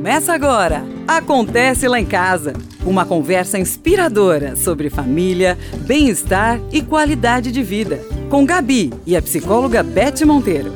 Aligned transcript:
Começa 0.00 0.32
agora! 0.32 0.82
Acontece 1.06 1.86
lá 1.86 2.00
em 2.00 2.06
casa. 2.06 2.54
Uma 2.86 3.04
conversa 3.04 3.58
inspiradora 3.58 4.56
sobre 4.56 4.88
família, 4.88 5.58
bem-estar 5.86 6.58
e 6.72 6.80
qualidade 6.80 7.52
de 7.52 7.62
vida. 7.62 8.00
Com 8.30 8.46
Gabi 8.46 8.90
e 9.04 9.14
a 9.14 9.20
psicóloga 9.20 9.82
Beth 9.82 10.24
Monteiro. 10.24 10.72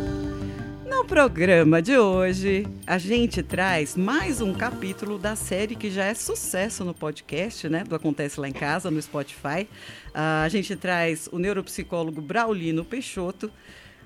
No 0.87 1.07
programa 1.07 1.81
de 1.81 1.97
hoje, 1.97 2.67
a 2.87 2.99
gente 2.99 3.43
traz 3.43 3.97
mais 3.97 4.43
um 4.43 4.53
capítulo 4.53 5.19
da 5.19 5.35
série 5.35 5.75
que 5.75 5.91
já 5.91 6.05
é 6.05 6.13
sucesso 6.13 6.85
no 6.85 6.93
podcast, 6.93 7.67
né? 7.67 7.83
Do 7.83 7.95
Acontece 7.95 8.39
Lá 8.39 8.47
em 8.47 8.53
Casa, 8.53 8.91
no 8.91 9.01
Spotify. 9.01 9.67
Uh, 10.09 10.45
a 10.45 10.49
gente 10.51 10.77
traz 10.77 11.31
o 11.33 11.39
neuropsicólogo 11.39 12.21
Braulino 12.21 12.85
Peixoto 12.85 13.51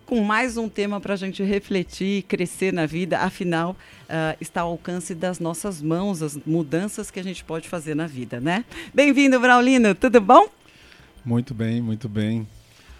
com 0.09 0.25
mais 0.25 0.57
um 0.57 0.71
tema 0.71 0.99
para 1.03 1.13
a 1.13 1.17
gente 1.19 1.43
refletir, 1.43 2.23
crescer 2.23 2.73
na 2.73 2.87
vida. 2.87 3.19
Afinal, 3.19 3.73
uh, 4.05 4.35
está 4.41 4.63
ao 4.63 4.71
alcance 4.71 5.15
das 5.15 5.39
nossas 5.39 5.83
mãos 5.83 6.23
as 6.23 6.35
mudanças 6.47 7.11
que 7.11 7.21
a 7.21 7.23
gente 7.23 7.45
pode 7.45 7.69
fazer 7.69 7.95
na 7.95 8.07
vida, 8.07 8.41
né? 8.41 8.65
Bem-vindo, 8.95 9.39
Braulino, 9.39 9.95
tudo 9.95 10.19
bom? 10.19 10.49
Muito 11.23 11.53
bem, 11.53 11.83
muito 11.83 12.09
bem. 12.09 12.49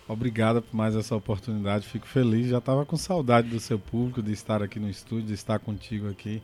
Obrigado 0.07 0.61
por 0.61 0.77
mais 0.77 0.95
essa 0.95 1.17
oportunidade. 1.17 1.89
Fico 1.89 2.07
feliz. 2.07 2.49
Já 2.49 2.59
estava 2.59 2.85
com 2.85 2.99
saudade 2.99 3.49
do 3.49 3.59
seu 3.59 3.79
público, 3.79 4.23
de 4.23 4.35
estar 4.35 4.63
aqui 4.63 4.79
no 4.79 4.91
estúdio, 4.91 5.29
de 5.29 5.35
estar 5.35 5.59
contigo 5.59 6.11
aqui. 6.11 6.43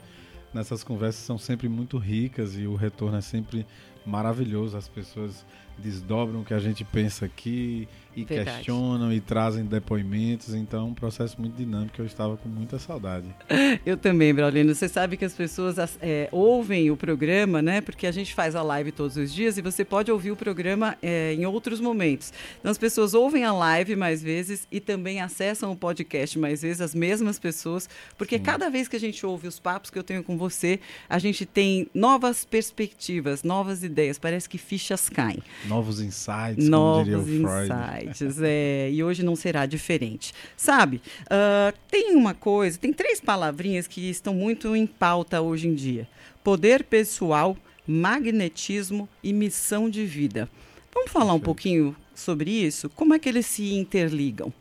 Nessas 0.54 0.82
conversas 0.82 1.26
são 1.26 1.36
sempre 1.36 1.68
muito 1.68 1.98
ricas 1.98 2.56
e 2.56 2.66
o 2.66 2.74
retorno 2.74 3.18
é 3.18 3.20
sempre 3.20 3.66
maravilhoso. 4.06 4.78
As 4.78 4.88
pessoas 4.88 5.44
desdobram 5.76 6.40
o 6.40 6.44
que 6.44 6.54
a 6.54 6.58
gente 6.58 6.84
pensa 6.84 7.26
aqui 7.26 7.86
e 8.16 8.24
Verdade. 8.24 8.58
questionam 8.58 9.12
e 9.12 9.20
trazem 9.20 9.64
depoimentos. 9.64 10.54
Então, 10.54 10.80
é 10.80 10.90
um 10.90 10.94
processo 10.94 11.40
muito 11.40 11.56
dinâmico. 11.56 12.00
Eu 12.00 12.06
estava 12.06 12.36
com 12.36 12.48
muita 12.48 12.78
saudade. 12.78 13.26
Eu 13.84 13.96
também, 13.96 14.32
Braulino. 14.34 14.74
Você 14.74 14.88
sabe 14.88 15.16
que 15.16 15.24
as 15.24 15.34
pessoas 15.34 15.76
é, 16.00 16.28
ouvem 16.30 16.90
o 16.90 16.96
programa, 16.96 17.60
né? 17.60 17.80
Porque 17.80 18.06
a 18.06 18.12
gente 18.12 18.34
faz 18.34 18.54
a 18.54 18.62
live 18.62 18.92
todos 18.92 19.16
os 19.16 19.32
dias 19.32 19.58
e 19.58 19.62
você 19.62 19.84
pode 19.84 20.10
ouvir 20.10 20.30
o 20.30 20.36
programa 20.36 20.96
é, 21.02 21.34
em 21.34 21.44
outros 21.46 21.80
momentos. 21.80 22.32
Então, 22.58 22.70
as 22.70 22.78
pessoas 22.78 23.14
ouvem 23.14 23.44
a 23.44 23.52
live 23.52 23.96
mais 23.96 24.22
vezes 24.22 24.66
e 24.70 24.80
também 24.80 25.20
acessam 25.20 25.72
o 25.72 25.76
podcast 25.76 26.38
mais 26.38 26.62
vezes, 26.62 26.80
as 26.80 26.94
mesmas 26.94 27.38
pessoas, 27.38 27.88
porque 28.16 28.36
Sim. 28.38 28.42
cada 28.44 28.68
vez 28.70 28.88
que 28.88 28.96
a 28.96 29.00
gente 29.00 29.24
ouve 29.24 29.48
os 29.48 29.58
papos 29.58 29.90
que 29.90 29.98
eu 29.98 30.02
tenho 30.02 30.22
com 30.22 30.36
você, 30.36 30.78
a 31.08 31.18
gente 31.18 31.44
tem 31.44 31.88
novas 31.94 32.44
perspectivas, 32.44 33.42
novas 33.42 33.82
ideias. 33.82 34.18
Parece 34.18 34.48
que 34.48 34.58
fichas 34.58 35.08
caem. 35.08 35.42
Novos 35.66 36.00
insights, 36.00 36.68
Novos 36.68 37.08
como 37.08 37.24
diria 37.24 37.44
o 37.44 37.48
Freud. 37.48 37.72
insights 37.72 38.03
insights, 38.10 38.40
é, 38.42 38.90
e 38.90 39.02
hoje 39.02 39.22
não 39.22 39.36
será 39.36 39.66
diferente. 39.66 40.32
Sabe, 40.56 41.00
uh, 41.22 41.76
tem 41.90 42.14
uma 42.14 42.34
coisa, 42.34 42.78
tem 42.78 42.92
três 42.92 43.20
palavrinhas 43.20 43.86
que 43.86 44.08
estão 44.08 44.34
muito 44.34 44.74
em 44.74 44.86
pauta 44.86 45.40
hoje 45.40 45.68
em 45.68 45.74
dia: 45.74 46.08
poder 46.42 46.84
pessoal, 46.84 47.56
magnetismo 47.86 49.08
e 49.22 49.32
missão 49.32 49.88
de 49.88 50.04
vida. 50.04 50.48
Vamos 50.92 51.10
falar 51.10 51.26
perfeito. 51.26 51.42
um 51.42 51.44
pouquinho 51.44 51.96
sobre 52.14 52.50
isso? 52.50 52.88
Como 52.90 53.14
é 53.14 53.18
que 53.18 53.28
eles 53.28 53.46
se 53.46 53.74
interligam? 53.74 54.52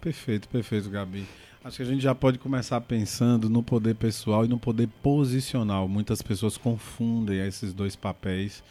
Perfeito, 0.00 0.48
perfeito, 0.48 0.88
Gabi. 0.88 1.24
Acho 1.64 1.76
que 1.76 1.82
a 1.82 1.86
gente 1.86 2.02
já 2.02 2.14
pode 2.14 2.38
começar 2.38 2.80
pensando 2.80 3.48
no 3.48 3.62
poder 3.62 3.94
pessoal 3.94 4.44
e 4.44 4.48
no 4.48 4.58
poder 4.58 4.88
posicional. 5.00 5.86
Muitas 5.86 6.20
pessoas 6.20 6.56
confundem 6.56 7.46
esses 7.46 7.72
dois 7.72 7.94
papéis 7.94 8.64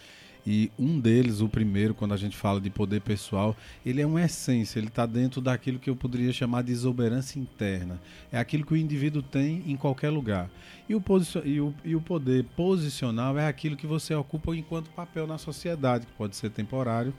e 0.45 0.71
um 0.77 0.99
deles, 0.99 1.39
o 1.41 1.47
primeiro, 1.47 1.93
quando 1.93 2.13
a 2.13 2.17
gente 2.17 2.35
fala 2.35 2.59
de 2.59 2.69
poder 2.69 3.01
pessoal, 3.01 3.55
ele 3.85 4.01
é 4.01 4.05
uma 4.05 4.21
essência, 4.21 4.79
ele 4.79 4.87
está 4.87 5.05
dentro 5.05 5.39
daquilo 5.39 5.79
que 5.79 5.89
eu 5.89 5.95
poderia 5.95 6.33
chamar 6.33 6.63
de 6.63 6.71
exuberância 6.71 7.39
interna. 7.39 8.01
É 8.31 8.39
aquilo 8.39 8.65
que 8.65 8.73
o 8.73 8.77
indivíduo 8.77 9.21
tem 9.21 9.63
em 9.67 9.75
qualquer 9.75 10.09
lugar. 10.09 10.49
E 10.89 10.95
o, 10.95 11.03
e 11.45 11.61
o, 11.61 11.73
e 11.85 11.95
o 11.95 12.01
poder 12.01 12.43
posicional 12.55 13.37
é 13.37 13.47
aquilo 13.47 13.75
que 13.75 13.85
você 13.85 14.15
ocupa 14.15 14.55
enquanto 14.55 14.89
papel 14.89 15.27
na 15.27 15.37
sociedade, 15.37 16.05
que 16.05 16.13
pode 16.13 16.35
ser 16.35 16.49
temporário, 16.49 17.13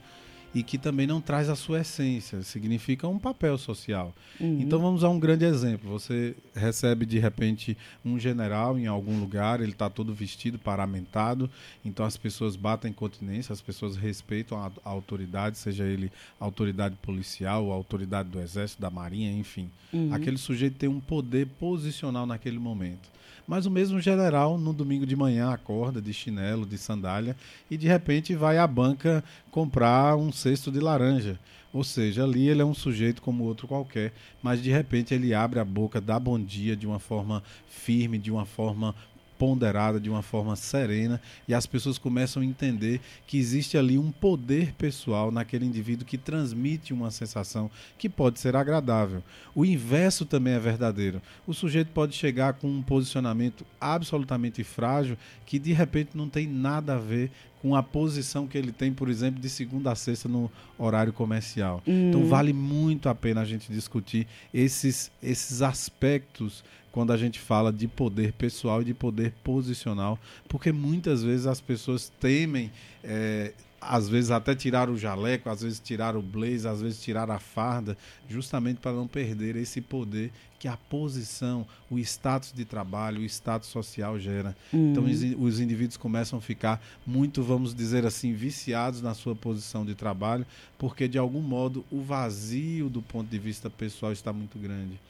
e 0.54 0.62
que 0.62 0.76
também 0.76 1.06
não 1.06 1.20
traz 1.20 1.48
a 1.48 1.56
sua 1.56 1.80
essência, 1.80 2.42
significa 2.42 3.08
um 3.08 3.18
papel 3.18 3.56
social. 3.56 4.14
Uhum. 4.38 4.60
Então 4.60 4.78
vamos 4.78 5.02
a 5.02 5.08
um 5.08 5.18
grande 5.18 5.44
exemplo. 5.44 5.90
Você 5.90 6.34
recebe 6.54 7.06
de 7.06 7.18
repente 7.18 7.76
um 8.04 8.18
general 8.18 8.78
em 8.78 8.86
algum 8.86 9.18
lugar, 9.18 9.60
ele 9.60 9.72
está 9.72 9.88
todo 9.88 10.14
vestido, 10.14 10.58
paramentado, 10.58 11.48
então 11.84 12.04
as 12.04 12.16
pessoas 12.16 12.54
batem 12.54 12.92
continência, 12.92 13.52
as 13.52 13.62
pessoas 13.62 13.96
respeitam 13.96 14.58
a, 14.58 14.70
a 14.84 14.90
autoridade, 14.90 15.58
seja 15.58 15.84
ele 15.84 16.12
autoridade 16.38 16.96
policial, 17.02 17.70
autoridade 17.70 18.28
do 18.28 18.40
exército, 18.40 18.80
da 18.82 18.90
marinha, 18.90 19.32
enfim. 19.32 19.70
Uhum. 19.92 20.12
Aquele 20.12 20.36
sujeito 20.36 20.76
tem 20.76 20.88
um 20.88 21.00
poder 21.00 21.46
posicional 21.58 22.26
naquele 22.26 22.58
momento. 22.58 23.10
Mas 23.46 23.66
o 23.66 23.70
mesmo 23.70 24.00
general, 24.00 24.56
no 24.56 24.72
domingo 24.72 25.04
de 25.04 25.16
manhã, 25.16 25.50
acorda 25.50 26.00
de 26.00 26.12
chinelo, 26.12 26.64
de 26.64 26.78
sandália 26.78 27.36
e 27.70 27.76
de 27.76 27.86
repente 27.86 28.34
vai 28.34 28.58
à 28.58 28.66
banca 28.66 29.22
comprar 29.50 30.16
um 30.16 30.32
cesto 30.32 30.70
de 30.70 30.80
laranja. 30.80 31.38
Ou 31.72 31.82
seja, 31.82 32.24
ali 32.24 32.48
ele 32.48 32.60
é 32.60 32.64
um 32.64 32.74
sujeito 32.74 33.22
como 33.22 33.44
outro 33.44 33.66
qualquer, 33.66 34.12
mas 34.42 34.62
de 34.62 34.70
repente 34.70 35.14
ele 35.14 35.32
abre 35.32 35.58
a 35.58 35.64
boca, 35.64 36.00
dá 36.00 36.20
bom 36.20 36.38
dia 36.38 36.76
de 36.76 36.86
uma 36.86 36.98
forma 36.98 37.42
firme, 37.66 38.18
de 38.18 38.30
uma 38.30 38.44
forma 38.44 38.94
ponderada, 39.42 39.98
de 39.98 40.08
uma 40.08 40.22
forma 40.22 40.54
serena, 40.54 41.20
e 41.48 41.52
as 41.52 41.66
pessoas 41.66 41.98
começam 41.98 42.40
a 42.40 42.46
entender 42.46 43.00
que 43.26 43.36
existe 43.36 43.76
ali 43.76 43.98
um 43.98 44.12
poder 44.12 44.72
pessoal 44.74 45.32
naquele 45.32 45.66
indivíduo 45.66 46.06
que 46.06 46.16
transmite 46.16 46.92
uma 46.92 47.10
sensação 47.10 47.68
que 47.98 48.08
pode 48.08 48.38
ser 48.38 48.54
agradável. 48.54 49.20
O 49.52 49.64
inverso 49.64 50.24
também 50.24 50.52
é 50.54 50.60
verdadeiro. 50.60 51.20
O 51.44 51.52
sujeito 51.52 51.90
pode 51.90 52.14
chegar 52.14 52.52
com 52.52 52.68
um 52.68 52.82
posicionamento 52.82 53.66
absolutamente 53.80 54.62
frágil 54.62 55.18
que 55.44 55.58
de 55.58 55.72
repente 55.72 56.16
não 56.16 56.28
tem 56.28 56.46
nada 56.46 56.94
a 56.94 56.98
ver 56.98 57.28
com 57.62 57.76
a 57.76 57.82
posição 57.82 58.48
que 58.48 58.58
ele 58.58 58.72
tem, 58.72 58.92
por 58.92 59.08
exemplo, 59.08 59.40
de 59.40 59.48
segunda 59.48 59.92
a 59.92 59.94
sexta 59.94 60.28
no 60.28 60.50
horário 60.76 61.12
comercial. 61.12 61.80
Hum. 61.86 62.08
Então 62.08 62.26
vale 62.26 62.52
muito 62.52 63.08
a 63.08 63.14
pena 63.14 63.40
a 63.40 63.44
gente 63.44 63.72
discutir 63.72 64.26
esses, 64.52 65.12
esses 65.22 65.62
aspectos 65.62 66.64
quando 66.90 67.12
a 67.12 67.16
gente 67.16 67.38
fala 67.38 67.72
de 67.72 67.86
poder 67.86 68.32
pessoal 68.32 68.82
e 68.82 68.84
de 68.84 68.92
poder 68.92 69.32
posicional, 69.44 70.18
porque 70.48 70.72
muitas 70.72 71.22
vezes 71.22 71.46
as 71.46 71.60
pessoas 71.60 72.12
temem, 72.20 72.70
é, 73.02 73.54
às 73.88 74.08
vezes 74.08 74.30
até 74.30 74.54
tirar 74.54 74.88
o 74.88 74.96
jaleco, 74.96 75.50
às 75.50 75.62
vezes 75.62 75.80
tirar 75.80 76.16
o 76.16 76.22
blazer, 76.22 76.70
às 76.70 76.80
vezes 76.80 77.02
tirar 77.02 77.30
a 77.30 77.38
farda, 77.38 77.96
justamente 78.28 78.78
para 78.78 78.92
não 78.92 79.06
perder 79.06 79.56
esse 79.56 79.80
poder 79.80 80.32
que 80.58 80.68
a 80.68 80.76
posição, 80.76 81.66
o 81.90 81.98
status 81.98 82.52
de 82.52 82.64
trabalho, 82.64 83.20
o 83.20 83.24
status 83.24 83.68
social 83.68 84.18
gera. 84.20 84.56
Então 84.72 85.02
uhum. 85.02 85.10
os, 85.10 85.54
os 85.54 85.60
indivíduos 85.60 85.96
começam 85.96 86.38
a 86.38 86.42
ficar 86.42 86.80
muito, 87.04 87.42
vamos 87.42 87.74
dizer 87.74 88.06
assim, 88.06 88.32
viciados 88.32 89.02
na 89.02 89.12
sua 89.12 89.34
posição 89.34 89.84
de 89.84 89.96
trabalho, 89.96 90.46
porque 90.78 91.08
de 91.08 91.18
algum 91.18 91.40
modo 91.40 91.84
o 91.90 92.00
vazio 92.00 92.88
do 92.88 93.02
ponto 93.02 93.28
de 93.28 93.38
vista 93.38 93.68
pessoal 93.68 94.12
está 94.12 94.32
muito 94.32 94.56
grande. 94.56 95.00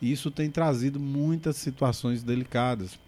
E 0.00 0.10
isso 0.10 0.30
tem 0.30 0.50
trazido 0.50 0.98
muitas 0.98 1.56
situações 1.56 2.22
delicadas, 2.22 2.98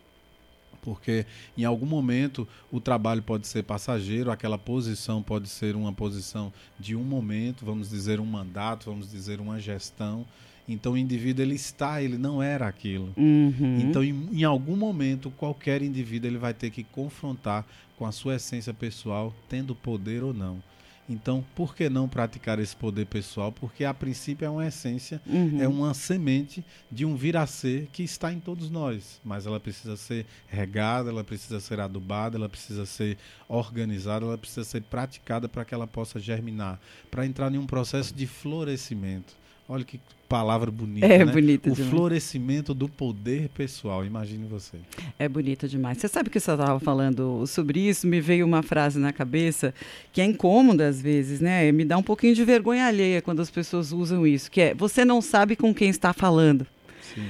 porque 0.84 1.24
em 1.56 1.64
algum 1.64 1.86
momento 1.86 2.46
o 2.70 2.78
trabalho 2.78 3.22
pode 3.22 3.46
ser 3.48 3.62
passageiro, 3.62 4.30
aquela 4.30 4.58
posição 4.58 5.22
pode 5.22 5.48
ser 5.48 5.74
uma 5.74 5.92
posição 5.92 6.52
de 6.78 6.94
um 6.94 7.02
momento, 7.02 7.64
vamos 7.64 7.88
dizer 7.88 8.20
um 8.20 8.26
mandato, 8.26 8.90
vamos 8.90 9.10
dizer 9.10 9.40
uma 9.40 9.58
gestão. 9.58 10.26
Então 10.68 10.92
o 10.92 10.98
indivíduo 10.98 11.42
ele 11.42 11.54
está, 11.54 12.02
ele 12.02 12.18
não 12.18 12.42
era 12.42 12.68
aquilo. 12.68 13.12
Uhum. 13.16 13.80
Então 13.80 14.04
em, 14.04 14.28
em, 14.30 14.44
algum 14.44 14.76
momento 14.76 15.30
qualquer 15.30 15.82
indivíduo 15.82 16.28
ele 16.28 16.38
vai 16.38 16.52
ter 16.52 16.70
que 16.70 16.84
confrontar 16.84 17.66
com 17.96 18.04
a 18.04 18.12
sua 18.12 18.34
essência 18.34 18.74
pessoal, 18.74 19.34
tendo 19.48 19.74
poder 19.74 20.22
ou 20.22 20.34
não. 20.34 20.62
Então, 21.08 21.44
por 21.54 21.74
que 21.74 21.88
não 21.90 22.08
praticar 22.08 22.58
esse 22.58 22.74
poder 22.74 23.06
pessoal? 23.06 23.52
Porque 23.52 23.84
a 23.84 23.92
princípio 23.92 24.46
é 24.46 24.48
uma 24.48 24.66
essência, 24.66 25.20
uhum. 25.26 25.60
é 25.60 25.68
uma 25.68 25.92
semente 25.92 26.64
de 26.90 27.04
um 27.04 27.14
vir 27.14 27.36
a 27.36 27.46
ser 27.46 27.88
que 27.92 28.02
está 28.02 28.32
em 28.32 28.40
todos 28.40 28.70
nós, 28.70 29.20
mas 29.22 29.44
ela 29.44 29.60
precisa 29.60 29.96
ser 29.96 30.24
regada, 30.48 31.10
ela 31.10 31.22
precisa 31.22 31.60
ser 31.60 31.78
adubada, 31.78 32.38
ela 32.38 32.48
precisa 32.48 32.86
ser 32.86 33.18
organizada, 33.48 34.24
ela 34.24 34.38
precisa 34.38 34.64
ser 34.64 34.82
praticada 34.82 35.48
para 35.48 35.64
que 35.64 35.74
ela 35.74 35.86
possa 35.86 36.18
germinar, 36.18 36.80
para 37.10 37.26
entrar 37.26 37.52
em 37.52 37.58
um 37.58 37.66
processo 37.66 38.14
de 38.14 38.26
florescimento. 38.26 39.43
Olha 39.68 39.84
que 39.84 39.98
palavra 40.28 40.70
bonita, 40.70 41.06
é 41.06 41.24
né? 41.24 41.32
bonita 41.32 41.70
o 41.70 41.74
demais. 41.74 41.90
florescimento 41.90 42.74
do 42.74 42.88
poder 42.88 43.48
pessoal, 43.50 44.04
imagine 44.04 44.46
você. 44.46 44.78
É 45.18 45.28
bonita 45.28 45.68
demais. 45.68 45.98
Você 45.98 46.08
sabe 46.08 46.28
que 46.28 46.40
você 46.40 46.50
estava 46.50 46.80
falando 46.80 47.46
sobre 47.46 47.80
isso, 47.80 48.06
me 48.06 48.20
veio 48.20 48.44
uma 48.44 48.62
frase 48.62 48.98
na 48.98 49.12
cabeça 49.12 49.72
que 50.12 50.20
é 50.20 50.24
incômoda 50.24 50.88
às 50.88 51.00
vezes, 51.00 51.40
né? 51.40 51.70
Me 51.72 51.84
dá 51.84 51.96
um 51.96 52.02
pouquinho 52.02 52.34
de 52.34 52.44
vergonha 52.44 52.86
alheia 52.86 53.22
quando 53.22 53.40
as 53.40 53.50
pessoas 53.50 53.92
usam 53.92 54.26
isso, 54.26 54.50
que 54.50 54.60
é 54.60 54.74
você 54.74 55.04
não 55.04 55.22
sabe 55.22 55.56
com 55.56 55.72
quem 55.74 55.88
está 55.88 56.12
falando. 56.12 56.66
Sim. 57.14 57.26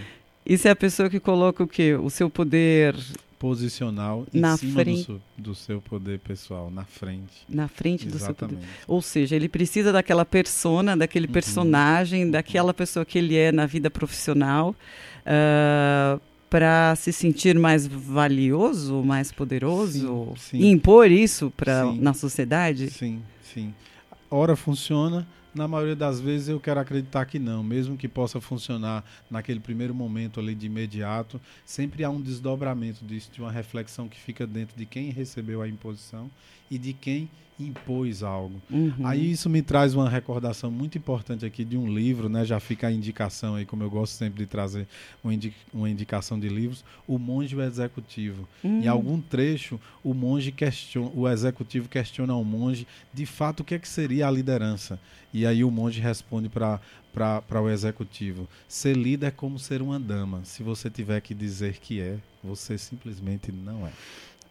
Isso 0.46 0.66
é 0.68 0.70
a 0.70 0.76
pessoa 0.76 1.08
que 1.08 1.20
coloca 1.20 1.62
o 1.62 1.68
quê? 1.68 1.94
O 1.94 2.10
seu 2.10 2.28
poder 2.28 2.96
posicional 3.38 4.26
em 4.32 4.40
na 4.40 4.56
cima 4.56 4.80
frente, 4.80 4.98
do, 4.98 5.04
seu, 5.04 5.20
do, 5.36 5.54
seu, 5.54 5.80
poder 5.80 6.18
pessoal, 6.20 6.70
na 6.70 6.84
frente. 6.84 7.44
Na 7.48 7.68
frente 7.68 8.06
Exatamente. 8.06 8.36
do 8.56 8.60
seu 8.60 8.68
poder. 8.68 8.84
Ou 8.86 9.02
seja, 9.02 9.36
ele 9.36 9.48
precisa 9.48 9.92
daquela 9.92 10.24
persona, 10.24 10.96
daquele 10.96 11.26
uhum. 11.26 11.32
personagem, 11.32 12.24
uhum. 12.24 12.30
daquela 12.30 12.72
pessoa 12.72 13.04
que 13.04 13.18
ele 13.18 13.36
é 13.36 13.52
na 13.52 13.66
vida 13.66 13.90
profissional, 13.90 14.74
uh, 15.20 16.20
para 16.48 16.94
se 16.96 17.12
sentir 17.12 17.58
mais 17.58 17.86
valioso, 17.86 19.02
mais 19.02 19.32
poderoso, 19.32 20.34
Sim, 20.36 20.58
sim. 20.58 20.58
e 20.58 20.70
impor 20.70 21.10
isso 21.10 21.52
para 21.56 21.84
Sim. 21.84 21.98
na 22.00 22.14
sociedade? 22.14 22.90
Sim, 22.90 23.20
sim. 23.42 23.74
Ora 24.30 24.54
funciona, 24.54 25.26
na 25.54 25.68
maioria 25.68 25.94
das 25.94 26.20
vezes 26.20 26.48
eu 26.48 26.58
quero 26.58 26.80
acreditar 26.80 27.24
que 27.26 27.38
não, 27.38 27.62
mesmo 27.62 27.96
que 27.96 28.08
possa 28.08 28.40
funcionar 28.40 29.04
naquele 29.30 29.60
primeiro 29.60 29.94
momento 29.94 30.40
ali 30.40 30.54
de 30.54 30.66
imediato, 30.66 31.40
sempre 31.64 32.02
há 32.02 32.10
um 32.10 32.20
desdobramento 32.20 33.04
disso, 33.04 33.30
de 33.32 33.40
uma 33.40 33.52
reflexão 33.52 34.08
que 34.08 34.18
fica 34.18 34.46
dentro 34.46 34.76
de 34.76 34.84
quem 34.84 35.10
recebeu 35.10 35.62
a 35.62 35.68
imposição 35.68 36.30
e 36.70 36.78
de 36.78 36.92
quem 36.92 37.30
impôs 37.58 38.22
algo. 38.22 38.60
Uhum. 38.70 39.06
Aí 39.06 39.30
isso 39.30 39.48
me 39.48 39.62
traz 39.62 39.94
uma 39.94 40.08
recordação 40.08 40.70
muito 40.70 40.98
importante 40.98 41.46
aqui 41.46 41.64
de 41.64 41.76
um 41.76 41.92
livro, 41.92 42.28
né? 42.28 42.44
Já 42.44 42.58
fica 42.58 42.88
a 42.88 42.92
indicação 42.92 43.54
aí, 43.54 43.64
como 43.64 43.82
eu 43.82 43.90
gosto 43.90 44.12
sempre 44.12 44.44
de 44.44 44.46
trazer 44.46 44.86
uma, 45.22 45.32
indi 45.32 45.54
uma 45.72 45.88
indicação 45.88 46.38
de 46.38 46.48
livros, 46.48 46.84
O 47.06 47.18
Monge 47.18 47.54
e 47.54 47.58
o 47.58 47.62
Executivo. 47.62 48.48
Hum. 48.64 48.80
Em 48.82 48.88
algum 48.88 49.20
trecho, 49.20 49.80
o 50.02 50.12
monge 50.12 50.50
questiona, 50.50 51.10
o 51.14 51.28
executivo 51.28 51.88
questiona 51.88 52.32
ao 52.32 52.44
monge, 52.44 52.86
de 53.12 53.24
fato, 53.24 53.60
o 53.60 53.64
que 53.64 53.74
é 53.74 53.78
que 53.78 53.88
seria 53.88 54.26
a 54.26 54.30
liderança? 54.30 54.98
E 55.32 55.46
aí 55.46 55.64
o 55.64 55.70
monge 55.70 56.00
responde 56.00 56.48
para 56.48 56.80
para 57.14 57.62
o 57.62 57.70
executivo: 57.70 58.48
ser 58.68 58.96
líder 58.96 59.26
é 59.26 59.30
como 59.30 59.58
ser 59.58 59.80
uma 59.80 60.00
dama. 60.00 60.44
Se 60.44 60.62
você 60.62 60.90
tiver 60.90 61.20
que 61.20 61.32
dizer 61.32 61.78
que 61.78 62.00
é, 62.00 62.18
você 62.42 62.76
simplesmente 62.76 63.52
não 63.52 63.86
é. 63.86 63.92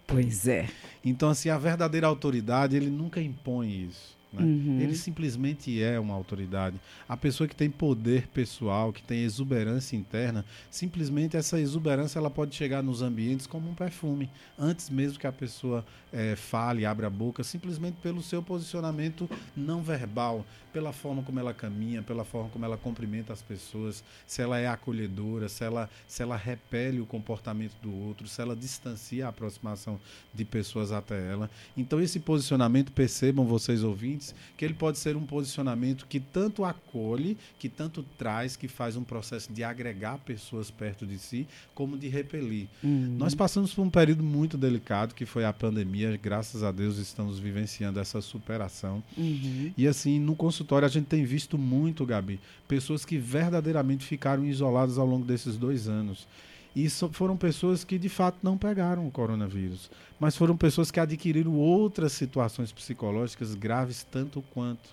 Pois 0.08 0.48
é. 0.48 0.68
Então, 1.04 1.30
assim, 1.30 1.50
a 1.50 1.58
verdadeira 1.58 2.08
autoridade, 2.08 2.76
ele 2.76 2.90
nunca 2.90 3.22
impõe 3.22 3.88
isso. 3.88 4.18
Né? 4.34 4.44
Uhum. 4.44 4.80
Ele 4.82 4.96
simplesmente 4.96 5.82
é 5.82 6.00
uma 6.00 6.14
autoridade. 6.14 6.80
A 7.08 7.16
pessoa 7.16 7.48
que 7.48 7.56
tem 7.56 7.70
poder 7.70 8.28
pessoal, 8.28 8.92
que 8.92 9.04
tem 9.04 9.24
exuberância 9.24 9.96
interna, 9.96 10.44
simplesmente 10.72 11.38
essa 11.38 11.60
exuberância 11.60 12.18
ela 12.18 12.32
pode 12.32 12.56
chegar 12.56 12.82
nos 12.82 13.02
ambientes 13.02 13.46
como 13.46 13.70
um 13.70 13.76
perfume. 13.76 14.30
Antes 14.58 14.90
mesmo 14.90 15.20
que 15.20 15.28
a 15.28 15.32
pessoa 15.32 15.86
eh, 16.12 16.36
fale, 16.36 16.86
abra 16.86 17.08
a 17.08 17.12
boca, 17.12 17.44
simplesmente 17.44 17.98
pelo 18.02 18.24
seu 18.24 18.42
posicionamento 18.42 19.30
não 19.56 19.84
verbal, 19.84 20.44
pela 20.74 20.92
forma 20.92 21.22
como 21.22 21.40
ela 21.40 21.54
caminha, 21.54 22.02
pela 22.02 22.26
forma 22.26 22.50
como 22.50 22.66
ela 22.66 22.76
cumprimenta 22.76 23.32
as 23.32 23.42
pessoas, 23.42 24.04
se 24.26 24.42
ela 24.42 24.58
é 24.58 24.68
acolhedora, 24.68 25.48
se 25.48 25.64
ela, 25.64 25.90
se 26.08 26.24
ela 26.24 26.36
repele 26.36 27.00
o 27.00 27.06
comportamento 27.06 27.76
do 27.82 27.94
outro, 27.94 28.28
se 28.28 28.42
ela 28.42 28.56
distancia 28.56 29.28
a 29.28 29.30
aproximação 29.30 30.00
de 30.34 30.44
pessoas 30.44 30.92
até 30.92 31.32
ela. 31.32 31.50
Então, 31.78 32.02
esse 32.02 32.20
posicionamento, 32.20 32.92
percebam 32.92 33.46
vocês 33.46 33.84
ouvintes, 33.84 34.34
que 34.58 34.66
ele 34.66 34.74
pode 34.74 34.98
ser 34.98 35.16
um 35.16 35.26
posicionamento 35.26 36.08
que 36.08 36.20
tanto 36.20 36.66
acolhe, 36.66 37.38
que 37.60 37.70
tanto 37.70 38.04
traz, 38.18 38.56
que 38.56 38.68
faz 38.68 38.96
um 38.96 39.04
processo 39.04 39.54
de 39.54 39.64
agregar 39.64 40.18
pessoas 40.20 40.72
perto 40.72 41.06
de 41.06 41.20
si, 41.20 41.48
como 41.76 41.98
de 41.98 42.08
repelir. 42.08 42.68
Uhum. 42.84 43.16
Nós 43.18 43.36
passamos 43.36 43.74
por 43.74 43.84
um 43.84 43.90
período 43.90 44.24
muito 44.24 44.58
delicado, 44.58 45.14
que 45.14 45.26
foi 45.26 45.46
a 45.46 45.54
pandemia. 45.54 46.18
Graças 46.22 46.64
a 46.64 46.72
Deus 46.72 46.98
estamos 46.98 47.38
vivenciando 47.38 48.00
essa 48.00 48.20
superação. 48.22 49.04
Uhum. 49.16 49.72
E 49.78 49.88
assim, 49.88 50.20
no 50.20 50.36
consultório 50.36 50.63
a 50.86 50.88
gente 50.90 51.06
tem 51.06 51.24
visto 51.26 51.58
muito, 51.58 52.06
Gabi, 52.06 52.40
pessoas 52.68 53.04
que 53.06 53.18
verdadeiramente 53.18 54.06
ficaram 54.06 54.46
isoladas 54.46 54.98
ao 54.98 55.06
longo 55.06 55.26
desses 55.26 55.58
dois 55.58 55.88
anos. 55.88 56.28
E 56.76 56.90
so- 56.90 57.10
foram 57.12 57.38
pessoas 57.38 57.84
que 57.84 58.00
de 58.00 58.10
fato 58.10 58.38
não 58.42 58.58
pegaram 58.58 59.08
o 59.08 59.12
coronavírus, 59.12 59.92
mas 60.20 60.36
foram 60.36 60.58
pessoas 60.58 60.90
que 60.90 61.00
adquiriram 61.00 61.54
outras 61.56 62.14
situações 62.14 62.72
psicológicas 62.72 63.54
graves 63.54 64.04
tanto 64.10 64.44
quanto. 64.54 64.90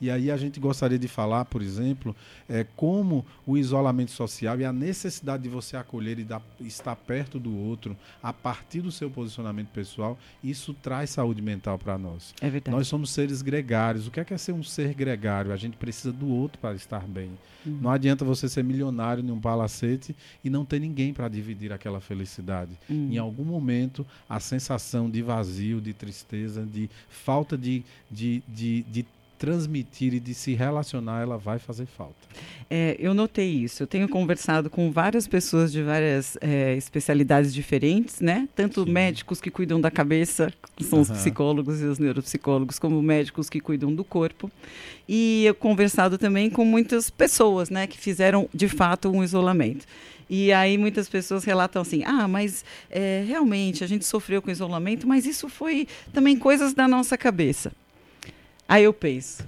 E 0.00 0.10
aí 0.10 0.30
a 0.30 0.36
gente 0.36 0.58
gostaria 0.58 0.98
de 0.98 1.08
falar, 1.08 1.44
por 1.44 1.60
exemplo, 1.60 2.16
é, 2.48 2.64
como 2.76 3.24
o 3.46 3.58
isolamento 3.58 4.10
social 4.10 4.58
e 4.58 4.64
a 4.64 4.72
necessidade 4.72 5.42
de 5.42 5.48
você 5.48 5.76
acolher 5.76 6.18
e 6.18 6.24
dar- 6.24 6.42
estar 6.60 6.96
perto 6.96 7.38
do 7.38 7.54
outro 7.54 7.96
a 8.22 8.32
partir 8.32 8.80
do 8.80 8.90
seu 8.90 9.10
posicionamento 9.10 9.68
pessoal, 9.68 10.18
isso 10.42 10.72
traz 10.74 11.10
saúde 11.10 11.42
mental 11.42 11.78
para 11.78 11.98
nós. 11.98 12.34
É 12.40 12.48
verdade. 12.48 12.74
Nós 12.74 12.88
somos 12.88 13.10
seres 13.10 13.42
gregários. 13.42 14.06
O 14.06 14.10
que 14.10 14.20
é, 14.20 14.24
que 14.24 14.32
é 14.32 14.38
ser 14.38 14.52
um 14.52 14.62
ser 14.62 14.94
gregário? 14.94 15.52
A 15.52 15.56
gente 15.56 15.76
precisa 15.76 16.12
do 16.12 16.28
outro 16.28 16.58
para 16.58 16.74
estar 16.74 17.06
bem. 17.06 17.30
Uhum. 17.66 17.78
Não 17.82 17.90
adianta 17.90 18.24
você 18.24 18.48
ser 18.48 18.64
milionário 18.64 19.22
em 19.22 19.30
um 19.30 19.40
palacete 19.40 20.16
e 20.42 20.48
não 20.48 20.64
ter 20.64 20.80
ninguém 20.80 21.12
para 21.12 21.28
dividir 21.28 21.72
aquela 21.72 22.00
felicidade. 22.00 22.72
Uhum. 22.88 23.10
Em 23.12 23.18
algum 23.18 23.44
momento, 23.44 24.06
a 24.28 24.40
sensação 24.40 25.10
de 25.10 25.20
vazio, 25.20 25.80
de 25.80 25.92
tristeza, 25.92 26.64
de 26.64 26.88
falta 27.08 27.58
de, 27.58 27.84
de, 28.10 28.42
de, 28.48 28.82
de 28.84 29.04
transmitir 29.40 30.12
e 30.12 30.20
de 30.20 30.34
se 30.34 30.52
relacionar, 30.52 31.22
ela 31.22 31.38
vai 31.38 31.58
fazer 31.58 31.86
falta. 31.86 32.14
É, 32.68 32.94
eu 32.98 33.14
notei 33.14 33.48
isso. 33.50 33.82
Eu 33.82 33.86
tenho 33.86 34.06
conversado 34.06 34.68
com 34.68 34.92
várias 34.92 35.26
pessoas 35.26 35.72
de 35.72 35.82
várias 35.82 36.36
é, 36.42 36.76
especialidades 36.76 37.52
diferentes, 37.54 38.20
né? 38.20 38.46
Tanto 38.54 38.84
Sim. 38.84 38.92
médicos 38.92 39.40
que 39.40 39.50
cuidam 39.50 39.80
da 39.80 39.90
cabeça, 39.90 40.52
que 40.76 40.84
são 40.84 41.00
os 41.00 41.10
Aham. 41.10 41.18
psicólogos 41.18 41.80
e 41.80 41.84
os 41.84 41.98
neuropsicólogos, 41.98 42.78
como 42.78 43.00
médicos 43.02 43.48
que 43.48 43.60
cuidam 43.60 43.94
do 43.94 44.04
corpo. 44.04 44.50
E 45.08 45.46
eu 45.46 45.54
conversado 45.54 46.18
também 46.18 46.50
com 46.50 46.64
muitas 46.66 47.08
pessoas, 47.08 47.70
né, 47.70 47.86
que 47.86 47.98
fizeram 47.98 48.46
de 48.52 48.68
fato 48.68 49.08
um 49.08 49.24
isolamento. 49.24 49.86
E 50.28 50.52
aí 50.52 50.76
muitas 50.76 51.08
pessoas 51.08 51.44
relatam 51.44 51.80
assim: 51.80 52.04
ah, 52.04 52.28
mas 52.28 52.62
é, 52.90 53.24
realmente 53.26 53.82
a 53.82 53.86
gente 53.86 54.04
sofreu 54.04 54.42
com 54.42 54.50
isolamento, 54.50 55.08
mas 55.08 55.24
isso 55.24 55.48
foi 55.48 55.88
também 56.12 56.36
coisas 56.36 56.74
da 56.74 56.86
nossa 56.86 57.16
cabeça. 57.16 57.72
Aí 58.70 58.84
eu 58.84 58.92
penso, 58.92 59.44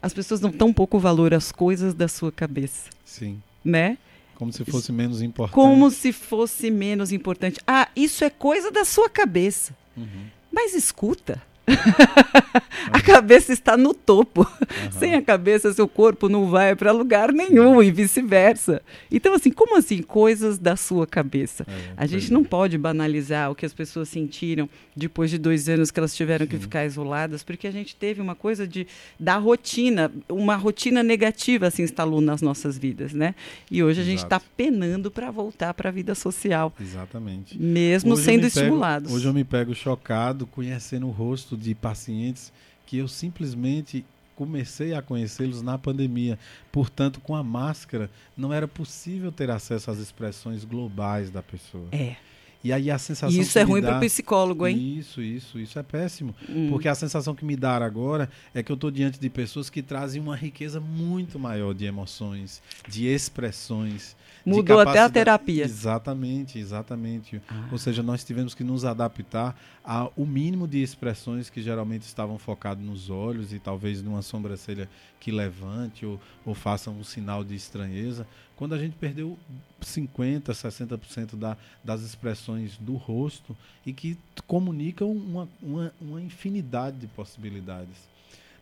as 0.00 0.14
pessoas 0.14 0.38
dão 0.38 0.52
tão 0.52 0.72
pouco 0.72 0.96
valor 0.96 1.34
às 1.34 1.50
coisas 1.50 1.92
da 1.92 2.06
sua 2.06 2.30
cabeça, 2.30 2.88
Sim. 3.04 3.42
né? 3.64 3.98
Como 4.36 4.52
se 4.52 4.64
fosse 4.64 4.92
menos 4.92 5.20
importante. 5.20 5.54
Como 5.56 5.90
se 5.90 6.12
fosse 6.12 6.70
menos 6.70 7.10
importante. 7.10 7.58
Ah, 7.66 7.88
isso 7.96 8.24
é 8.24 8.30
coisa 8.30 8.70
da 8.70 8.84
sua 8.84 9.10
cabeça. 9.10 9.74
Uhum. 9.96 10.26
Mas 10.52 10.72
escuta. 10.72 11.42
a 12.92 13.00
cabeça 13.00 13.52
está 13.52 13.76
no 13.76 13.94
topo. 13.94 14.42
Aham. 14.42 14.90
Sem 14.98 15.14
a 15.14 15.22
cabeça, 15.22 15.72
seu 15.72 15.88
corpo 15.88 16.28
não 16.28 16.48
vai 16.48 16.74
para 16.74 16.92
lugar 16.92 17.32
nenhum 17.32 17.82
e 17.82 17.90
vice-versa. 17.90 18.82
Então, 19.10 19.34
assim, 19.34 19.50
como 19.50 19.76
assim? 19.76 20.02
Coisas 20.02 20.58
da 20.58 20.76
sua 20.76 21.06
cabeça. 21.06 21.64
É, 21.68 21.92
A 21.96 22.06
gente 22.06 22.32
não 22.32 22.42
é. 22.42 22.44
pode 22.44 22.78
banalizar 22.78 23.50
o 23.50 23.54
que 23.54 23.66
as 23.66 23.72
pessoas 23.72 24.08
sentiram 24.08 24.68
depois 24.94 25.30
de 25.30 25.38
dois 25.38 25.68
anos 25.68 25.90
que 25.90 25.98
elas 25.98 26.14
tiveram 26.14 26.46
que 26.46 26.56
Sim. 26.56 26.62
ficar 26.62 26.84
isoladas, 26.84 27.42
porque 27.42 27.66
a 27.66 27.70
gente 27.70 27.94
teve 27.96 28.20
uma 28.20 28.34
coisa 28.34 28.66
de 28.66 28.86
da 29.18 29.36
rotina, 29.36 30.10
uma 30.28 30.56
rotina 30.56 31.02
negativa 31.02 31.70
se 31.70 31.82
instalou 31.82 32.20
nas 32.20 32.42
nossas 32.42 32.76
vidas, 32.76 33.12
né? 33.12 33.34
E 33.70 33.82
hoje 33.82 34.00
a 34.00 34.04
gente 34.04 34.18
está 34.18 34.36
Exato. 34.36 34.46
penando 34.56 35.10
para 35.10 35.30
voltar 35.30 35.72
para 35.74 35.88
a 35.88 35.92
vida 35.92 36.14
social, 36.14 36.72
Exatamente. 36.80 37.58
mesmo 37.60 38.14
Hoje 38.14 38.24
sendo 38.24 38.46
estimulados. 38.46 39.12
Hoje 39.12 39.26
eu 39.26 39.32
me 39.32 39.44
pego 39.44 39.74
chocado 39.74 40.46
conhecendo 40.46 41.06
o 41.06 41.10
rosto 41.10 41.56
de 41.60 41.74
pacientes 41.74 42.52
que 42.86 42.98
eu 42.98 43.06
simplesmente 43.06 44.04
comecei 44.34 44.94
a 44.94 45.02
conhecê-los 45.02 45.60
na 45.60 45.76
pandemia. 45.76 46.38
Portanto, 46.72 47.20
com 47.20 47.36
a 47.36 47.42
máscara, 47.42 48.10
não 48.36 48.52
era 48.52 48.66
possível 48.66 49.30
ter 49.30 49.50
acesso 49.50 49.90
às 49.90 49.98
expressões 49.98 50.64
globais 50.64 51.30
da 51.30 51.42
pessoa. 51.42 51.88
É. 51.92 52.16
E 52.62 52.72
aí 52.72 52.90
a 52.90 52.98
sensação 52.98 53.40
isso 53.40 53.52
que 53.54 53.58
é 53.58 53.62
ruim 53.62 53.80
dá- 53.80 53.88
para 53.88 53.96
o 53.98 54.00
psicólogo, 54.00 54.66
hein? 54.66 54.98
Isso, 54.98 55.22
isso, 55.22 55.58
isso 55.58 55.78
é 55.78 55.82
péssimo. 55.82 56.34
Hum. 56.48 56.68
Porque 56.70 56.88
a 56.88 56.94
sensação 56.94 57.34
que 57.34 57.44
me 57.44 57.56
dá 57.56 57.76
agora 57.76 58.28
é 58.54 58.62
que 58.62 58.70
eu 58.70 58.74
estou 58.74 58.90
diante 58.90 59.18
de 59.18 59.30
pessoas 59.30 59.70
que 59.70 59.80
trazem 59.80 60.20
uma 60.20 60.36
riqueza 60.36 60.78
muito 60.78 61.38
maior 61.38 61.72
de 61.74 61.86
emoções, 61.86 62.60
de 62.86 63.06
expressões. 63.06 64.14
de 64.44 64.50
Mudou 64.52 64.78
até 64.78 64.90
a 64.90 64.94
capacidade- 65.08 65.12
terapia. 65.14 65.64
Exatamente, 65.64 66.58
exatamente. 66.58 67.40
Ah. 67.48 67.68
Ou 67.72 67.78
seja, 67.78 68.02
nós 68.02 68.24
tivemos 68.24 68.54
que 68.54 68.64
nos 68.64 68.84
adaptar 68.84 69.54
ao 69.84 70.12
mínimo 70.18 70.66
de 70.68 70.82
expressões 70.82 71.48
que 71.50 71.60
geralmente 71.62 72.02
estavam 72.02 72.38
focadas 72.38 72.84
nos 72.84 73.10
olhos 73.10 73.52
e 73.52 73.58
talvez 73.58 74.02
numa 74.02 74.22
sobrancelha 74.22 74.88
que 75.20 75.30
levante 75.30 76.04
ou, 76.04 76.18
ou 76.44 76.54
faça 76.54 76.90
um 76.90 77.04
sinal 77.04 77.44
de 77.44 77.54
estranheza. 77.54 78.26
Quando 78.56 78.74
a 78.74 78.78
gente 78.78 78.96
perdeu 78.96 79.38
50%, 79.80 80.42
60% 80.42 81.36
da, 81.36 81.56
das 81.84 82.02
expressões 82.02 82.76
do 82.78 82.96
rosto 82.96 83.56
e 83.86 83.92
que 83.92 84.18
comunicam 84.46 85.10
uma, 85.10 85.48
uma, 85.62 85.94
uma 86.00 86.20
infinidade 86.20 86.96
de 86.96 87.06
possibilidades. 87.06 88.09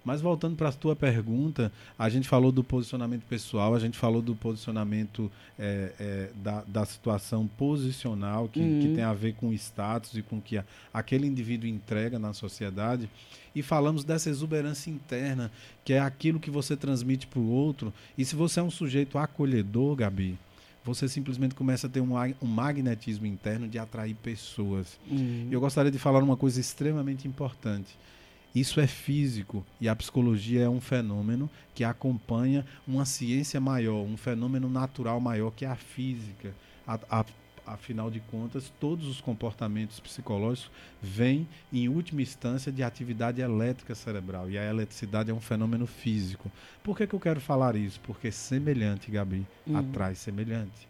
Mas 0.04 0.20
voltando 0.22 0.56
para 0.56 0.70
a 0.70 0.72
tua 0.72 0.96
pergunta, 0.96 1.70
a 1.98 2.08
gente 2.08 2.26
falou 2.28 2.50
do 2.50 2.64
posicionamento 2.64 3.24
pessoal, 3.24 3.74
a 3.74 3.78
gente 3.78 3.98
falou 3.98 4.22
do 4.22 4.34
posicionamento 4.34 5.30
é, 5.58 5.92
é, 6.00 6.30
da, 6.42 6.62
da 6.66 6.84
situação 6.86 7.46
posicional, 7.46 8.48
que, 8.48 8.60
Uhum. 8.60 8.80
que 8.80 8.94
tem 8.94 9.02
a 9.04 9.12
ver 9.12 9.34
com 9.34 9.48
o 9.48 9.52
status 9.54 10.14
e 10.14 10.22
com 10.22 10.38
o 10.38 10.40
que 10.40 10.56
a- 10.56 10.64
aquele 10.94 11.26
indivíduo 11.26 11.68
entrega 11.68 12.18
na 12.18 12.32
sociedade. 12.32 13.08
E 13.54 13.62
falamos 13.62 14.04
dessa 14.04 14.30
exuberância 14.30 14.90
interna, 14.90 15.50
que 15.84 15.92
é 15.92 15.98
aquilo 16.00 16.38
que 16.40 16.50
você 16.50 16.76
transmite 16.76 17.26
para 17.26 17.40
o 17.40 17.48
outro. 17.50 17.92
E 18.16 18.24
se 18.24 18.36
você 18.36 18.60
é 18.60 18.62
um 18.62 18.70
sujeito 18.70 19.18
acolhedor, 19.18 19.96
Gabi, 19.96 20.38
você 20.84 21.08
simplesmente 21.08 21.54
começa 21.54 21.86
a 21.86 21.90
ter 21.90 22.00
um, 22.00 22.14
um 22.40 22.46
magnetismo 22.46 23.26
interno 23.26 23.68
de 23.68 23.78
atrair 23.78 24.14
pessoas. 24.14 24.98
Hum. 25.10 25.48
Eu 25.50 25.60
gostaria 25.60 25.90
de 25.90 25.98
falar 25.98 26.22
uma 26.22 26.36
coisa 26.36 26.60
extremamente 26.60 27.26
importante. 27.28 27.98
Isso 28.54 28.80
é 28.80 28.86
físico 28.86 29.64
e 29.80 29.88
a 29.88 29.94
psicologia 29.94 30.62
é 30.62 30.68
um 30.68 30.80
fenômeno 30.80 31.48
que 31.74 31.84
acompanha 31.84 32.64
uma 32.86 33.04
ciência 33.04 33.60
maior, 33.60 34.02
um 34.04 34.16
fenômeno 34.16 34.68
natural 34.68 35.20
maior 35.20 35.50
que 35.52 35.64
é 35.64 35.68
a 35.68 35.76
física. 35.76 36.54
A, 36.86 36.98
a- 37.10 37.24
afinal 37.66 38.10
de 38.10 38.18
contas, 38.20 38.72
todos 38.80 39.06
os 39.06 39.20
comportamentos 39.20 40.00
psicológicos 40.00 40.70
vêm, 41.02 41.46
em 41.70 41.86
última 41.88 42.22
instância, 42.22 42.72
de 42.72 42.82
atividade 42.82 43.42
elétrica 43.42 43.94
cerebral. 43.94 44.50
E 44.50 44.56
a 44.56 44.64
eletricidade 44.64 45.30
é 45.30 45.34
um 45.34 45.40
fenômeno 45.40 45.86
físico. 45.86 46.50
Por 46.82 46.96
que, 46.96 47.06
que 47.06 47.14
eu 47.14 47.20
quero 47.20 47.40
falar 47.42 47.76
isso? 47.76 48.00
Porque 48.00 48.32
semelhante, 48.32 49.10
Gabi, 49.10 49.46
uhum. 49.66 49.76
atrai 49.76 50.14
semelhante. 50.14 50.88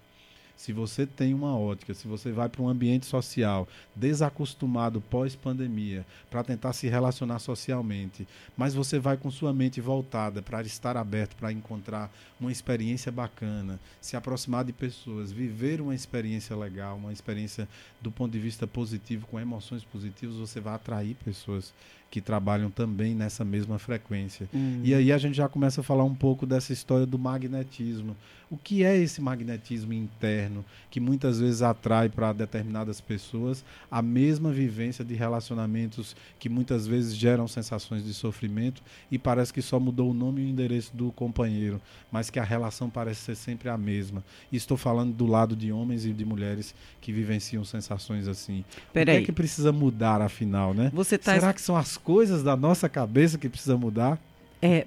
Se 0.59 0.73
você 0.73 1.07
tem 1.07 1.33
uma 1.33 1.57
ótica, 1.57 1.95
se 1.95 2.09
você 2.09 2.33
vai 2.33 2.49
para 2.49 2.61
um 2.61 2.69
ambiente 2.69 3.07
social 3.07 3.69
desacostumado 3.95 5.01
pós-pandemia 5.01 6.05
para 6.29 6.43
tentar 6.43 6.73
se 6.73 6.89
relacionar 6.89 7.39
socialmente, 7.39 8.27
mas 8.57 8.75
você 8.75 8.99
vai 8.99 9.17
com 9.17 9.31
sua 9.31 9.53
mente 9.53 9.81
voltada 9.81 10.43
para 10.43 10.61
estar 10.63 10.97
aberto 10.97 11.37
para 11.37 11.53
encontrar 11.53 12.13
uma 12.41 12.53
experiência 12.53 13.11
bacana, 13.11 13.81
se 14.01 14.17
aproximar 14.17 14.65
de 14.65 14.73
pessoas, 14.73 15.33
viver 15.33 15.81
uma 15.81 15.95
experiência 15.95 16.55
legal, 16.57 16.97
uma 16.97 17.13
experiência 17.13 17.69
do 18.01 18.11
ponto 18.11 18.33
de 18.33 18.39
vista 18.39 18.67
positivo, 18.67 19.27
com 19.27 19.41
emoções 19.41 19.85
positivas, 19.85 20.37
você 20.37 20.61
vai 20.61 20.75
atrair 20.75 21.17
pessoas 21.25 21.73
que 22.11 22.21
trabalham 22.21 22.71
também 22.71 23.15
nessa 23.15 23.45
mesma 23.45 23.79
frequência. 23.79 24.49
Uhum. 24.53 24.81
E 24.83 24.95
aí 24.95 25.13
a 25.13 25.19
gente 25.19 25.37
já 25.37 25.49
começa 25.49 25.81
a 25.81 25.85
falar 25.85 26.05
um 26.05 26.15
pouco 26.15 26.47
dessa 26.47 26.73
história 26.73 27.05
do 27.05 27.19
magnetismo. 27.19 28.17
O 28.51 28.57
que 28.57 28.83
é 28.83 28.97
esse 28.97 29.21
magnetismo 29.21 29.93
interno 29.93 30.65
que 30.91 31.01
muitas 31.01 31.39
vezes 31.39 31.61
atrai 31.61 32.09
para 32.09 32.33
determinadas 32.33 32.99
pessoas 32.99 33.63
a 33.91 34.01
mesma 34.01 34.51
vivência 34.51 35.05
de 35.05 35.15
relacionamentos 35.15 36.17
que 36.39 36.49
muitas 36.49 36.87
vezes 36.87 37.15
geram 37.15 37.47
sensações 37.47 38.05
de 38.05 38.15
sofrimento 38.15 38.83
e 39.11 39.19
parece 39.19 39.53
que 39.53 39.61
só 39.61 39.79
mudou 39.79 40.11
o 40.11 40.15
nome 40.15 40.41
e 40.41 40.47
o 40.47 40.49
endereço 40.49 40.97
do 40.97 41.13
companheiro, 41.13 41.79
mas 42.11 42.28
que 42.31 42.39
a 42.39 42.45
relação 42.45 42.89
parece 42.89 43.21
ser 43.21 43.35
sempre 43.35 43.69
a 43.69 43.77
mesma. 43.77 44.25
E 44.51 44.57
estou 44.57 44.77
falando 44.77 45.13
do 45.13 45.27
lado 45.27 45.57
de 45.57 45.73
homens 45.73 46.05
e 46.05 46.13
de 46.13 46.25
mulheres 46.25 46.75
que 47.01 47.13
vivenciam 47.13 47.65
sensações 47.65 48.29
assim. 48.29 48.65
Peraí. 48.93 49.17
O 49.17 49.19
que 49.19 49.25
é 49.25 49.27
que 49.27 49.33
precisa 49.33 49.73
mudar 49.73 50.21
afinal, 50.21 50.75
né? 50.75 50.91
Você 50.93 51.19
tá 51.19 51.35
Será 51.35 51.53
que 51.53 51.61
são 51.61 51.77
as 51.77 51.97
coisas 51.97 52.43
da 52.43 52.57
nossa 52.57 52.89
cabeça 52.89 53.39
que 53.39 53.49
precisa 53.49 53.77
mudar? 53.77 54.21
É, 54.61 54.85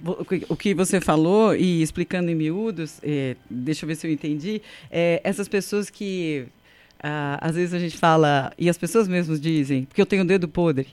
o 0.48 0.54
que 0.54 0.74
você 0.74 1.00
falou, 1.00 1.56
e 1.56 1.80
explicando 1.80 2.30
em 2.30 2.34
miúdos, 2.34 3.00
é, 3.02 3.36
deixa 3.48 3.84
eu 3.84 3.88
ver 3.88 3.94
se 3.94 4.06
eu 4.06 4.12
entendi, 4.12 4.60
é, 4.90 5.18
essas 5.24 5.48
pessoas 5.48 5.88
que 5.88 6.46
ah, 7.02 7.38
às 7.40 7.56
vezes 7.56 7.74
a 7.74 7.78
gente 7.78 7.96
fala, 7.96 8.52
e 8.56 8.68
as 8.70 8.78
pessoas 8.78 9.08
mesmas 9.08 9.40
dizem, 9.40 9.84
porque 9.84 10.00
eu 10.00 10.06
tenho 10.06 10.22
o 10.22 10.26
dedo 10.26 10.46
podre. 10.46 10.86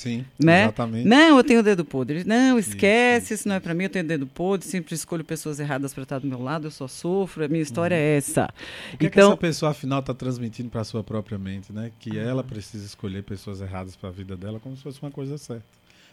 Sim, 0.00 0.24
né? 0.38 0.62
exatamente. 0.62 1.06
Não, 1.06 1.36
eu 1.36 1.44
tenho 1.44 1.60
o 1.60 1.62
dedo 1.62 1.84
podre. 1.84 2.24
Não, 2.24 2.58
esquece, 2.58 3.26
isso, 3.26 3.34
isso 3.34 3.48
não 3.48 3.56
é 3.56 3.60
para 3.60 3.74
mim, 3.74 3.84
eu 3.84 3.90
tenho 3.90 4.02
o 4.02 4.08
dedo 4.08 4.26
podre, 4.26 4.66
sempre 4.66 4.94
escolho 4.94 5.22
pessoas 5.22 5.60
erradas 5.60 5.92
para 5.92 6.04
estar 6.04 6.18
do 6.18 6.26
meu 6.26 6.42
lado, 6.42 6.68
eu 6.68 6.70
só 6.70 6.88
sofro, 6.88 7.44
a 7.44 7.48
minha 7.48 7.60
história 7.60 7.94
uhum. 7.94 8.02
é 8.02 8.16
essa. 8.16 8.48
O 8.94 8.96
que, 8.96 9.04
então, 9.04 9.06
é 9.06 9.10
que 9.10 9.18
então 9.18 9.28
essa 9.28 9.36
pessoa, 9.36 9.72
afinal, 9.72 10.00
está 10.00 10.14
transmitindo 10.14 10.70
para 10.70 10.80
a 10.80 10.84
sua 10.84 11.04
própria 11.04 11.36
mente, 11.36 11.70
né? 11.70 11.92
Que 12.00 12.18
ela 12.18 12.42
precisa 12.42 12.82
escolher 12.82 13.24
pessoas 13.24 13.60
erradas 13.60 13.94
para 13.94 14.08
a 14.08 14.12
vida 14.12 14.38
dela 14.38 14.58
como 14.58 14.74
se 14.74 14.82
fosse 14.82 15.02
uma 15.02 15.10
coisa 15.10 15.36
certa. 15.36 15.66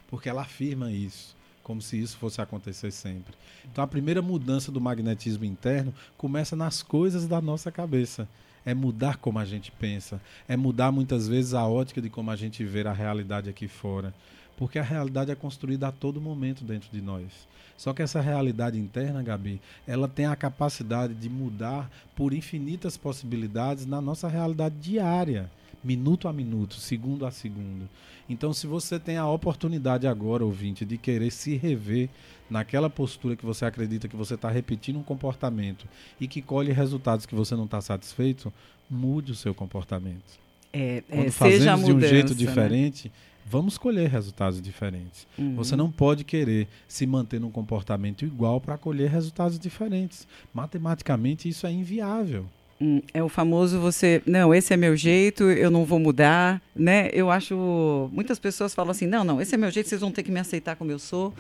Porque 0.10 0.28
ela 0.28 0.42
afirma 0.42 0.92
isso 0.92 1.34
como 1.64 1.82
se 1.82 1.98
isso 1.98 2.18
fosse 2.18 2.42
acontecer 2.42 2.92
sempre. 2.92 3.34
Então 3.72 3.82
a 3.82 3.88
primeira 3.88 4.22
mudança 4.22 4.70
do 4.70 4.82
magnetismo 4.82 5.46
interno 5.46 5.94
começa 6.18 6.58
nas 6.58 6.84
coisas 6.84 7.26
da 7.26 7.42
nossa 7.42 7.72
cabeça. 7.72 8.28
É 8.68 8.74
mudar 8.74 9.16
como 9.16 9.40
a 9.40 9.46
gente 9.46 9.72
pensa, 9.72 10.20
é 10.46 10.58
mudar 10.58 10.92
muitas 10.92 11.26
vezes 11.26 11.54
a 11.54 11.66
ótica 11.66 12.02
de 12.02 12.10
como 12.10 12.30
a 12.30 12.36
gente 12.36 12.66
vê 12.66 12.86
a 12.86 12.92
realidade 12.92 13.50
aqui 13.50 13.66
fora. 13.66 14.14
Porque 14.58 14.78
a 14.78 14.84
realidade 14.84 15.32
é 15.32 15.36
construída 15.36 15.88
a 15.88 15.92
todo 15.94 16.20
momento 16.20 16.66
dentro 16.66 16.90
de 16.92 17.02
nós. 17.02 17.48
Só 17.78 17.94
que 17.94 18.02
essa 18.02 18.20
realidade 18.20 18.78
interna, 18.78 19.24
Gabi, 19.24 19.62
ela 19.88 20.06
tem 20.06 20.26
a 20.26 20.36
capacidade 20.36 21.14
de 21.14 21.30
mudar 21.30 21.90
por 22.14 22.34
infinitas 22.34 22.98
possibilidades 22.98 23.86
na 23.86 24.02
nossa 24.02 24.28
realidade 24.28 24.76
diária 24.82 25.50
minuto 25.88 26.28
a 26.28 26.34
minuto, 26.34 26.76
segundo 26.76 27.26
a 27.26 27.32
segundo. 27.32 27.88
Então, 28.30 28.52
se 28.52 28.68
você 28.68 29.00
tem 29.00 29.16
a 29.16 29.26
oportunidade 29.26 30.06
agora, 30.06 30.44
ouvinte, 30.44 30.84
de 30.84 30.98
querer 30.98 31.32
se 31.32 31.56
rever 31.56 32.10
naquela 32.50 32.90
postura 32.90 33.38
que 33.38 33.46
você 33.46 33.64
acredita 33.64 34.10
que 34.10 34.16
você 34.16 34.34
está 34.34 34.50
repetindo 34.50 35.00
um 35.00 35.04
comportamento 35.04 35.88
e 36.20 36.28
que 36.28 36.42
colhe 36.42 36.74
resultados 36.74 37.26
que 37.26 37.34
você 37.34 37.56
não 37.56 37.64
está 37.64 37.80
satisfeito, 37.80 38.52
mude 38.90 39.32
o 39.32 39.36
seu 39.36 39.56
comportamento. 39.56 40.38
É, 40.74 40.98
é, 40.98 41.04
Quando 41.08 41.32
fazemos 41.32 41.86
de 41.86 41.94
um 41.94 42.02
jeito 42.02 42.32
né? 42.32 42.36
diferente, 42.36 43.08
né? 43.08 43.14
vamos 43.46 43.78
colher 43.78 44.10
resultados 44.10 44.62
diferentes. 44.62 45.26
Uhum. 45.38 45.56
Você 45.56 45.78
não 45.78 45.90
pode 45.90 46.26
querer 46.26 46.68
se 46.86 47.08
manter 47.08 47.40
num 47.40 47.50
comportamento 47.50 48.26
igual 48.26 48.60
para 48.60 48.78
colher 48.78 49.10
resultados 49.10 49.58
diferentes. 49.58 50.28
Matematicamente, 50.54 51.48
isso 51.48 51.66
é 51.66 51.72
inviável. 51.72 52.46
Hum, 52.80 53.02
é 53.12 53.24
o 53.24 53.28
famoso 53.28 53.80
você, 53.80 54.22
não, 54.24 54.54
esse 54.54 54.72
é 54.72 54.78
meu 54.78 54.96
jeito, 54.96 55.46
eu 55.46 55.72
não 55.72 55.84
vou 55.84 55.98
mudar, 55.98 56.62
né? 56.76 57.10
Eu 57.12 57.32
acho, 57.32 58.08
muitas 58.14 58.38
pessoas 58.38 58.76
falam 58.76 58.92
assim, 58.92 59.08
não, 59.08 59.24
não, 59.24 59.42
esse 59.42 59.56
é 59.56 59.58
meu 59.58 59.72
jeito, 59.72 59.90
vocês 59.90 60.02
vão 60.02 60.12
ter 60.12 60.22
que 60.22 60.30
me 60.30 60.40
aceitar 60.40 60.76
como 60.76 60.92
eu 60.92 61.00
sou, 61.00 61.34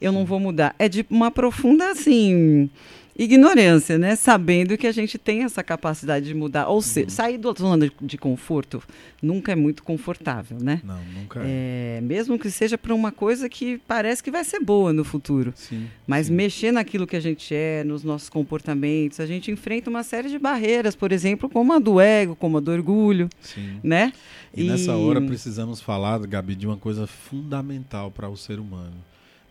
eu 0.00 0.12
não 0.12 0.24
vou 0.24 0.38
mudar. 0.38 0.72
É 0.78 0.88
de 0.88 1.04
uma 1.10 1.32
profunda, 1.32 1.90
assim, 1.90 2.70
ignorância, 3.16 3.96
né? 3.96 4.16
Sabendo 4.16 4.76
que 4.76 4.86
a 4.86 4.92
gente 4.92 5.16
tem 5.16 5.44
essa 5.44 5.62
capacidade 5.62 6.26
de 6.26 6.34
mudar. 6.34 6.68
Ou 6.68 6.82
seja, 6.82 7.06
uhum. 7.06 7.10
sair 7.10 7.38
da 7.38 7.52
zona 7.52 7.90
de 8.00 8.18
conforto 8.18 8.82
nunca 9.22 9.52
é 9.52 9.54
muito 9.54 9.82
confortável, 9.82 10.58
né? 10.60 10.80
Não, 10.84 11.00
nunca 11.04 11.40
é. 11.44 11.98
é 11.98 12.00
mesmo 12.00 12.38
que 12.38 12.50
seja 12.50 12.76
para 12.76 12.94
uma 12.94 13.12
coisa 13.12 13.48
que 13.48 13.78
parece 13.86 14.22
que 14.22 14.30
vai 14.30 14.44
ser 14.44 14.60
boa 14.60 14.92
no 14.92 15.04
futuro. 15.04 15.52
Sim, 15.56 15.88
Mas 16.06 16.26
sim. 16.26 16.34
mexer 16.34 16.72
naquilo 16.72 17.06
que 17.06 17.16
a 17.16 17.20
gente 17.20 17.54
é, 17.54 17.84
nos 17.84 18.02
nossos 18.02 18.28
comportamentos, 18.28 19.20
a 19.20 19.26
gente 19.26 19.50
enfrenta 19.50 19.88
uma 19.88 20.02
série 20.02 20.28
de 20.28 20.38
barreiras, 20.38 20.96
por 20.96 21.12
exemplo, 21.12 21.48
como 21.48 21.72
a 21.72 21.78
do 21.78 22.00
ego, 22.00 22.34
como 22.34 22.58
a 22.58 22.60
do 22.60 22.70
orgulho, 22.70 23.28
sim. 23.40 23.78
né? 23.82 24.12
E, 24.54 24.64
e 24.64 24.68
nessa 24.68 24.94
hora 24.96 25.20
precisamos 25.20 25.80
falar, 25.80 26.18
Gabi, 26.26 26.54
de 26.54 26.66
uma 26.66 26.76
coisa 26.76 27.06
fundamental 27.06 28.10
para 28.10 28.28
o 28.28 28.36
ser 28.36 28.58
humano 28.58 28.94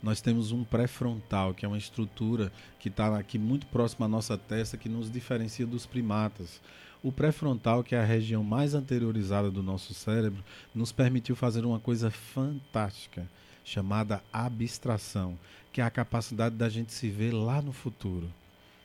nós 0.03 0.19
temos 0.19 0.51
um 0.51 0.65
pré-frontal, 0.65 1.53
que 1.53 1.65
é 1.65 1.67
uma 1.67 1.77
estrutura 1.77 2.51
que 2.77 2.89
está 2.89 3.17
aqui 3.17 3.39
muito 3.39 3.65
próximo 3.67 4.03
à 4.03 4.07
nossa 4.07 4.37
testa, 4.37 4.75
que 4.75 4.89
nos 4.89 5.09
diferencia 5.09 5.65
dos 5.65 5.85
primatas. 5.85 6.59
O 7.01 7.09
pré-frontal, 7.09 7.85
que 7.85 7.95
é 7.95 7.99
a 8.01 8.05
região 8.05 8.43
mais 8.43 8.75
anteriorizada 8.75 9.49
do 9.49 9.63
nosso 9.63 9.93
cérebro, 9.93 10.43
nos 10.75 10.91
permitiu 10.91 11.37
fazer 11.37 11.63
uma 11.63 11.79
coisa 11.79 12.11
fantástica, 12.11 13.25
chamada 13.63 14.21
abstração, 14.31 15.39
que 15.71 15.79
é 15.79 15.85
a 15.85 15.89
capacidade 15.89 16.55
da 16.55 16.67
gente 16.67 16.91
se 16.91 17.09
ver 17.09 17.31
lá 17.31 17.61
no 17.61 17.71
futuro. 17.71 18.29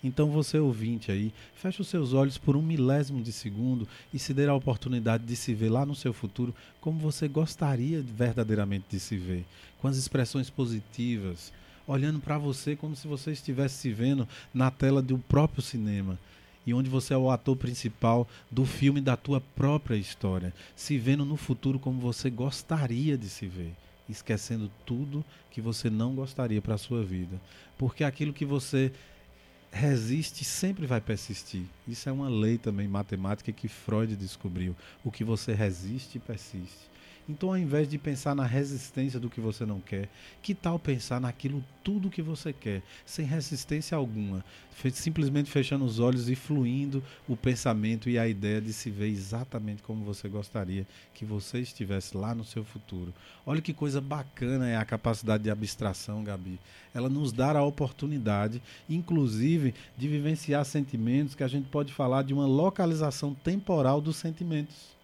Então 0.03 0.31
você 0.31 0.59
ouvinte 0.59 1.11
aí, 1.11 1.33
feche 1.55 1.81
os 1.81 1.89
seus 1.89 2.13
olhos 2.13 2.39
por 2.39 2.57
um 2.57 2.63
milésimo 2.63 3.21
de 3.21 3.33
segundo 3.33 3.89
e 4.15 4.19
se 4.19 4.33
dê 4.33 4.47
a 4.47 4.55
oportunidade 4.55 5.25
de 5.25 5.35
se 5.35 5.53
ver 5.55 5.71
lá 5.71 5.85
no 5.85 5.95
seu 5.95 6.13
futuro 6.13 6.55
como 6.81 7.01
você 7.01 7.27
gostaria 7.27 8.01
verdadeiramente 8.01 8.85
de 8.91 9.01
se 9.01 9.17
ver, 9.17 9.45
com 9.81 9.89
as 9.89 9.97
expressões 9.97 10.51
positivas, 10.51 11.53
olhando 11.87 12.21
para 12.21 12.39
você 12.39 12.77
como 12.77 12.95
se 12.95 13.09
você 13.09 13.33
estivesse 13.33 13.77
se 13.77 13.93
vendo 13.93 14.29
na 14.53 14.71
tela 14.71 15.01
do 15.01 15.19
próprio 15.19 15.63
cinema 15.63 16.19
e 16.67 16.75
onde 16.75 16.91
você 16.91 17.15
é 17.15 17.17
o 17.17 17.31
ator 17.31 17.57
principal 17.57 18.29
do 18.51 18.67
filme 18.67 19.01
da 19.01 19.17
tua 19.17 19.41
própria 19.41 19.97
história, 19.97 20.53
se 20.77 20.99
vendo 20.99 21.25
no 21.25 21.37
futuro 21.37 21.79
como 21.79 21.99
você 21.99 22.29
gostaria 22.29 23.17
de 23.17 23.27
se 23.27 23.47
ver, 23.47 23.75
esquecendo 24.07 24.71
tudo 24.85 25.25
que 25.51 25.63
você 25.63 25.89
não 25.89 26.15
gostaria 26.15 26.61
para 26.61 26.75
a 26.75 26.79
sua 26.79 27.03
vida, 27.03 27.41
porque 27.79 28.05
aquilo 28.05 28.35
que 28.35 28.45
você 28.45 28.93
resiste 29.71 30.45
sempre 30.45 30.87
vai 30.87 31.01
persistir. 31.01 31.65
Isso 31.87 32.09
é 32.09 32.13
uma 32.13 32.29
lei 32.29 32.59
também 32.59 32.87
matemática 32.87 33.53
que 33.53 33.69
Freud 33.69 34.15
descobriu. 34.17 34.77
O 35.05 35.11
que 35.11 35.25
você 35.25 35.55
resiste, 35.55 36.19
persiste. 36.19 36.89
Então, 37.29 37.51
ao 37.51 37.59
invés 37.59 37.87
de 37.87 37.99
pensar 37.99 38.35
na 38.35 38.47
resistência 38.47 39.21
do 39.21 39.29
que 39.29 39.39
você 39.39 39.67
não 39.67 39.81
quer, 39.81 40.09
que 40.41 40.55
tal 40.55 40.79
pensar 40.79 41.21
naquilo 41.21 41.63
tudo 41.85 42.09
que 42.09 42.23
você 42.23 42.55
quer, 42.55 42.83
sem 43.05 43.27
resistência 43.27 43.95
alguma, 43.97 44.43
simplesmente 44.93 45.51
fechando 45.51 45.85
os 45.85 46.01
olhos 46.01 46.31
e 46.31 46.35
fluindo 46.35 47.05
o 47.29 47.37
pensamento 47.37 48.09
e 48.09 48.19
a 48.19 48.27
ideia 48.27 48.63
de 48.63 48.73
se 48.73 48.89
ver 48.89 49.09
exatamente 49.09 49.83
como 49.83 50.07
você 50.07 50.27
gostaria 50.27 50.87
que 51.13 51.27
você 51.27 51.61
estivesse 51.61 52.17
lá 52.17 52.35
no 52.35 52.45
seu 52.45 52.65
futuro. 52.65 53.13
Olha 53.45 53.61
que 53.61 53.75
coisa 53.75 54.01
bacana 54.01 54.67
é 54.67 54.77
a 54.77 54.85
capacidade 54.85 55.43
de 55.43 55.51
abstração, 55.51 56.25
Gabi. 56.25 56.59
Ela 56.95 57.11
nos 57.11 57.31
dá 57.31 57.51
a 57.59 57.63
oportunidade, 57.63 58.63
inclusive, 58.89 59.75
de 59.99 60.09
vivenciar 60.09 60.65
sentimentos 60.65 61.35
que 61.35 61.45
a 61.45 61.49
gente 61.49 61.69
pode 61.69 61.93
falar 61.93 62.23
de 62.23 62.33
uma 62.33 62.47
localização 62.47 63.35
temporal 63.35 64.01
dos 64.01 64.17
sentimentos. 64.17 64.98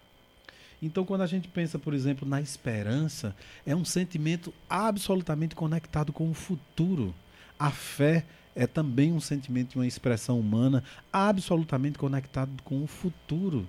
Então, 0.85 1.03
quando 1.03 1.23
a 1.23 1.27
gente 1.27 1.49
pensa, 1.49 1.79
por 1.79 1.95
exemplo, 1.95 2.29
na 2.29 2.43
esperança, 2.43 3.35
é 3.65 3.75
um 3.75 3.87
sentimento 3.87 4.53
absolutamente 4.69 5.55
conectado 5.55 6.13
com 6.13 6.31
o 6.31 6.35
futuro. 6.35 7.15
A 7.59 7.71
fé 7.71 8.27
é 8.55 8.67
também 8.67 9.11
um 9.11 9.19
sentimento 9.19 9.73
e 9.73 9.79
uma 9.79 9.87
expressão 9.87 10.39
humana 10.39 10.85
absolutamente 11.11 11.99
conectado 11.99 12.63
com 12.63 12.85
o 12.85 12.87
futuro. 12.87 13.67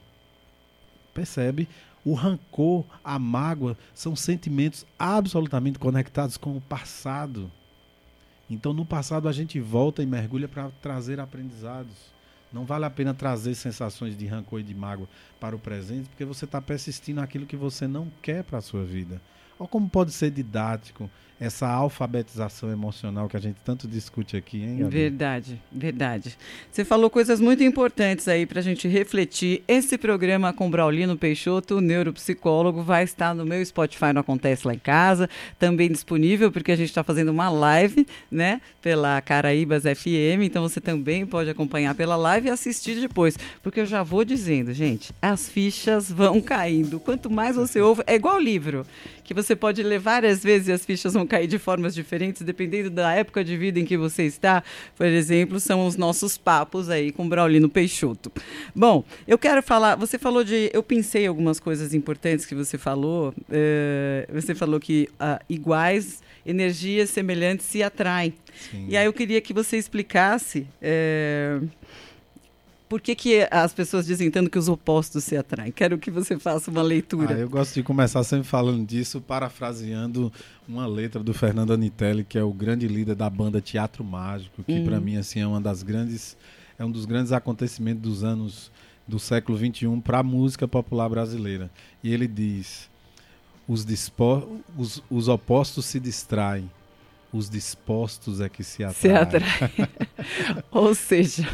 Percebe? 1.13 1.69
O 2.03 2.13
rancor, 2.13 2.83
a 3.01 3.17
mágoa 3.17 3.77
são 3.93 4.13
sentimentos 4.13 4.85
absolutamente 4.99 5.79
conectados 5.79 6.35
com 6.35 6.57
o 6.57 6.61
passado. 6.61 7.49
Então, 8.49 8.73
no 8.73 8.85
passado, 8.85 9.29
a 9.29 9.31
gente 9.31 9.57
volta 9.61 10.03
e 10.03 10.05
mergulha 10.05 10.49
para 10.49 10.69
trazer 10.81 11.21
aprendizados. 11.21 12.13
Não 12.55 12.63
vale 12.63 12.85
a 12.85 12.89
pena 12.89 13.13
trazer 13.13 13.53
sensações 13.53 14.17
de 14.17 14.25
rancor 14.25 14.61
e 14.61 14.63
de 14.63 14.73
mágoa 14.73 15.09
para 15.41 15.57
o 15.57 15.59
presente, 15.59 16.07
porque 16.07 16.23
você 16.23 16.45
está 16.45 16.61
persistindo 16.61 17.19
naquilo 17.19 17.45
que 17.45 17.57
você 17.57 17.85
não 17.85 18.09
quer 18.21 18.45
para 18.45 18.59
a 18.59 18.61
sua 18.61 18.85
vida. 18.85 19.21
Olha 19.59 19.67
como 19.67 19.89
pode 19.89 20.13
ser 20.13 20.31
didático 20.31 21.09
essa 21.39 21.67
alfabetização 21.67 22.71
emocional 22.71 23.27
que 23.27 23.35
a 23.35 23.39
gente 23.39 23.57
tanto 23.63 23.87
discute 23.87 24.37
aqui, 24.37 24.61
hein, 24.61 24.77
Gabi? 24.77 24.89
Verdade, 24.91 25.61
verdade. 25.71 26.37
Você 26.71 26.85
falou 26.85 27.09
coisas 27.09 27.41
muito 27.41 27.61
importantes 27.63 28.27
aí 28.27 28.45
para 28.45 28.59
a 28.59 28.63
gente 28.63 28.87
refletir. 28.87 29.61
Esse 29.67 29.97
programa 29.97 30.53
com 30.53 30.69
Braulino 30.69 31.17
Peixoto, 31.17 31.81
neuropsicólogo, 31.81 32.81
vai 32.81 33.03
estar 33.03 33.35
no 33.35 33.45
meu 33.45 33.63
Spotify, 33.65 34.13
não 34.13 34.21
acontece 34.21 34.65
lá 34.65 34.73
em 34.73 34.79
casa, 34.79 35.29
também 35.59 35.91
disponível, 35.91 36.51
porque 36.51 36.71
a 36.71 36.75
gente 36.75 36.89
está 36.89 37.03
fazendo 37.03 37.29
uma 37.29 37.49
live, 37.49 38.07
né, 38.31 38.61
pela 38.81 39.19
Caraíbas 39.21 39.83
FM, 39.83 40.43
então 40.43 40.63
você 40.63 40.79
também 40.79 41.25
pode 41.25 41.49
acompanhar 41.49 41.95
pela 41.95 42.15
live 42.15 42.47
e 42.47 42.51
assistir 42.51 42.99
depois, 42.99 43.37
porque 43.61 43.81
eu 43.81 43.85
já 43.85 44.03
vou 44.03 44.23
dizendo, 44.23 44.73
gente, 44.73 45.13
as 45.21 45.49
fichas 45.49 46.09
vão 46.09 46.41
caindo. 46.41 46.99
Quanto 46.99 47.29
mais 47.29 47.55
você 47.55 47.81
ouve, 47.81 48.03
é 48.07 48.15
igual 48.15 48.39
livro, 48.39 48.85
que 49.23 49.33
você 49.33 49.55
pode 49.55 49.81
ler 49.81 49.99
várias 49.99 50.43
vezes 50.43 50.67
e 50.67 50.71
as 50.71 50.85
fichas 50.85 51.13
vão 51.13 51.24
cair 51.25 51.47
de 51.47 51.57
formas 51.57 51.93
diferentes, 51.93 52.41
dependendo 52.41 52.89
da 52.89 53.13
época 53.13 53.43
de 53.43 53.57
vida 53.57 53.79
em 53.79 53.85
que 53.85 53.97
você 53.97 54.23
está. 54.23 54.63
Por 54.95 55.05
exemplo, 55.05 55.59
são 55.59 55.85
os 55.85 55.95
nossos 55.95 56.37
papos 56.37 56.89
aí 56.89 57.11
com 57.11 57.27
Braulino 57.27 57.69
Peixoto. 57.69 58.31
Bom, 58.75 59.03
eu 59.27 59.37
quero 59.37 59.61
falar. 59.61 59.95
Você 59.95 60.17
falou 60.17 60.43
de. 60.43 60.69
Eu 60.73 60.83
pensei 60.83 61.25
algumas 61.27 61.59
coisas 61.59 61.93
importantes 61.93 62.45
que 62.45 62.55
você 62.55 62.77
falou. 62.77 63.33
Uh, 63.49 64.33
você 64.33 64.53
falou 64.55 64.79
que 64.79 65.09
uh, 65.13 65.43
iguais 65.49 66.23
energias 66.45 67.09
semelhantes 67.09 67.65
se 67.65 67.81
atraem. 67.81 68.33
Sim. 68.71 68.85
E 68.89 68.95
aí 68.95 69.05
eu 69.05 69.13
queria 69.13 69.41
que 69.41 69.53
você 69.53 69.77
explicasse. 69.77 70.67
Uh, 70.81 71.67
por 72.95 73.01
que, 73.01 73.13
que 73.13 73.45
as 73.51 73.73
pessoas 73.73 74.05
dizem 74.05 74.31
tanto 74.31 74.49
que 74.49 74.57
os 74.57 74.69
opostos 74.69 75.25
se 75.25 75.35
atraem? 75.35 75.69
Quero 75.69 75.97
que 75.97 76.09
você 76.09 76.39
faça 76.39 76.71
uma 76.71 76.81
leitura. 76.81 77.35
Ah, 77.35 77.39
eu 77.39 77.49
gosto 77.49 77.73
de 77.73 77.83
começar 77.83 78.23
sempre 78.23 78.47
falando 78.47 78.87
disso, 78.87 79.19
parafraseando 79.19 80.31
uma 80.65 80.87
letra 80.87 81.21
do 81.21 81.33
Fernando 81.33 81.73
Anitelli, 81.73 82.23
que 82.23 82.37
é 82.37 82.43
o 82.43 82.53
grande 82.53 82.87
líder 82.87 83.13
da 83.13 83.29
banda 83.29 83.59
Teatro 83.59 84.01
Mágico, 84.01 84.63
que 84.63 84.79
para 84.79 84.95
uhum. 84.95 85.01
mim 85.01 85.17
assim 85.17 85.41
é 85.41 85.45
uma 85.45 85.59
das 85.59 85.83
grandes 85.83 86.37
é 86.79 86.85
um 86.85 86.89
dos 86.89 87.03
grandes 87.03 87.33
acontecimentos 87.33 88.01
dos 88.01 88.23
anos 88.23 88.71
do 89.05 89.19
século 89.19 89.57
21 89.57 89.99
para 89.99 90.19
a 90.19 90.23
música 90.23 90.65
popular 90.65 91.09
brasileira. 91.09 91.69
E 92.01 92.13
ele 92.13 92.29
diz: 92.29 92.89
os, 93.67 93.85
os, 94.77 95.03
os 95.09 95.27
opostos 95.27 95.83
se 95.83 95.99
distraem, 95.99 96.71
os 97.35 97.49
dispostos 97.49 98.39
é 98.39 98.47
que 98.47 98.63
se 98.63 98.83
atraem. 98.83 98.95
Se 98.95 99.09
atrai. 99.09 99.89
Ou 100.71 100.95
seja, 100.95 101.47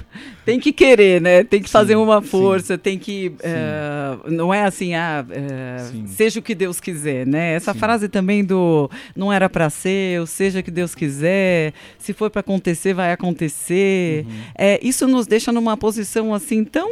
tem 0.45 0.59
que 0.59 0.71
querer, 0.71 1.19
né? 1.19 1.43
Tem 1.43 1.61
que 1.61 1.67
sim, 1.67 1.73
fazer 1.73 1.95
uma 1.95 2.21
força, 2.21 2.75
sim, 2.75 2.79
tem 2.79 2.99
que. 2.99 3.29
Uh, 3.29 4.31
não 4.31 4.53
é 4.53 4.63
assim, 4.63 4.93
ah, 4.93 5.25
uh, 5.27 6.07
seja 6.07 6.39
o 6.39 6.43
que 6.43 6.53
Deus 6.53 6.79
quiser, 6.79 7.25
né? 7.25 7.53
Essa 7.53 7.73
sim. 7.73 7.79
frase 7.79 8.07
também 8.07 8.43
do 8.43 8.89
não 9.15 9.33
era 9.33 9.49
para 9.49 9.69
ser, 9.69 10.19
ou 10.19 10.27
seja 10.27 10.59
o 10.59 10.63
que 10.63 10.71
Deus 10.71 10.93
quiser, 10.93 11.73
se 11.97 12.13
for 12.13 12.29
para 12.29 12.41
acontecer, 12.41 12.93
vai 12.93 13.11
acontecer. 13.11 14.25
Uhum. 14.25 14.41
É, 14.55 14.79
isso 14.83 15.07
nos 15.07 15.25
deixa 15.25 15.51
numa 15.51 15.75
posição 15.75 16.33
assim 16.33 16.63
tão. 16.63 16.89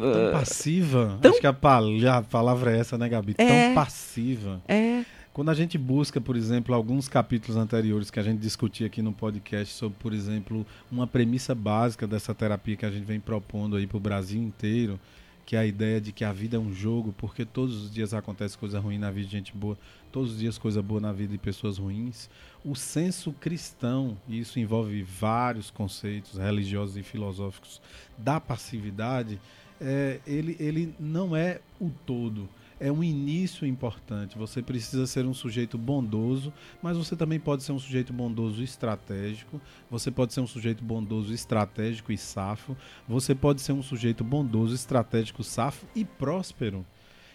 Tão 0.00 0.32
passiva. 0.32 1.18
Tão... 1.20 1.32
Acho 1.32 1.40
que 1.40 1.46
a, 1.46 2.18
a 2.18 2.22
palavra 2.22 2.76
é 2.76 2.78
essa, 2.78 2.96
né, 2.96 3.08
Gabi? 3.08 3.34
É, 3.36 3.46
tão 3.46 3.74
passiva. 3.74 4.62
É. 4.68 5.02
Quando 5.34 5.48
a 5.48 5.54
gente 5.54 5.76
busca, 5.76 6.20
por 6.20 6.36
exemplo, 6.36 6.72
alguns 6.72 7.08
capítulos 7.08 7.56
anteriores 7.56 8.08
que 8.08 8.20
a 8.20 8.22
gente 8.22 8.38
discutia 8.38 8.86
aqui 8.86 9.02
no 9.02 9.12
podcast 9.12 9.74
sobre, 9.74 9.98
por 9.98 10.12
exemplo, 10.12 10.64
uma 10.92 11.08
premissa 11.08 11.56
básica 11.56 12.06
dessa 12.06 12.32
terapia 12.32 12.76
que 12.76 12.86
a 12.86 12.90
gente 12.90 13.04
vem 13.04 13.18
propondo 13.18 13.74
aí 13.74 13.84
para 13.84 13.96
o 13.96 14.00
Brasil 14.00 14.40
inteiro, 14.40 14.98
que 15.44 15.56
é 15.56 15.58
a 15.58 15.66
ideia 15.66 16.00
de 16.00 16.12
que 16.12 16.24
a 16.24 16.32
vida 16.32 16.56
é 16.56 16.60
um 16.60 16.72
jogo, 16.72 17.12
porque 17.18 17.44
todos 17.44 17.82
os 17.82 17.92
dias 17.92 18.14
acontece 18.14 18.56
coisa 18.56 18.78
ruim 18.78 18.96
na 18.96 19.10
vida 19.10 19.26
de 19.26 19.32
gente 19.32 19.52
boa, 19.52 19.76
todos 20.12 20.34
os 20.34 20.38
dias 20.38 20.56
coisa 20.56 20.80
boa 20.80 21.00
na 21.00 21.12
vida 21.12 21.32
de 21.32 21.38
pessoas 21.38 21.78
ruins. 21.78 22.30
O 22.64 22.76
senso 22.76 23.32
cristão, 23.32 24.16
e 24.28 24.38
isso 24.38 24.60
envolve 24.60 25.02
vários 25.02 25.68
conceitos 25.68 26.38
religiosos 26.38 26.96
e 26.96 27.02
filosóficos 27.02 27.82
da 28.16 28.38
passividade, 28.38 29.40
é, 29.80 30.20
ele, 30.24 30.56
ele 30.60 30.94
não 31.00 31.34
é 31.34 31.60
o 31.80 31.90
todo 32.06 32.48
é 32.84 32.92
um 32.92 33.02
início 33.02 33.66
importante. 33.66 34.36
Você 34.36 34.60
precisa 34.60 35.06
ser 35.06 35.24
um 35.24 35.32
sujeito 35.32 35.78
bondoso, 35.78 36.52
mas 36.82 36.98
você 36.98 37.16
também 37.16 37.40
pode 37.40 37.62
ser 37.62 37.72
um 37.72 37.78
sujeito 37.78 38.12
bondoso 38.12 38.62
estratégico. 38.62 39.58
Você 39.90 40.10
pode 40.10 40.34
ser 40.34 40.42
um 40.42 40.46
sujeito 40.46 40.84
bondoso 40.84 41.32
estratégico 41.32 42.12
e 42.12 42.18
safo. 42.18 42.76
Você 43.08 43.34
pode 43.34 43.62
ser 43.62 43.72
um 43.72 43.82
sujeito 43.82 44.22
bondoso, 44.22 44.74
estratégico, 44.74 45.42
safo 45.42 45.86
e 45.96 46.04
próspero. 46.04 46.84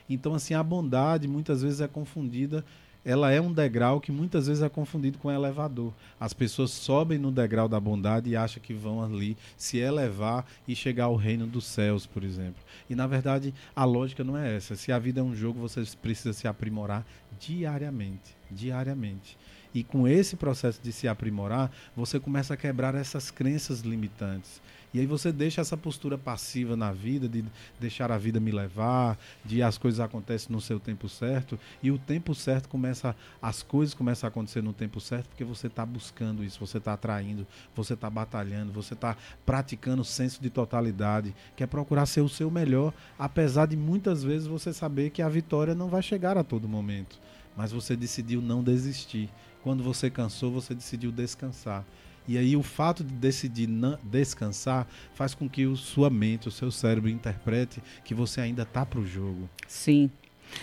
Então, 0.07 0.35
assim, 0.35 0.53
a 0.53 0.61
bondade 0.61 1.27
muitas 1.27 1.63
vezes 1.63 1.81
é 1.81 1.87
confundida 1.87 2.63
ela 3.09 3.31
é 3.31 3.41
um 3.41 3.51
degrau 3.51 3.99
que 3.99 4.11
muitas 4.11 4.45
vezes 4.45 4.61
é 4.61 4.69
confundido 4.69 5.17
com 5.17 5.31
elevador. 5.31 5.91
As 6.19 6.31
pessoas 6.31 6.69
sobem 6.69 7.17
no 7.17 7.31
degrau 7.31 7.67
da 7.67 7.79
bondade 7.79 8.29
e 8.29 8.35
acham 8.35 8.61
que 8.61 8.71
vão 8.71 9.03
ali 9.03 9.35
se 9.57 9.79
elevar 9.79 10.45
e 10.67 10.75
chegar 10.75 11.05
ao 11.05 11.15
reino 11.15 11.47
dos 11.47 11.65
céus, 11.65 12.05
por 12.05 12.23
exemplo. 12.23 12.61
E 12.87 12.93
na 12.93 13.07
verdade, 13.07 13.51
a 13.75 13.83
lógica 13.83 14.23
não 14.23 14.37
é 14.37 14.55
essa. 14.55 14.75
Se 14.75 14.91
a 14.91 14.99
vida 14.99 15.21
é 15.21 15.23
um 15.23 15.35
jogo, 15.35 15.59
você 15.59 15.83
precisa 15.99 16.33
se 16.33 16.47
aprimorar 16.47 17.03
diariamente, 17.39 18.37
diariamente. 18.51 19.39
E 19.73 19.83
com 19.83 20.07
esse 20.07 20.35
processo 20.35 20.79
de 20.79 20.91
se 20.91 21.07
aprimorar, 21.07 21.71
você 21.95 22.19
começa 22.19 22.53
a 22.53 22.57
quebrar 22.57 22.93
essas 22.93 23.31
crenças 23.31 23.79
limitantes. 23.79 24.61
E 24.93 24.99
aí 24.99 25.05
você 25.05 25.31
deixa 25.31 25.61
essa 25.61 25.77
postura 25.77 26.17
passiva 26.17 26.75
na 26.75 26.91
vida, 26.91 27.29
de 27.29 27.45
deixar 27.79 28.11
a 28.11 28.17
vida 28.17 28.39
me 28.39 28.51
levar, 28.51 29.19
de 29.45 29.61
as 29.61 29.77
coisas 29.77 29.99
acontecem 29.99 30.51
no 30.51 30.59
seu 30.59 30.79
tempo 30.79 31.07
certo, 31.07 31.59
e 31.81 31.91
o 31.91 31.97
tempo 31.97 32.33
certo 32.33 32.67
começa, 32.67 33.15
as 33.41 33.61
coisas 33.61 33.93
começam 33.93 34.27
a 34.27 34.29
acontecer 34.29 34.63
no 34.63 34.73
tempo 34.73 34.99
certo 34.99 35.27
porque 35.29 35.43
você 35.43 35.67
está 35.67 35.85
buscando 35.85 36.43
isso, 36.43 36.59
você 36.59 36.79
está 36.79 36.93
atraindo, 36.93 37.45
você 37.75 37.93
está 37.93 38.09
batalhando, 38.09 38.71
você 38.71 38.95
está 38.95 39.15
praticando 39.45 40.01
o 40.01 40.05
senso 40.05 40.41
de 40.41 40.49
totalidade, 40.49 41.35
que 41.55 41.63
é 41.63 41.67
procurar 41.67 42.05
ser 42.05 42.21
o 42.21 42.29
seu 42.29 42.49
melhor, 42.49 42.93
apesar 43.17 43.67
de 43.67 43.77
muitas 43.77 44.23
vezes 44.23 44.47
você 44.47 44.73
saber 44.73 45.11
que 45.11 45.21
a 45.21 45.29
vitória 45.29 45.75
não 45.75 45.87
vai 45.87 46.01
chegar 46.01 46.37
a 46.37 46.43
todo 46.43 46.67
momento. 46.67 47.19
Mas 47.55 47.71
você 47.71 47.95
decidiu 47.95 48.41
não 48.41 48.63
desistir. 48.63 49.29
Quando 49.61 49.83
você 49.83 50.09
cansou, 50.09 50.51
você 50.51 50.73
decidiu 50.73 51.11
descansar. 51.11 51.85
E 52.29 52.37
aí 52.37 52.55
o 52.55 52.61
fato 52.61 53.03
de 53.03 53.11
decidir 53.11 53.67
descansar 54.03 54.87
faz 55.15 55.33
com 55.33 55.49
que 55.49 55.65
o 55.65 55.75
sua 55.75 56.11
mente, 56.11 56.47
o 56.47 56.51
seu 56.51 56.69
cérebro 56.69 57.09
interprete 57.09 57.81
que 58.05 58.13
você 58.13 58.39
ainda 58.39 58.61
está 58.61 58.85
para 58.85 58.99
o 58.99 59.05
jogo. 59.07 59.49
Sim. 59.67 60.11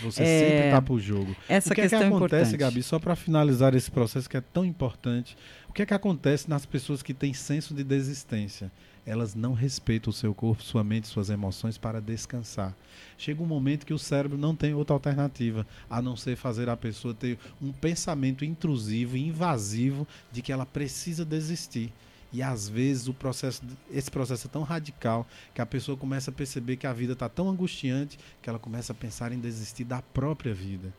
Você 0.01 0.23
é... 0.23 0.39
sempre 0.39 0.65
está 0.67 0.81
para 0.81 0.93
o 0.93 0.97
jogo. 0.97 1.35
Essa 1.49 1.73
o 1.73 1.75
que 1.75 1.81
questão 1.81 1.99
é 1.99 2.03
que 2.03 2.07
acontece, 2.07 2.55
importante. 2.55 2.57
Gabi, 2.57 2.81
só 2.81 2.97
para 2.99 3.17
finalizar 3.17 3.75
esse 3.75 3.91
processo 3.91 4.29
que 4.29 4.37
é 4.37 4.41
tão 4.41 4.63
importante, 4.63 5.37
o 5.67 5.73
que 5.73 5.81
é 5.81 5.85
que 5.85 5.93
acontece 5.93 6.49
nas 6.49 6.65
pessoas 6.65 7.03
que 7.03 7.13
têm 7.13 7.33
senso 7.33 7.73
de 7.73 7.83
desistência? 7.83 8.71
Elas 9.07 9.33
não 9.33 9.53
respeitam 9.53 10.11
o 10.11 10.13
seu 10.13 10.33
corpo, 10.35 10.61
sua 10.61 10.83
mente, 10.83 11.07
suas 11.07 11.29
emoções 11.29 11.77
para 11.77 12.01
descansar. 12.01 12.75
Chega 13.17 13.41
um 13.41 13.45
momento 13.45 13.85
que 13.85 13.93
o 13.93 13.97
cérebro 13.97 14.37
não 14.37 14.53
tem 14.53 14.73
outra 14.73 14.93
alternativa 14.93 15.65
a 15.89 16.01
não 16.01 16.17
ser 16.17 16.35
fazer 16.35 16.67
a 16.67 16.75
pessoa 16.75 17.13
ter 17.13 17.39
um 17.61 17.71
pensamento 17.71 18.43
intrusivo 18.43 19.15
e 19.15 19.25
invasivo 19.25 20.05
de 20.29 20.41
que 20.41 20.51
ela 20.51 20.65
precisa 20.65 21.23
desistir. 21.23 21.93
E 22.33 22.43
às 22.43 22.67
vezes 22.67 23.07
o 23.07 23.13
processo, 23.13 23.63
esse 23.89 24.11
processo 24.11 24.47
é 24.47 24.49
tão 24.49 24.63
radical 24.63 25.25
que 25.55 25.61
a 25.61 25.65
pessoa 25.65 25.97
começa 25.97 26.29
a 26.29 26.33
perceber 26.33 26.75
que 26.75 26.85
a 26.85 26.91
vida 26.91 27.13
está 27.13 27.29
tão 27.29 27.49
angustiante 27.49 28.19
que 28.41 28.49
ela 28.49 28.59
começa 28.59 28.91
a 28.91 28.95
pensar 28.95 29.31
em 29.31 29.39
desistir 29.39 29.85
da 29.85 30.01
própria 30.01 30.53
vida. 30.53 30.93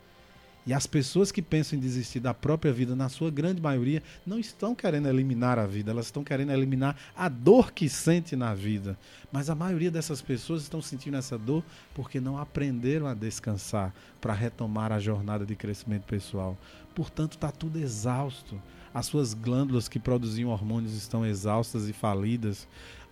E 0.69 0.75
as 0.75 0.87
pessoas 0.87 1.33
que 1.33 1.41
pensam 1.41 1.79
em 1.79 1.81
desistir 1.81 2.21
da 2.21 2.35
própria 2.35 2.71
vida, 2.71 2.95
na 2.95 3.09
sua 3.09 3.31
grande 3.31 3.59
maioria, 3.59 4.03
não 4.27 4.39
estão 4.39 4.75
querendo 4.75 5.09
eliminar 5.09 5.59
a 5.59 5.67
vida, 5.67 5.93
elas 5.93 6.05
estão 6.05 6.23
querendo 6.23 6.53
eliminar 6.53 6.95
a 7.17 7.27
dor 7.27 7.73
que 7.73 7.89
sente 7.89 8.37
na 8.37 8.53
vida. 8.53 8.95
Mas 9.33 9.49
a 9.49 9.55
maioria 9.55 9.91
dessas 9.91 10.21
pessoas 10.21 10.61
estão 10.61 10.83
sentindo 10.83 11.17
essa 11.17 11.39
dor 11.39 11.65
porque 11.95 12.21
não 12.21 12.37
aprenderam 12.37 13.07
a 13.07 13.15
descansar 13.15 13.95
para 14.21 14.35
retomar 14.35 14.93
a 14.93 15.01
jornada 15.01 15.47
de 15.47 15.57
crescimento 15.57 16.05
pessoal. 16.05 16.55
Portanto, 16.99 17.35
está 17.35 17.53
tudo 17.53 17.79
exausto 17.79 18.61
as 18.93 19.07
suas 19.07 19.33
glândulas 19.33 19.89
que 19.89 19.99
produziam 19.99 20.51
hormônios 20.51 20.93
estão 20.95 21.25
exaustas 21.25 21.89
e 21.89 21.93
falidas, 21.93 22.67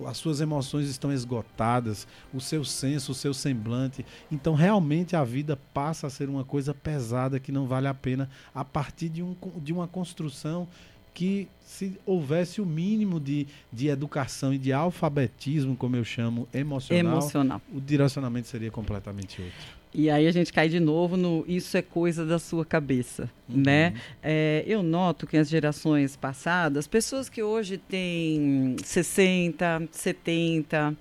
as 0.05 0.17
suas 0.17 0.41
emoções 0.41 0.89
estão 0.89 1.13
esgotadas, 1.13 2.09
o 2.35 2.41
seu 2.41 2.65
senso, 2.65 3.13
o 3.13 3.15
seu 3.15 3.33
semblante. 3.33 4.05
Então, 4.33 4.55
realmente, 4.55 5.15
a 5.15 5.23
vida 5.23 5.57
passa 5.73 6.09
a 6.09 6.11
ser 6.11 6.29
uma 6.29 6.45
coisa 6.45 6.75
pesada 6.75 7.39
que 7.39 7.53
não 7.53 7.67
vale 7.67 7.87
a 7.87 7.95
pena 7.95 8.29
a 8.53 8.65
partir 8.65 9.09
de, 9.09 9.23
um, 9.23 9.37
de 9.63 9.73
uma 9.73 9.87
construção 9.87 10.67
que 11.15 11.49
se 11.65 11.99
houvesse 12.05 12.61
o 12.61 12.67
mínimo 12.67 13.21
de, 13.21 13.47
de 13.73 13.89
educação 13.89 14.53
e 14.53 14.59
de 14.59 14.73
alfabetismo, 14.73 15.77
como 15.77 15.95
eu 15.95 16.05
chamo, 16.05 16.49
emocional, 16.53 17.13
emocional, 17.13 17.63
o 17.73 17.81
direcionamento 17.81 18.49
seria 18.49 18.71
completamente 18.71 19.41
outro. 19.41 19.76
E 19.99 20.11
aí 20.11 20.27
a 20.27 20.31
gente 20.31 20.53
cai 20.53 20.69
de 20.69 20.79
novo 20.79 21.17
no 21.17 21.43
isso 21.49 21.75
é 21.75 21.81
coisa 21.81 22.27
da 22.27 22.39
sua 22.39 22.67
cabeça, 22.67 23.31
uhum. 23.49 23.63
né? 23.63 23.95
É, 24.23 24.63
eu 24.67 24.83
noto 24.83 25.27
que 25.27 25.39
as 25.39 25.49
gerações 25.49 26.15
passadas, 26.15 26.87
pessoas 26.87 27.31
que 27.31 27.43
hoje 27.43 27.79
têm 27.79 28.77
60, 28.85 29.89
70, 29.91 30.95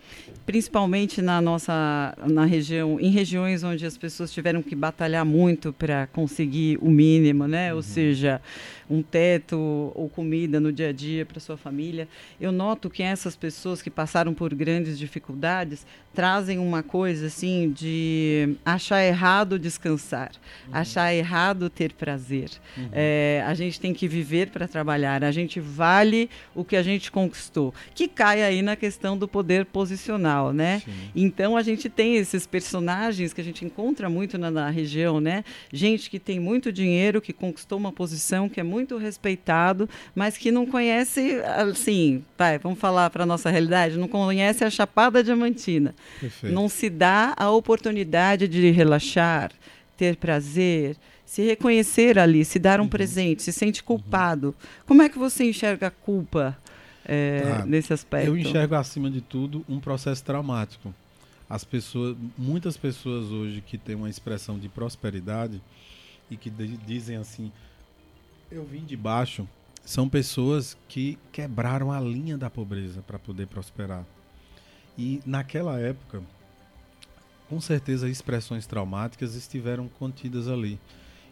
principalmente 0.45 1.21
na 1.21 1.41
nossa 1.41 2.15
na 2.25 2.45
região, 2.45 2.97
em 2.97 3.09
regiões 3.09 3.65
onde 3.65 3.85
as 3.85 3.97
pessoas 3.97 4.31
tiveram 4.31 4.63
que 4.63 4.73
batalhar 4.73 5.25
muito 5.25 5.73
para 5.73 6.07
conseguir 6.07 6.77
o 6.81 6.89
mínimo, 6.89 7.49
né? 7.49 7.71
Uhum. 7.71 7.75
Ou 7.75 7.83
seja, 7.83 8.41
um 8.89 9.01
teto 9.01 9.91
ou 9.95 10.09
comida 10.09 10.59
no 10.59 10.71
dia 10.71 10.89
a 10.89 10.91
dia 10.91 11.25
para 11.25 11.39
sua 11.39 11.57
família. 11.57 12.07
Eu 12.39 12.51
noto 12.51 12.89
que 12.89 13.01
essas 13.01 13.35
pessoas 13.35 13.81
que 13.81 13.89
passaram 13.89 14.33
por 14.33 14.53
grandes 14.53 14.97
dificuldades 14.97 15.85
trazem 16.13 16.59
uma 16.59 16.81
coisa 16.81 17.27
assim 17.27 17.71
de 17.71 18.55
achar 18.65 19.03
errado 19.03 19.59
descansar, 19.59 20.31
uhum. 20.67 20.73
achar 20.73 21.13
errado 21.13 21.69
ter 21.69 21.91
prazer. 21.93 22.49
Uhum. 22.77 22.89
É, 22.93 23.43
a 23.45 23.53
gente 23.53 23.79
tem 23.79 23.93
que 23.93 24.07
viver 24.07 24.49
para 24.49 24.67
trabalhar, 24.67 25.23
a 25.23 25.31
gente 25.31 25.59
vale 25.59 26.29
o 26.55 26.63
que 26.63 26.77
a 26.77 26.83
gente 26.83 27.11
conquistou, 27.11 27.73
que 27.93 28.07
cai 28.07 28.43
aí 28.43 28.61
na 28.61 28.75
questão 28.75 29.17
do 29.17 29.27
poder 29.27 29.65
posicional, 29.65 30.53
né? 30.53 30.81
Sim. 30.85 30.91
Então 31.15 31.57
a 31.57 31.61
gente 31.61 31.89
tem 31.89 32.15
esses 32.15 32.47
personagens 32.47 33.33
que 33.33 33.41
a 33.41 33.43
gente 33.43 33.65
encontra 33.65 34.09
muito 34.09 34.37
na, 34.37 34.49
na 34.49 34.69
região, 34.69 35.19
né? 35.19 35.43
Gente 35.71 36.09
que 36.09 36.19
tem 36.19 36.39
muito 36.39 36.71
dinheiro, 36.71 37.21
que 37.21 37.33
conquistou 37.33 37.77
uma 37.77 37.91
posição 37.91 38.47
que 38.47 38.59
é 38.59 38.63
muito 38.63 38.74
respeitado, 38.97 39.89
mas 40.13 40.37
que 40.37 40.51
não 40.51 40.65
conhece, 40.65 41.41
assim, 41.45 42.23
vai, 42.37 42.57
vamos 42.57 42.79
falar 42.79 43.09
para 43.09 43.25
nossa 43.25 43.49
realidade, 43.49 43.97
não 43.97 44.07
conhece 44.07 44.63
a 44.63 44.69
Chapada 44.69 45.23
Diamantina. 45.23 45.95
Perfeito. 46.19 46.53
Não 46.53 46.67
se 46.67 46.89
dá 46.89 47.33
a 47.37 47.49
oportunidade 47.49 48.47
de 48.47 48.71
relaxar, 48.71 49.51
ter 49.97 50.17
prazer, 50.17 50.97
se 51.25 51.41
reconhecer 51.41 52.19
ali, 52.19 52.45
se 52.45 52.59
dar 52.59 52.79
um 52.79 52.83
uhum. 52.83 52.89
presente, 52.89 53.41
se 53.41 53.51
sente 53.51 53.81
uhum. 53.81 53.87
culpado. 53.87 54.47
Uhum. 54.47 54.53
Como 54.85 55.01
é 55.01 55.09
que 55.09 55.17
você 55.17 55.43
enxerga 55.43 55.87
a 55.87 55.91
culpa 55.91 56.57
é, 57.05 57.63
nesse 57.65 57.91
aspecto? 57.93 58.27
Eu 58.27 58.37
enxergo 58.37 58.75
acima 58.75 59.09
de 59.09 59.21
tudo 59.21 59.65
um 59.67 59.79
processo 59.79 60.23
traumático. 60.23 60.93
As 61.49 61.63
pessoas, 61.63 62.15
muitas 62.37 62.75
pessoas 62.75 63.25
hoje 63.25 63.61
que 63.61 63.77
têm 63.77 63.95
uma 63.95 64.09
expressão 64.09 64.57
de 64.57 64.67
prosperidade 64.67 65.61
e 66.29 66.35
que 66.35 66.49
dizem 66.49 67.17
assim, 67.17 67.51
eu 68.55 68.63
vim 68.63 68.85
de 68.85 68.95
baixo, 68.95 69.47
são 69.83 70.07
pessoas 70.07 70.77
que 70.87 71.17
quebraram 71.31 71.91
a 71.91 71.99
linha 71.99 72.37
da 72.37 72.49
pobreza 72.49 73.01
para 73.01 73.19
poder 73.19 73.47
prosperar. 73.47 74.05
E 74.97 75.21
naquela 75.25 75.77
época, 75.77 76.23
com 77.49 77.59
certeza 77.59 78.09
expressões 78.09 78.65
traumáticas 78.65 79.35
estiveram 79.35 79.89
contidas 79.89 80.47
ali. 80.47 80.79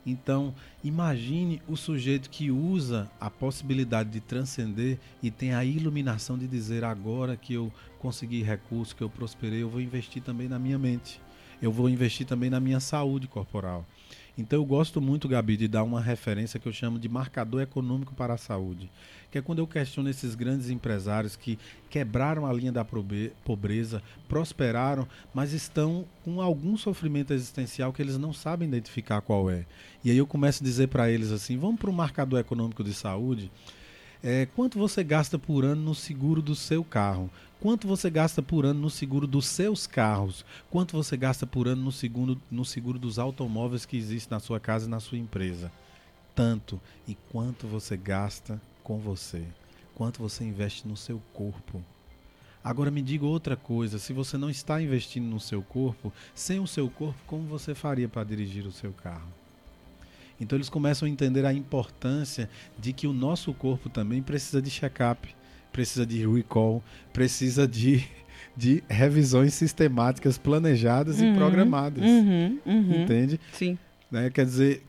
Então, 0.05 0.53
imagine 0.83 1.61
o 1.65 1.77
sujeito 1.77 2.29
que 2.29 2.51
usa 2.51 3.09
a 3.21 3.29
possibilidade 3.29 4.09
de 4.09 4.19
transcender 4.19 4.99
e 5.21 5.31
tem 5.31 5.53
a 5.53 5.63
iluminação 5.63 6.37
de 6.37 6.45
dizer 6.45 6.83
agora 6.83 7.37
que 7.37 7.53
eu 7.53 7.71
consegui 7.99 8.43
recursos, 8.43 8.93
que 8.93 9.01
eu 9.01 9.09
prosperei, 9.09 9.63
eu 9.63 9.69
vou 9.69 9.79
investir 9.79 10.21
também 10.21 10.49
na 10.49 10.59
minha 10.59 10.77
mente. 10.77 11.21
Eu 11.61 11.71
vou 11.71 11.87
investir 11.87 12.27
também 12.27 12.49
na 12.49 12.59
minha 12.59 12.81
saúde 12.81 13.29
corporal. 13.29 13.85
Então 14.35 14.59
eu 14.59 14.65
gosto 14.65 14.99
muito, 14.99 15.27
Gabi, 15.27 15.55
de 15.55 15.67
dar 15.67 15.83
uma 15.83 16.01
referência 16.01 16.59
que 16.59 16.67
eu 16.67 16.73
chamo 16.73 16.97
de 16.97 17.07
marcador 17.07 17.61
econômico 17.61 18.15
para 18.15 18.33
a 18.33 18.37
saúde, 18.37 18.89
que 19.29 19.37
é 19.37 19.41
quando 19.41 19.59
eu 19.59 19.67
questiono 19.67 20.09
esses 20.09 20.33
grandes 20.33 20.71
empresários 20.71 21.35
que 21.35 21.59
quebraram 21.87 22.47
a 22.47 22.51
linha 22.51 22.71
da 22.71 22.83
pobreza, 22.83 24.01
prosperaram, 24.27 25.07
mas 25.33 25.53
estão 25.53 26.05
com 26.23 26.41
algum 26.41 26.75
sofrimento 26.75 27.31
existencial 27.31 27.93
que 27.93 28.01
eles 28.01 28.17
não 28.17 28.33
sabem 28.33 28.67
identificar 28.67 29.21
qual 29.21 29.51
é. 29.51 29.65
E 30.03 30.09
aí 30.09 30.17
eu 30.17 30.25
começo 30.25 30.63
a 30.63 30.65
dizer 30.65 30.87
para 30.87 31.11
eles 31.11 31.31
assim: 31.31 31.55
vamos 31.55 31.79
para 31.79 31.89
o 31.91 31.93
marcador 31.93 32.39
econômico 32.39 32.83
de 32.83 32.93
saúde. 32.93 33.51
É, 34.25 34.45
quanto 34.45 34.79
você 34.79 35.03
gasta 35.03 35.37
por 35.37 35.65
ano 35.65 35.81
no 35.81 35.93
seguro 35.93 36.41
do 36.41 36.55
seu 36.55 36.81
carro? 36.81 37.29
Quanto 37.59 37.89
você 37.89 38.09
gasta 38.09 38.41
por 38.41 38.65
ano 38.65 38.79
no 38.79 38.89
seguro 38.89 39.27
dos 39.27 39.45
seus 39.45 39.85
carros? 39.85 40.45
Quanto 40.71 40.95
você 40.95 41.17
gasta 41.17 41.45
por 41.45 41.67
ano 41.67 41.83
no 41.83 41.91
seguro, 41.91 42.41
no 42.49 42.63
seguro 42.63 42.97
dos 42.97 43.19
automóveis 43.19 43.85
que 43.85 43.97
existem 43.97 44.33
na 44.33 44.39
sua 44.39 44.61
casa 44.61 44.87
e 44.87 44.89
na 44.89 45.01
sua 45.01 45.17
empresa? 45.17 45.69
Tanto. 46.33 46.79
E 47.05 47.17
quanto 47.33 47.67
você 47.67 47.97
gasta 47.97 48.61
com 48.81 48.97
você? 48.97 49.45
Quanto 49.93 50.21
você 50.21 50.45
investe 50.45 50.87
no 50.87 50.95
seu 50.95 51.21
corpo? 51.33 51.83
Agora 52.63 52.89
me 52.89 53.01
diga 53.01 53.25
outra 53.25 53.57
coisa: 53.57 53.99
se 53.99 54.13
você 54.13 54.37
não 54.37 54.49
está 54.49 54.81
investindo 54.81 55.25
no 55.25 55.39
seu 55.39 55.61
corpo, 55.61 56.13
sem 56.33 56.61
o 56.61 56.67
seu 56.67 56.89
corpo, 56.89 57.19
como 57.27 57.43
você 57.43 57.75
faria 57.75 58.07
para 58.07 58.23
dirigir 58.23 58.65
o 58.65 58.71
seu 58.71 58.93
carro? 58.93 59.42
Então 60.39 60.57
eles 60.57 60.69
começam 60.69 61.07
a 61.07 61.09
entender 61.09 61.45
a 61.45 61.53
importância 61.53 62.49
de 62.77 62.91
que 62.93 63.07
o 63.07 63.13
nosso 63.13 63.53
corpo 63.53 63.89
também 63.89 64.21
precisa 64.21 64.61
de 64.61 64.69
check-up 64.69 65.27
precisa 65.73 66.05
de 66.05 66.25
recall, 66.25 66.81
precisa 67.11 67.67
de, 67.67 68.05
de 68.55 68.83
revisões 68.87 69.55
sistemáticas 69.55 70.37
planejadas 70.37 71.19
uhum, 71.19 71.33
e 71.33 71.35
programadas. 71.35 72.03
Uhum, 72.03 72.59
uhum, 72.65 73.03
entende? 73.03 73.39
Sim. 73.51 73.77
Né? 74.09 74.29
Quer 74.29 74.45
dizer, 74.45 74.83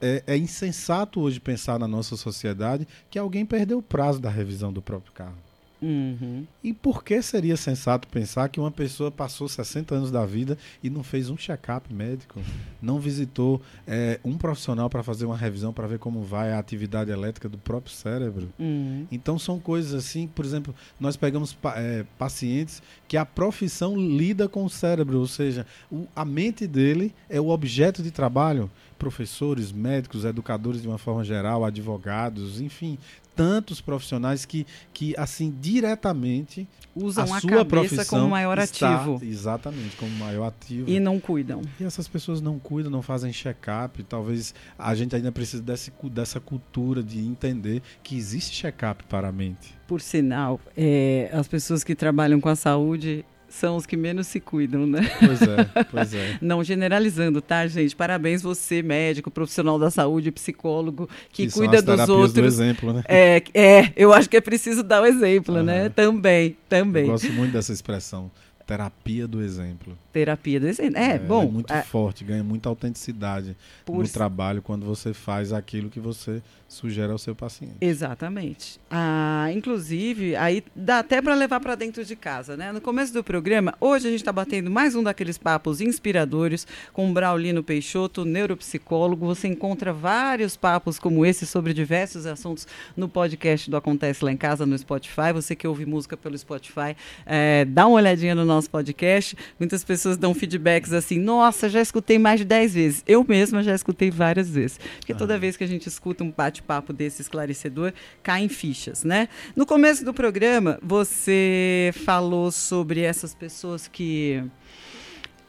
é, 0.00 0.22
é 0.26 0.36
insensato 0.36 1.20
hoje 1.20 1.40
pensar 1.40 1.78
na 1.78 1.88
nossa 1.88 2.16
sociedade 2.16 2.86
que 3.08 3.18
alguém 3.18 3.46
perdeu 3.46 3.78
o 3.78 3.82
prazo 3.82 4.20
da 4.20 4.28
revisão 4.30 4.70
do 4.70 4.82
próprio 4.82 5.12
carro. 5.12 5.38
Uhum. 5.82 6.46
E 6.62 6.72
por 6.72 7.02
que 7.02 7.20
seria 7.22 7.56
sensato 7.56 8.06
pensar 8.08 8.48
que 8.48 8.60
uma 8.60 8.70
pessoa 8.70 9.10
passou 9.10 9.48
60 9.48 9.94
anos 9.94 10.10
da 10.10 10.24
vida 10.26 10.58
e 10.82 10.90
não 10.90 11.02
fez 11.02 11.30
um 11.30 11.36
check-up 11.36 11.92
médico, 11.92 12.40
não 12.80 12.98
visitou 12.98 13.60
é, 13.86 14.20
um 14.24 14.36
profissional 14.36 14.90
para 14.90 15.02
fazer 15.02 15.24
uma 15.26 15.36
revisão 15.36 15.72
para 15.72 15.86
ver 15.86 15.98
como 15.98 16.22
vai 16.22 16.52
a 16.52 16.58
atividade 16.58 17.10
elétrica 17.10 17.48
do 17.48 17.58
próprio 17.58 17.92
cérebro? 17.92 18.48
Uhum. 18.58 19.06
Então 19.10 19.38
são 19.38 19.58
coisas 19.58 19.94
assim, 19.94 20.26
por 20.26 20.44
exemplo, 20.44 20.74
nós 20.98 21.16
pegamos 21.16 21.56
é, 21.76 22.04
pacientes 22.18 22.82
que 23.08 23.16
a 23.16 23.24
profissão 23.24 23.96
lida 23.96 24.48
com 24.48 24.64
o 24.64 24.70
cérebro, 24.70 25.18
ou 25.18 25.26
seja, 25.26 25.66
o, 25.90 26.06
a 26.14 26.24
mente 26.24 26.66
dele 26.66 27.14
é 27.28 27.40
o 27.40 27.48
objeto 27.48 28.02
de 28.02 28.10
trabalho 28.10 28.70
professores, 29.00 29.72
médicos, 29.72 30.26
educadores 30.26 30.82
de 30.82 30.86
uma 30.86 30.98
forma 30.98 31.24
geral, 31.24 31.64
advogados, 31.64 32.60
enfim, 32.60 32.98
tantos 33.40 33.80
profissionais 33.80 34.44
que, 34.44 34.66
que 34.92 35.14
assim, 35.16 35.50
diretamente 35.62 36.68
usam 36.94 37.32
a, 37.32 37.38
a 37.38 37.40
sua 37.40 37.64
profissão 37.64 38.04
como 38.04 38.28
maior 38.28 38.58
está, 38.58 38.96
ativo. 38.96 39.18
Exatamente, 39.24 39.96
como 39.96 40.10
maior 40.16 40.48
ativo. 40.48 40.90
E 40.90 41.00
não 41.00 41.18
cuidam. 41.18 41.62
E 41.80 41.84
essas 41.84 42.06
pessoas 42.06 42.42
não 42.42 42.58
cuidam, 42.58 42.92
não 42.92 43.00
fazem 43.00 43.32
check-up. 43.32 44.02
Talvez 44.02 44.54
a 44.78 44.94
gente 44.94 45.16
ainda 45.16 45.32
precise 45.32 45.62
desse, 45.62 45.90
dessa 46.12 46.38
cultura 46.38 47.02
de 47.02 47.18
entender 47.18 47.80
que 48.02 48.14
existe 48.14 48.60
check-up 48.60 49.04
para 49.04 49.28
a 49.28 49.32
mente. 49.32 49.74
Por 49.88 50.02
sinal, 50.02 50.60
é, 50.76 51.30
as 51.32 51.48
pessoas 51.48 51.82
que 51.82 51.94
trabalham 51.94 52.42
com 52.42 52.50
a 52.50 52.56
saúde 52.56 53.24
são 53.50 53.76
os 53.76 53.84
que 53.84 53.96
menos 53.96 54.28
se 54.28 54.40
cuidam, 54.40 54.86
né? 54.86 55.10
Pois 55.18 55.42
é, 55.42 55.84
pois 55.90 56.14
é. 56.14 56.38
Não 56.40 56.62
generalizando, 56.64 57.42
tá, 57.42 57.66
gente? 57.66 57.94
Parabéns 57.94 58.40
você, 58.40 58.82
médico, 58.82 59.30
profissional 59.30 59.78
da 59.78 59.90
saúde, 59.90 60.30
psicólogo, 60.30 61.08
que, 61.30 61.46
que 61.46 61.52
cuida 61.52 61.82
dos 61.82 62.08
outros. 62.08 62.32
Do 62.32 62.44
exemplo, 62.44 62.92
né? 62.92 63.02
É, 63.08 63.42
é, 63.52 63.92
eu 63.96 64.12
acho 64.14 64.28
que 64.30 64.36
é 64.36 64.40
preciso 64.40 64.82
dar 64.82 65.02
o 65.02 65.06
exemplo, 65.06 65.56
uhum. 65.56 65.64
né? 65.64 65.88
Também, 65.88 66.56
também. 66.68 67.02
Eu 67.02 67.10
gosto 67.10 67.32
muito 67.32 67.52
dessa 67.52 67.72
expressão. 67.72 68.30
Terapia 68.70 69.26
do 69.26 69.42
exemplo. 69.42 69.98
Terapia 70.12 70.60
do 70.60 70.68
exemplo. 70.68 70.96
É, 70.96 71.14
é 71.14 71.18
bom. 71.18 71.42
É 71.42 71.46
muito 71.46 71.72
é... 71.72 71.82
forte, 71.82 72.22
ganha 72.22 72.44
muita 72.44 72.68
autenticidade 72.68 73.56
Por... 73.84 73.98
no 73.98 74.08
trabalho 74.08 74.62
quando 74.62 74.86
você 74.86 75.12
faz 75.12 75.52
aquilo 75.52 75.90
que 75.90 75.98
você 75.98 76.40
sugere 76.68 77.10
ao 77.10 77.18
seu 77.18 77.34
paciente. 77.34 77.74
Exatamente. 77.80 78.78
Ah, 78.88 79.48
inclusive, 79.52 80.36
aí 80.36 80.62
dá 80.74 81.00
até 81.00 81.20
para 81.20 81.34
levar 81.34 81.58
para 81.58 81.74
dentro 81.74 82.04
de 82.04 82.14
casa, 82.14 82.56
né? 82.56 82.70
No 82.70 82.80
começo 82.80 83.12
do 83.12 83.24
programa, 83.24 83.74
hoje 83.80 84.06
a 84.06 84.10
gente 84.10 84.20
está 84.20 84.32
batendo 84.32 84.70
mais 84.70 84.94
um 84.94 85.02
daqueles 85.02 85.36
papos 85.36 85.80
inspiradores 85.80 86.68
com 86.92 87.10
o 87.10 87.12
Braulino 87.12 87.64
Peixoto, 87.64 88.24
neuropsicólogo. 88.24 89.26
Você 89.26 89.48
encontra 89.48 89.92
vários 89.92 90.56
papos 90.56 90.96
como 90.96 91.26
esse 91.26 91.44
sobre 91.44 91.74
diversos 91.74 92.24
assuntos 92.24 92.68
no 92.96 93.08
podcast 93.08 93.68
do 93.68 93.76
Acontece 93.76 94.24
Lá 94.24 94.30
em 94.30 94.36
Casa, 94.36 94.64
no 94.64 94.78
Spotify. 94.78 95.32
Você 95.34 95.56
que 95.56 95.66
ouve 95.66 95.84
música 95.84 96.16
pelo 96.16 96.38
Spotify, 96.38 96.96
é, 97.26 97.64
dá 97.64 97.88
uma 97.88 97.96
olhadinha 97.96 98.34
no 98.34 98.44
nosso 98.44 98.59
podcast. 98.68 99.36
Muitas 99.58 99.82
pessoas 99.82 100.16
dão 100.16 100.34
feedbacks 100.34 100.92
assim, 100.92 101.18
nossa, 101.18 101.68
já 101.68 101.80
escutei 101.80 102.18
mais 102.18 102.40
de 102.40 102.44
10 102.44 102.74
vezes. 102.74 103.04
Eu 103.06 103.24
mesma 103.26 103.62
já 103.62 103.74
escutei 103.74 104.10
várias 104.10 104.48
vezes. 104.48 104.78
Porque 104.98 105.14
toda 105.14 105.38
vez 105.38 105.56
que 105.56 105.64
a 105.64 105.66
gente 105.66 105.86
escuta 105.88 106.22
um 106.22 106.30
bate 106.30 106.60
bate-papo 106.60 106.92
desse 106.92 107.22
esclarecedor 107.22 107.92
caem 108.22 108.48
fichas, 108.48 109.04
né? 109.04 109.28
No 109.56 109.66
começo 109.66 110.04
do 110.04 110.12
programa, 110.12 110.78
você 110.82 111.92
falou 112.04 112.50
sobre 112.50 113.00
essas 113.00 113.34
pessoas 113.34 113.88
que 113.88 114.42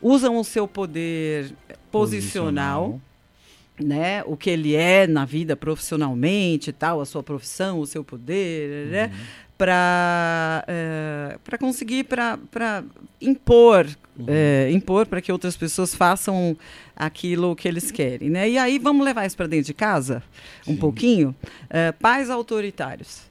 usam 0.02 0.38
o 0.38 0.44
seu 0.44 0.68
poder 0.68 1.54
posicional. 1.92 2.92
posicional 2.92 3.02
né, 3.80 4.22
o 4.26 4.38
que 4.38 4.50
ele 4.50 4.76
é 4.76 5.08
na 5.08 5.26
vida 5.26 5.56
profissionalmente, 5.56 6.72
tal, 6.72 7.02
a 7.02 7.06
sua 7.06 7.24
profissão, 7.24 7.80
o 7.80 7.88
seu 7.88 8.04
poder, 8.04 8.88
né, 8.88 9.06
uhum. 9.06 9.12
Para 9.62 10.66
é, 10.68 11.38
para 11.44 11.56
conseguir 11.56 12.06
para 12.06 12.84
impor 13.22 13.86
uhum. 14.18 14.26
é, 14.28 14.72
impor 14.72 15.06
para 15.06 15.22
que 15.22 15.32
outras 15.32 15.56
pessoas 15.56 15.94
façam 15.94 16.58
aquilo 16.96 17.56
que 17.56 17.68
eles 17.68 17.92
querem, 17.92 18.28
né? 18.28 18.50
E 18.50 18.58
aí 18.58 18.80
vamos 18.80 19.06
levar 19.06 19.24
isso 19.28 19.38
para 19.38 19.46
dentro 19.46 19.68
de 19.68 19.76
casa 19.76 20.24
um 20.68 20.74
Sim. 20.74 20.78
pouquinho. 20.78 21.36
É, 21.70 21.92
pais 21.92 22.32
autoritários. 22.32 23.22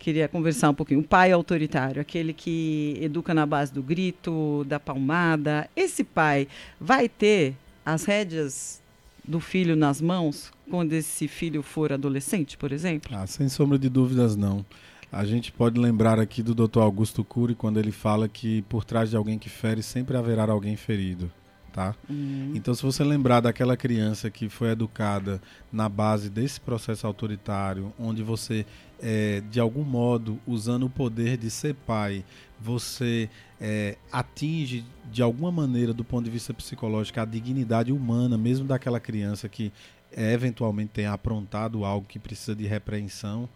Queria 0.00 0.26
conversar 0.26 0.70
um 0.70 0.74
pouquinho. 0.74 0.98
O 0.98 1.04
pai 1.04 1.30
autoritário, 1.30 2.02
aquele 2.02 2.32
que 2.32 2.98
educa 3.00 3.32
na 3.32 3.46
base 3.46 3.72
do 3.72 3.82
grito, 3.82 4.64
da 4.66 4.80
palmada. 4.80 5.70
Esse 5.76 6.02
pai 6.02 6.48
vai 6.80 7.08
ter 7.08 7.54
as 7.86 8.04
rédeas 8.04 8.82
do 9.24 9.38
filho 9.38 9.76
nas 9.76 10.00
mãos 10.00 10.50
quando 10.68 10.92
esse 10.92 11.28
filho 11.28 11.62
for 11.62 11.92
adolescente, 11.92 12.56
por 12.56 12.72
exemplo? 12.72 13.16
Ah, 13.16 13.28
sem 13.28 13.48
sombra 13.48 13.78
de 13.78 13.88
dúvidas, 13.88 14.34
não. 14.34 14.66
A 15.10 15.24
gente 15.24 15.50
pode 15.50 15.80
lembrar 15.80 16.18
aqui 16.18 16.42
do 16.42 16.54
Dr. 16.54 16.80
Augusto 16.80 17.24
Cury 17.24 17.54
quando 17.54 17.78
ele 17.78 17.92
fala 17.92 18.28
que 18.28 18.62
por 18.62 18.84
trás 18.84 19.08
de 19.08 19.16
alguém 19.16 19.38
que 19.38 19.48
fere 19.48 19.82
sempre 19.82 20.16
haverá 20.16 20.44
alguém 20.50 20.76
ferido. 20.76 21.30
Tá? 21.72 21.94
Uhum. 22.10 22.52
Então, 22.54 22.74
se 22.74 22.82
você 22.82 23.04
lembrar 23.04 23.40
daquela 23.40 23.76
criança 23.76 24.30
que 24.30 24.48
foi 24.48 24.70
educada 24.70 25.40
na 25.72 25.88
base 25.88 26.28
desse 26.28 26.60
processo 26.60 27.06
autoritário, 27.06 27.92
onde 27.98 28.22
você, 28.22 28.66
é, 29.00 29.42
de 29.48 29.60
algum 29.60 29.84
modo, 29.84 30.40
usando 30.46 30.86
o 30.86 30.90
poder 30.90 31.36
de 31.36 31.50
ser 31.50 31.74
pai, 31.74 32.24
você 32.60 33.30
é, 33.60 33.96
atinge 34.10 34.84
de 35.10 35.22
alguma 35.22 35.52
maneira, 35.52 35.94
do 35.94 36.04
ponto 36.04 36.24
de 36.24 36.30
vista 36.30 36.52
psicológico, 36.52 37.20
a 37.20 37.24
dignidade 37.24 37.92
humana, 37.92 38.36
mesmo 38.36 38.66
daquela 38.66 38.98
criança 38.98 39.48
que 39.48 39.72
é, 40.10 40.32
eventualmente 40.32 40.90
tenha 40.94 41.12
aprontado 41.12 41.84
algo 41.84 42.06
que 42.06 42.18
precisa 42.18 42.56
de 42.56 42.66
repreensão. 42.66 43.48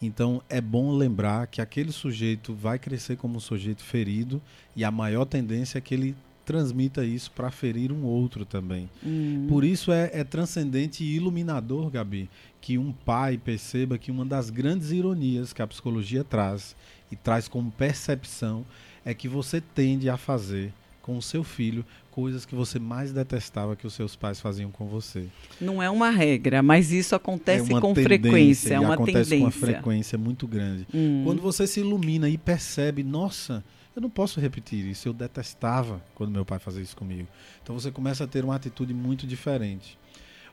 Então 0.00 0.42
é 0.48 0.60
bom 0.60 0.96
lembrar 0.96 1.46
que 1.46 1.60
aquele 1.60 1.92
sujeito 1.92 2.54
vai 2.54 2.78
crescer 2.78 3.16
como 3.16 3.36
um 3.36 3.40
sujeito 3.40 3.82
ferido 3.82 4.40
e 4.74 4.82
a 4.82 4.90
maior 4.90 5.24
tendência 5.24 5.78
é 5.78 5.80
que 5.80 5.94
ele 5.94 6.16
transmita 6.44 7.04
isso 7.04 7.30
para 7.30 7.50
ferir 7.50 7.92
um 7.92 8.04
outro 8.04 8.44
também. 8.44 8.90
Uhum. 9.02 9.46
Por 9.48 9.62
isso 9.62 9.92
é, 9.92 10.10
é 10.12 10.24
transcendente 10.24 11.04
e 11.04 11.14
iluminador, 11.14 11.90
Gabi, 11.90 12.28
que 12.60 12.76
um 12.76 12.92
pai 12.92 13.38
perceba 13.38 13.98
que 13.98 14.10
uma 14.10 14.24
das 14.24 14.50
grandes 14.50 14.90
ironias 14.90 15.52
que 15.52 15.62
a 15.62 15.66
psicologia 15.66 16.24
traz 16.24 16.74
e 17.12 17.14
traz 17.14 17.46
como 17.46 17.70
percepção 17.70 18.64
é 19.04 19.14
que 19.14 19.28
você 19.28 19.60
tende 19.60 20.08
a 20.08 20.16
fazer 20.16 20.72
com 21.10 21.18
o 21.18 21.22
seu 21.22 21.42
filho 21.42 21.84
coisas 22.12 22.46
que 22.46 22.54
você 22.54 22.78
mais 22.78 23.12
detestava 23.12 23.74
que 23.74 23.84
os 23.84 23.94
seus 23.94 24.14
pais 24.14 24.38
faziam 24.38 24.70
com 24.70 24.86
você. 24.86 25.26
Não 25.60 25.82
é 25.82 25.90
uma 25.90 26.08
regra, 26.08 26.62
mas 26.62 26.92
isso 26.92 27.16
acontece 27.16 27.74
é 27.74 27.80
com 27.80 27.94
frequência, 27.94 28.74
é 28.74 28.80
uma 28.80 28.94
acontece 28.94 29.30
tendência. 29.30 29.38
com 29.38 29.44
uma 29.44 29.50
frequência 29.50 30.16
muito 30.18 30.46
grande. 30.46 30.86
Hum. 30.94 31.22
Quando 31.24 31.42
você 31.42 31.66
se 31.66 31.80
ilumina 31.80 32.28
e 32.28 32.38
percebe, 32.38 33.02
nossa, 33.02 33.64
eu 33.96 34.00
não 34.00 34.08
posso 34.08 34.38
repetir 34.38 34.86
isso, 34.86 35.08
eu 35.08 35.12
detestava 35.12 36.00
quando 36.14 36.30
meu 36.30 36.44
pai 36.44 36.60
fazia 36.60 36.82
isso 36.82 36.96
comigo. 36.96 37.26
Então 37.60 37.76
você 37.78 37.90
começa 37.90 38.22
a 38.22 38.26
ter 38.28 38.44
uma 38.44 38.54
atitude 38.54 38.94
muito 38.94 39.26
diferente. 39.26 39.98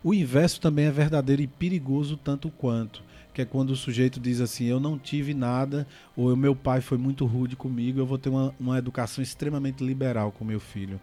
O 0.03 0.13
inverso 0.13 0.61
também 0.61 0.85
é 0.85 0.91
verdadeiro 0.91 1.41
e 1.41 1.47
perigoso 1.47 2.17
tanto 2.17 2.49
quanto 2.49 3.03
que 3.37 3.41
é 3.43 3.45
quando 3.45 3.69
o 3.69 3.75
sujeito 3.75 4.19
diz 4.19 4.41
assim: 4.41 4.65
Eu 4.65 4.79
não 4.79 4.97
tive 4.97 5.31
nada, 5.31 5.85
ou 6.15 6.35
meu 6.35 6.55
pai 6.55 6.81
foi 6.81 6.97
muito 6.97 7.23
rude 7.23 7.55
comigo, 7.55 7.99
eu 7.99 8.05
vou 8.05 8.17
ter 8.17 8.29
uma, 8.29 8.51
uma 8.59 8.79
educação 8.79 9.21
extremamente 9.21 9.83
liberal 9.83 10.31
com 10.31 10.43
meu 10.43 10.59
filho. 10.59 10.99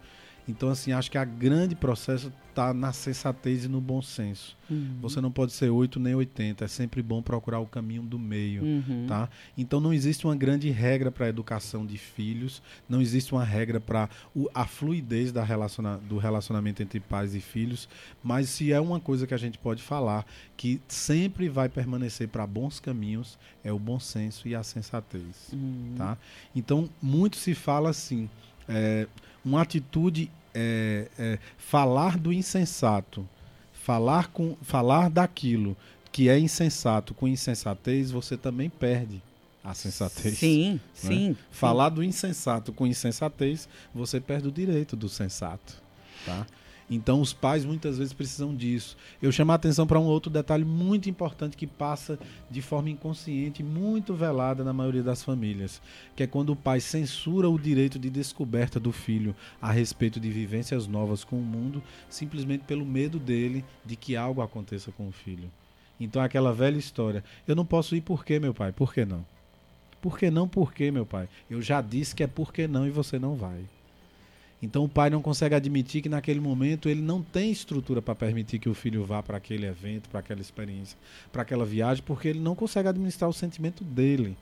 Então, 0.47 0.69
assim, 0.69 0.91
acho 0.91 1.09
que 1.09 1.17
a 1.17 1.25
grande 1.25 1.75
processo 1.75 2.31
está 2.55 2.73
na 2.73 2.93
sensatez 2.93 3.65
e 3.65 3.67
no 3.67 3.81
bom 3.81 4.01
senso. 4.01 4.55
Uhum. 4.69 4.97
Você 5.01 5.19
não 5.19 5.29
pode 5.29 5.51
ser 5.51 5.69
8 5.69 5.99
nem 5.99 6.15
80, 6.15 6.63
é 6.63 6.67
sempre 6.67 7.01
bom 7.01 7.21
procurar 7.21 7.59
o 7.59 7.67
caminho 7.67 8.01
do 8.01 8.17
meio, 8.17 8.63
uhum. 8.63 9.05
tá? 9.07 9.29
Então 9.57 9.81
não 9.81 9.93
existe 9.93 10.25
uma 10.25 10.35
grande 10.35 10.69
regra 10.69 11.11
para 11.11 11.25
a 11.25 11.29
educação 11.29 11.85
de 11.85 11.97
filhos, 11.97 12.63
não 12.87 13.01
existe 13.01 13.33
uma 13.33 13.43
regra 13.43 13.81
para 13.81 14.09
a 14.53 14.65
fluidez 14.65 15.31
da 15.33 15.43
relaciona, 15.43 15.97
do 15.97 16.17
relacionamento 16.17 16.81
entre 16.81 16.99
pais 16.99 17.35
e 17.35 17.41
filhos, 17.41 17.89
mas 18.23 18.49
se 18.49 18.71
é 18.71 18.79
uma 18.79 18.99
coisa 18.99 19.27
que 19.27 19.33
a 19.33 19.37
gente 19.37 19.57
pode 19.57 19.83
falar 19.83 20.25
que 20.55 20.81
sempre 20.87 21.49
vai 21.49 21.67
permanecer 21.67 22.29
para 22.29 22.47
bons 22.47 22.79
caminhos, 22.79 23.37
é 23.63 23.71
o 23.71 23.77
bom 23.77 23.99
senso 23.99 24.47
e 24.47 24.55
a 24.55 24.63
sensatez, 24.63 25.51
uhum. 25.51 25.95
tá? 25.97 26.17
Então 26.55 26.89
muito 27.01 27.35
se 27.35 27.53
fala 27.53 27.89
assim, 27.89 28.29
é, 28.67 29.07
uma 29.45 29.61
atitude 29.61 30.31
é, 30.53 31.07
é, 31.19 31.39
falar 31.57 32.17
do 32.17 32.33
insensato, 32.33 33.27
falar, 33.71 34.29
com, 34.29 34.57
falar 34.61 35.09
daquilo 35.09 35.77
que 36.11 36.27
é 36.29 36.39
insensato 36.39 37.13
com 37.13 37.27
insensatez, 37.27 38.09
você 38.09 38.35
também 38.35 38.69
perde 38.69 39.21
a 39.63 39.73
sensatez. 39.73 40.37
Sim, 40.37 40.73
né? 40.73 40.79
sim. 40.93 41.37
Falar 41.51 41.89
sim. 41.89 41.95
do 41.95 42.03
insensato 42.03 42.71
com 42.71 42.87
insensatez, 42.87 43.67
você 43.93 44.19
perde 44.19 44.47
o 44.47 44.51
direito 44.51 44.95
do 44.95 45.09
sensato. 45.09 45.81
Tá? 46.25 46.47
Então 46.89 47.19
os 47.19 47.33
pais 47.33 47.65
muitas 47.65 47.97
vezes 47.97 48.13
precisam 48.13 48.55
disso. 48.55 48.95
Eu 49.21 49.31
chamo 49.31 49.51
a 49.51 49.55
atenção 49.55 49.87
para 49.87 49.99
um 49.99 50.05
outro 50.05 50.31
detalhe 50.31 50.63
muito 50.63 51.09
importante 51.09 51.57
que 51.57 51.65
passa 51.65 52.19
de 52.49 52.61
forma 52.61 52.89
inconsciente, 52.89 53.63
muito 53.63 54.13
velada 54.13 54.63
na 54.63 54.71
maioria 54.71 55.01
das 55.01 55.23
famílias, 55.23 55.81
que 56.15 56.23
é 56.23 56.27
quando 56.27 56.51
o 56.51 56.55
pai 56.55 56.79
censura 56.79 57.49
o 57.49 57.59
direito 57.59 57.97
de 57.97 58.09
descoberta 58.09 58.79
do 58.79 58.91
filho 58.91 59.35
a 59.59 59.71
respeito 59.71 60.19
de 60.19 60.29
vivências 60.29 60.87
novas 60.87 61.23
com 61.23 61.37
o 61.37 61.43
mundo, 61.43 61.81
simplesmente 62.07 62.63
pelo 62.65 62.85
medo 62.85 63.17
dele 63.17 63.65
de 63.83 63.95
que 63.95 64.15
algo 64.15 64.41
aconteça 64.41 64.91
com 64.91 65.07
o 65.07 65.11
filho. 65.11 65.49
Então 65.99 66.21
é 66.21 66.25
aquela 66.25 66.53
velha 66.53 66.77
história, 66.77 67.23
eu 67.47 67.55
não 67.55 67.65
posso 67.65 67.95
ir 67.95 68.01
por 68.01 68.23
quê, 68.23 68.39
meu 68.39 68.53
pai? 68.53 68.71
Por 68.71 68.93
que 68.93 69.05
não? 69.05 69.25
Por 70.01 70.19
que 70.19 70.29
não? 70.29 70.47
Por 70.47 70.71
quê, 70.71 70.91
meu 70.91 71.05
pai? 71.05 71.27
Eu 71.49 71.63
já 71.63 71.81
disse 71.81 72.13
que 72.13 72.21
é 72.21 72.27
por 72.27 72.53
que 72.53 72.67
não 72.67 72.85
e 72.85 72.91
você 72.91 73.17
não 73.17 73.35
vai. 73.35 73.65
Então 74.61 74.83
o 74.83 74.89
pai 74.89 75.09
não 75.09 75.21
consegue 75.21 75.53
admitir 75.53 76.01
que 76.01 76.09
naquele 76.09 76.39
momento 76.39 76.89
ele 76.89 77.01
não 77.01 77.21
tem 77.21 77.51
estrutura 77.51 78.01
para 78.01 78.15
permitir 78.15 78.57
que 78.57 78.69
o 78.69 78.73
filho 78.73 79.03
vá 79.05 79.21
para 79.21 79.37
aquele 79.37 79.65
evento, 79.65 80.09
para 80.09 80.21
aquela 80.21 80.41
experiência, 80.41 80.97
para 81.31 81.41
aquela 81.41 81.65
viagem, 81.65 82.03
porque 82.05 82.29
ele 82.29 82.39
não 82.39 82.55
consegue 82.55 82.87
administrar 82.87 83.29
o 83.29 83.33
sentimento 83.33 83.83
dele. 83.83 84.35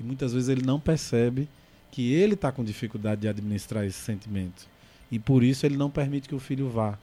E 0.00 0.02
muitas 0.02 0.32
vezes 0.32 0.48
ele 0.48 0.62
não 0.64 0.80
percebe 0.80 1.48
que 1.90 2.12
ele 2.12 2.34
está 2.34 2.50
com 2.50 2.64
dificuldade 2.64 3.22
de 3.22 3.28
administrar 3.28 3.84
esse 3.84 3.98
sentimento. 3.98 4.66
E 5.10 5.18
por 5.18 5.42
isso 5.42 5.64
ele 5.64 5.76
não 5.76 5.90
permite 5.90 6.28
que 6.28 6.34
o 6.34 6.40
filho 6.40 6.68
vá. 6.68 6.98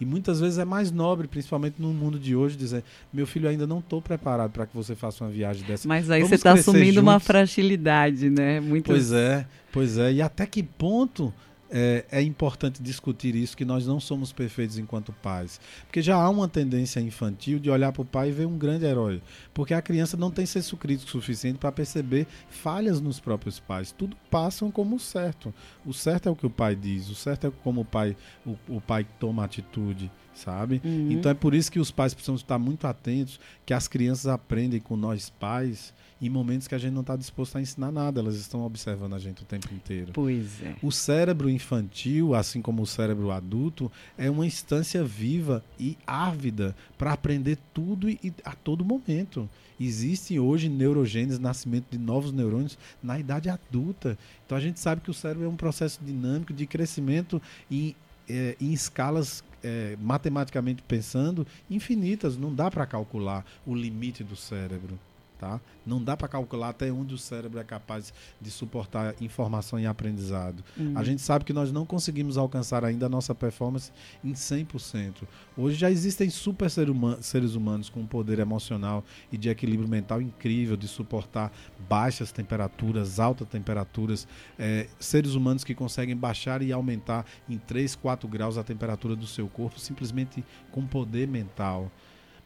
E 0.00 0.04
muitas 0.04 0.38
vezes 0.38 0.58
é 0.58 0.64
mais 0.64 0.92
nobre, 0.92 1.26
principalmente 1.26 1.74
no 1.78 1.92
mundo 1.92 2.18
de 2.20 2.36
hoje, 2.36 2.56
dizer: 2.56 2.84
meu 3.12 3.26
filho 3.26 3.48
ainda 3.48 3.66
não 3.66 3.80
estou 3.80 4.00
preparado 4.00 4.52
para 4.52 4.64
que 4.64 4.76
você 4.76 4.94
faça 4.94 5.24
uma 5.24 5.30
viagem 5.30 5.66
dessa. 5.66 5.88
Mas 5.88 6.08
aí 6.08 6.20
Vamos 6.20 6.28
você 6.28 6.34
está 6.36 6.52
assumindo 6.52 6.86
juntos. 6.86 7.02
uma 7.02 7.18
fragilidade, 7.18 8.30
né? 8.30 8.60
Muitas... 8.60 8.94
Pois 8.94 9.12
é, 9.12 9.46
pois 9.72 9.98
é. 9.98 10.12
E 10.12 10.22
até 10.22 10.46
que 10.46 10.62
ponto 10.62 11.34
é, 11.70 12.04
é, 12.10 12.22
importante 12.22 12.82
discutir 12.82 13.34
isso, 13.34 13.56
que 13.56 13.64
nós 13.64 13.86
não 13.86 14.00
somos 14.00 14.32
perfeitos 14.32 14.78
enquanto 14.78 15.12
pais. 15.12 15.60
Porque 15.86 16.02
já 16.02 16.16
há 16.16 16.28
uma 16.28 16.48
tendência 16.48 17.00
infantil 17.00 17.58
de 17.58 17.70
olhar 17.70 17.92
para 17.92 18.02
o 18.02 18.04
pai 18.04 18.28
e 18.28 18.32
ver 18.32 18.46
um 18.46 18.56
grande 18.56 18.84
herói. 18.84 19.22
Porque 19.52 19.74
a 19.74 19.82
criança 19.82 20.16
não 20.16 20.30
tem 20.30 20.46
senso 20.46 20.76
crítico 20.76 21.10
suficiente 21.10 21.58
para 21.58 21.72
perceber 21.72 22.26
falhas 22.48 23.00
nos 23.00 23.20
próprios 23.20 23.58
pais. 23.58 23.92
Tudo 23.92 24.16
passam 24.30 24.70
como 24.70 24.98
certo. 24.98 25.52
O 25.84 25.92
certo 25.92 26.28
é 26.28 26.32
o 26.32 26.36
que 26.36 26.46
o 26.46 26.50
pai 26.50 26.74
diz, 26.74 27.08
o 27.08 27.14
certo 27.14 27.46
é 27.46 27.50
como 27.62 27.82
o 27.82 27.84
pai, 27.84 28.16
o, 28.46 28.56
o 28.68 28.80
pai 28.80 29.06
toma 29.18 29.44
atitude, 29.44 30.10
sabe? 30.34 30.80
Uhum. 30.84 31.12
Então 31.12 31.30
é 31.30 31.34
por 31.34 31.54
isso 31.54 31.70
que 31.70 31.80
os 31.80 31.90
pais 31.90 32.14
precisam 32.14 32.34
estar 32.34 32.58
muito 32.58 32.86
atentos, 32.86 33.38
que 33.66 33.74
as 33.74 33.88
crianças 33.88 34.26
aprendem 34.26 34.80
com 34.80 34.96
nós 34.96 35.30
pais 35.30 35.92
em 36.20 36.28
momentos 36.28 36.66
que 36.66 36.74
a 36.74 36.78
gente 36.78 36.92
não 36.92 37.02
está 37.02 37.16
disposto 37.16 37.56
a 37.56 37.60
ensinar 37.60 37.92
nada, 37.92 38.20
elas 38.20 38.34
estão 38.36 38.62
observando 38.62 39.14
a 39.14 39.18
gente 39.18 39.42
o 39.42 39.44
tempo 39.44 39.72
inteiro. 39.72 40.12
Pois 40.12 40.60
é. 40.62 40.74
O 40.82 40.90
cérebro 40.90 41.48
infantil, 41.48 42.34
assim 42.34 42.60
como 42.60 42.82
o 42.82 42.86
cérebro 42.86 43.30
adulto, 43.30 43.90
é 44.16 44.28
uma 44.28 44.46
instância 44.46 45.04
viva 45.04 45.62
e 45.78 45.96
ávida 46.06 46.74
para 46.96 47.12
aprender 47.12 47.58
tudo 47.72 48.10
e, 48.10 48.32
a 48.44 48.52
todo 48.52 48.84
momento. 48.84 49.48
Existe 49.80 50.40
hoje 50.40 50.68
neurogênese, 50.68 51.40
nascimento 51.40 51.86
de 51.90 51.98
novos 51.98 52.32
neurônios 52.32 52.76
na 53.00 53.18
idade 53.18 53.48
adulta. 53.48 54.18
Então 54.44 54.58
a 54.58 54.60
gente 54.60 54.80
sabe 54.80 55.00
que 55.00 55.10
o 55.10 55.14
cérebro 55.14 55.46
é 55.46 55.48
um 55.48 55.56
processo 55.56 56.00
dinâmico 56.02 56.52
de 56.52 56.66
crescimento 56.66 57.40
em, 57.70 57.94
é, 58.28 58.56
em 58.60 58.72
escalas 58.72 59.44
é, 59.62 59.96
matematicamente 60.00 60.82
pensando, 60.82 61.46
infinitas. 61.70 62.36
Não 62.36 62.52
dá 62.52 62.68
para 62.68 62.86
calcular 62.86 63.44
o 63.64 63.72
limite 63.72 64.24
do 64.24 64.34
cérebro. 64.34 64.98
Tá? 65.38 65.60
Não 65.86 66.02
dá 66.02 66.16
para 66.16 66.26
calcular 66.26 66.70
até 66.70 66.90
onde 66.90 67.14
o 67.14 67.18
cérebro 67.18 67.60
é 67.60 67.64
capaz 67.64 68.12
de 68.40 68.50
suportar 68.50 69.14
informação 69.20 69.78
e 69.78 69.86
aprendizado. 69.86 70.64
Uhum. 70.76 70.98
A 70.98 71.04
gente 71.04 71.22
sabe 71.22 71.44
que 71.44 71.52
nós 71.52 71.70
não 71.70 71.86
conseguimos 71.86 72.36
alcançar 72.36 72.84
ainda 72.84 73.06
a 73.06 73.08
nossa 73.08 73.32
performance 73.36 73.92
em 74.24 74.32
100%. 74.32 75.22
Hoje 75.56 75.76
já 75.76 75.92
existem 75.92 76.28
super 76.28 76.68
seres 76.68 77.54
humanos 77.54 77.88
com 77.88 78.00
um 78.00 78.06
poder 78.06 78.40
emocional 78.40 79.04
e 79.30 79.38
de 79.38 79.48
equilíbrio 79.48 79.88
mental 79.88 80.20
incrível 80.20 80.76
de 80.76 80.88
suportar 80.88 81.52
baixas 81.88 82.32
temperaturas, 82.32 83.20
altas 83.20 83.46
temperaturas, 83.46 84.26
é, 84.58 84.88
seres 84.98 85.34
humanos 85.34 85.62
que 85.62 85.74
conseguem 85.74 86.16
baixar 86.16 86.62
e 86.62 86.72
aumentar 86.72 87.24
em 87.48 87.58
3, 87.58 87.94
4 87.94 88.28
graus 88.28 88.58
a 88.58 88.64
temperatura 88.64 89.14
do 89.14 89.26
seu 89.26 89.46
corpo 89.46 89.78
simplesmente 89.78 90.44
com 90.72 90.84
poder 90.84 91.28
mental. 91.28 91.92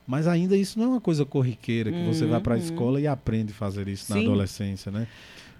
Mas 0.06 0.26
ainda 0.26 0.56
isso 0.56 0.78
não 0.78 0.86
é 0.86 0.88
uma 0.88 1.00
coisa 1.00 1.24
corriqueira 1.24 1.90
que 1.90 1.98
uhum, 1.98 2.12
você 2.12 2.26
vai 2.26 2.40
para 2.40 2.54
a 2.54 2.58
uhum. 2.58 2.64
escola 2.64 3.00
e 3.00 3.06
aprende 3.06 3.52
a 3.52 3.54
fazer 3.54 3.88
isso 3.88 4.06
Sim. 4.06 4.14
na 4.14 4.20
adolescência, 4.20 4.90
né? 4.90 5.06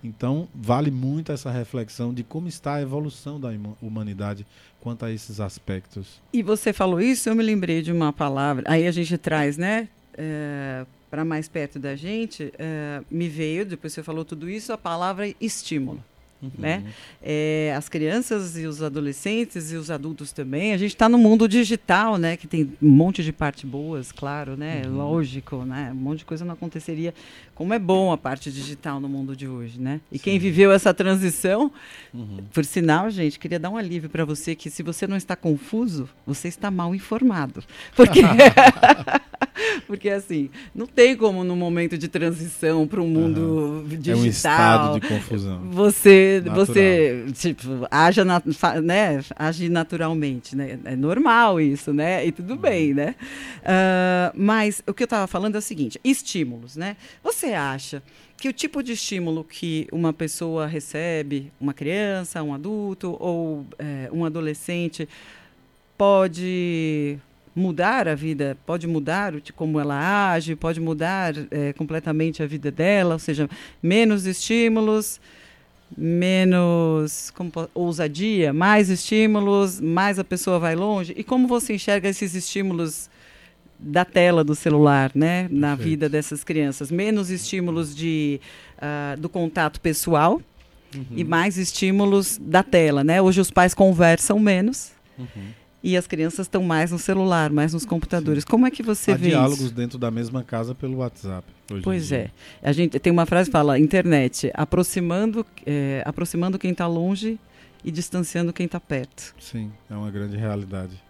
Então, 0.02 0.48
vale 0.52 0.90
muito 0.90 1.30
essa 1.30 1.50
reflexão 1.50 2.12
de 2.12 2.24
como 2.24 2.48
está 2.48 2.74
a 2.74 2.82
evolução 2.82 3.38
da 3.38 3.50
humanidade 3.80 4.44
quanto 4.80 5.04
a 5.04 5.12
esses 5.12 5.38
aspectos. 5.38 6.20
E 6.32 6.42
você 6.42 6.72
falou 6.72 7.00
isso, 7.00 7.28
eu 7.28 7.36
me 7.36 7.42
lembrei 7.42 7.82
de 7.82 7.92
uma 7.92 8.12
palavra, 8.12 8.64
aí 8.66 8.86
a 8.86 8.90
gente 8.90 9.16
traz, 9.16 9.56
né, 9.56 9.88
é, 10.14 10.84
para 11.08 11.24
mais 11.24 11.48
perto 11.48 11.78
da 11.78 11.94
gente, 11.94 12.52
é, 12.58 13.00
me 13.08 13.28
veio, 13.28 13.64
depois 13.64 13.92
você 13.92 14.02
falou 14.02 14.24
tudo 14.24 14.50
isso, 14.50 14.72
a 14.72 14.78
palavra 14.78 15.32
estímulo. 15.40 16.02
Uhum. 16.42 16.50
Né? 16.58 16.82
É, 17.22 17.72
as 17.76 17.88
crianças 17.88 18.58
e 18.58 18.66
os 18.66 18.82
adolescentes 18.82 19.70
e 19.70 19.76
os 19.76 19.90
adultos 19.90 20.32
também. 20.32 20.72
A 20.72 20.76
gente 20.76 20.90
está 20.90 21.08
no 21.08 21.16
mundo 21.16 21.48
digital, 21.48 22.18
né? 22.18 22.36
Que 22.36 22.48
tem 22.48 22.72
um 22.82 22.90
monte 22.90 23.22
de 23.22 23.32
partes 23.32 23.62
boas, 23.62 24.10
claro, 24.10 24.56
né? 24.56 24.82
Uhum. 24.84 24.96
Lógico, 24.96 25.64
né? 25.64 25.90
Um 25.92 25.96
monte 25.96 26.20
de 26.20 26.24
coisa 26.24 26.44
não 26.44 26.54
aconteceria. 26.54 27.14
Como 27.54 27.72
é 27.72 27.78
bom 27.78 28.10
a 28.10 28.18
parte 28.18 28.50
digital 28.50 28.98
no 28.98 29.08
mundo 29.08 29.36
de 29.36 29.46
hoje, 29.46 29.80
né? 29.80 30.00
E 30.10 30.18
Sim. 30.18 30.24
quem 30.24 30.38
viveu 30.38 30.72
essa 30.72 30.92
transição, 30.92 31.70
uhum. 32.12 32.38
por 32.52 32.64
sinal, 32.64 33.08
gente, 33.08 33.38
queria 33.38 33.58
dar 33.58 33.70
um 33.70 33.76
alívio 33.76 34.10
para 34.10 34.24
você 34.24 34.56
que 34.56 34.68
se 34.68 34.82
você 34.82 35.06
não 35.06 35.16
está 35.16 35.36
confuso, 35.36 36.08
você 36.26 36.48
está 36.48 36.70
mal 36.72 36.92
informado, 36.92 37.62
porque 37.94 38.22
Porque 39.86 40.08
assim, 40.08 40.50
não 40.74 40.86
tem 40.86 41.16
como 41.16 41.44
no 41.44 41.54
momento 41.56 41.96
de 41.98 42.08
transição 42.08 42.86
para 42.86 43.00
um 43.00 43.08
mundo 43.08 43.84
digital. 43.88 44.14
É 44.14 44.18
um 44.18 44.26
estado 44.26 45.00
de 45.00 45.08
confusão. 45.08 45.60
Você, 45.70 46.31
você 46.40 47.26
tipo, 47.32 47.86
haja, 47.90 48.24
né, 48.24 49.22
age 49.36 49.68
naturalmente, 49.68 50.56
né? 50.56 50.78
É 50.84 50.96
normal 50.96 51.60
isso, 51.60 51.92
né? 51.92 52.26
E 52.26 52.32
tudo 52.32 52.54
uhum. 52.54 52.60
bem, 52.60 52.94
né? 52.94 53.14
Uh, 53.58 54.32
mas 54.34 54.82
o 54.86 54.94
que 54.94 55.02
eu 55.02 55.06
estava 55.06 55.26
falando 55.26 55.54
é 55.54 55.58
o 55.58 55.62
seguinte: 55.62 56.00
estímulos, 56.04 56.76
né? 56.76 56.96
Você 57.22 57.48
acha 57.48 58.02
que 58.36 58.48
o 58.48 58.52
tipo 58.52 58.82
de 58.82 58.92
estímulo 58.92 59.44
que 59.44 59.86
uma 59.92 60.12
pessoa 60.12 60.66
recebe, 60.66 61.52
uma 61.60 61.72
criança, 61.72 62.42
um 62.42 62.52
adulto 62.52 63.16
ou 63.20 63.64
é, 63.78 64.08
um 64.12 64.24
adolescente, 64.24 65.08
pode 65.96 67.18
mudar 67.54 68.08
a 68.08 68.14
vida, 68.14 68.56
pode 68.66 68.86
mudar 68.86 69.32
como 69.54 69.78
ela 69.78 70.32
age, 70.32 70.56
pode 70.56 70.80
mudar 70.80 71.34
é, 71.50 71.72
completamente 71.74 72.42
a 72.42 72.46
vida 72.46 72.70
dela, 72.70 73.14
ou 73.14 73.18
seja, 73.18 73.48
menos 73.82 74.26
estímulos, 74.26 75.20
menos 75.96 77.30
como, 77.30 77.50
ousadia, 77.74 78.52
mais 78.52 78.90
estímulos, 78.90 79.80
mais 79.80 80.18
a 80.18 80.24
pessoa 80.24 80.58
vai 80.58 80.74
longe. 80.74 81.12
E 81.16 81.24
como 81.24 81.46
você 81.46 81.74
enxerga 81.74 82.08
esses 82.08 82.34
estímulos 82.34 83.10
da 83.78 84.04
tela 84.04 84.44
do 84.44 84.54
celular, 84.54 85.10
né, 85.14 85.42
Perfeito. 85.42 85.60
na 85.60 85.74
vida 85.74 86.08
dessas 86.08 86.44
crianças? 86.44 86.90
Menos 86.90 87.30
estímulos 87.30 87.94
de, 87.94 88.40
uh, 88.78 89.20
do 89.20 89.28
contato 89.28 89.80
pessoal 89.80 90.40
uhum. 90.94 91.04
e 91.16 91.24
mais 91.24 91.58
estímulos 91.58 92.38
da 92.40 92.62
tela, 92.62 93.02
né? 93.02 93.20
Hoje 93.20 93.40
os 93.40 93.50
pais 93.50 93.74
conversam 93.74 94.38
menos. 94.38 94.92
Uhum 95.18 95.61
e 95.82 95.96
as 95.96 96.06
crianças 96.06 96.46
estão 96.46 96.62
mais 96.62 96.92
no 96.92 96.98
celular, 96.98 97.50
mais 97.50 97.72
nos 97.72 97.84
computadores. 97.84 98.44
Sim. 98.44 98.50
Como 98.50 98.66
é 98.66 98.70
que 98.70 98.82
você 98.82 99.12
Há 99.12 99.16
vê 99.16 99.28
diálogos 99.30 99.66
isso? 99.66 99.74
dentro 99.74 99.98
da 99.98 100.10
mesma 100.10 100.42
casa 100.42 100.74
pelo 100.74 100.98
WhatsApp. 100.98 101.46
pois 101.82 102.12
é. 102.12 102.30
A 102.62 102.72
gente 102.72 102.98
tem 102.98 103.12
uma 103.12 103.26
frase 103.26 103.48
que 103.48 103.52
fala 103.52 103.78
internet 103.78 104.50
aproximando, 104.54 105.44
é, 105.66 106.02
aproximando 106.06 106.58
quem 106.58 106.70
está 106.70 106.86
longe 106.86 107.38
e 107.84 107.90
distanciando 107.90 108.52
quem 108.52 108.66
está 108.66 108.78
perto. 108.78 109.34
Sim, 109.40 109.72
é 109.90 109.94
uma 109.94 110.10
grande 110.10 110.36
realidade. 110.36 111.02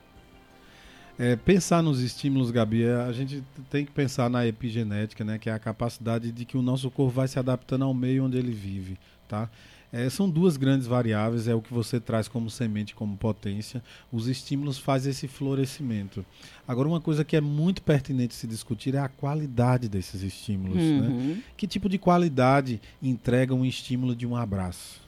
É, 1.19 1.37
pensar 1.37 1.83
nos 1.83 2.01
estímulos, 2.01 2.51
Gabi, 2.51 2.85
é, 2.85 2.95
a 2.95 3.13
gente 3.13 3.45
tem 3.71 3.85
que 3.85 3.93
pensar 3.93 4.31
na 4.31 4.47
epigenética, 4.47 5.23
né, 5.23 5.39
que 5.39 5.51
é 5.51 5.53
a 5.53 5.59
capacidade 5.59 6.33
de 6.33 6.45
que 6.47 6.57
o 6.57 6.63
nosso 6.63 6.91
corpo 6.91 7.13
vai 7.13 7.29
se 7.29 7.39
adaptando 7.39 7.85
ao 7.85 7.93
meio 7.93 8.25
onde 8.25 8.39
ele 8.39 8.53
vive, 8.53 8.99
tá? 9.29 9.49
É, 9.93 10.09
são 10.09 10.29
duas 10.29 10.57
grandes 10.57 10.87
variáveis, 10.87 11.47
é 11.47 11.55
o 11.55 11.61
que 11.61 11.73
você 11.73 12.01
traz 12.01 12.27
como 12.27 12.49
semente, 12.49 12.95
como 12.95 13.15
potência. 13.15 13.83
Os 14.11 14.27
estímulos 14.27 14.79
fazem 14.79 15.11
esse 15.11 15.29
florescimento. 15.29 16.25
Agora, 16.67 16.89
uma 16.89 17.01
coisa 17.01 17.23
que 17.23 17.37
é 17.37 17.43
muito 17.43 17.83
pertinente 17.83 18.35
se 18.35 18.47
discutir 18.47 18.95
é 18.95 18.99
a 18.99 19.09
qualidade 19.09 19.91
desses 19.91 20.23
estímulos. 20.23 20.79
Né? 20.79 20.83
Uhum. 20.83 21.35
Né? 21.35 21.43
Que 21.59 21.67
tipo 21.67 21.91
de 21.91 21.99
qualidade 21.99 22.81
entrega 23.03 23.55
um 23.55 23.67
estímulo 23.67 24.17
de 24.17 24.27
um 24.27 24.35
abraço? 24.35 25.03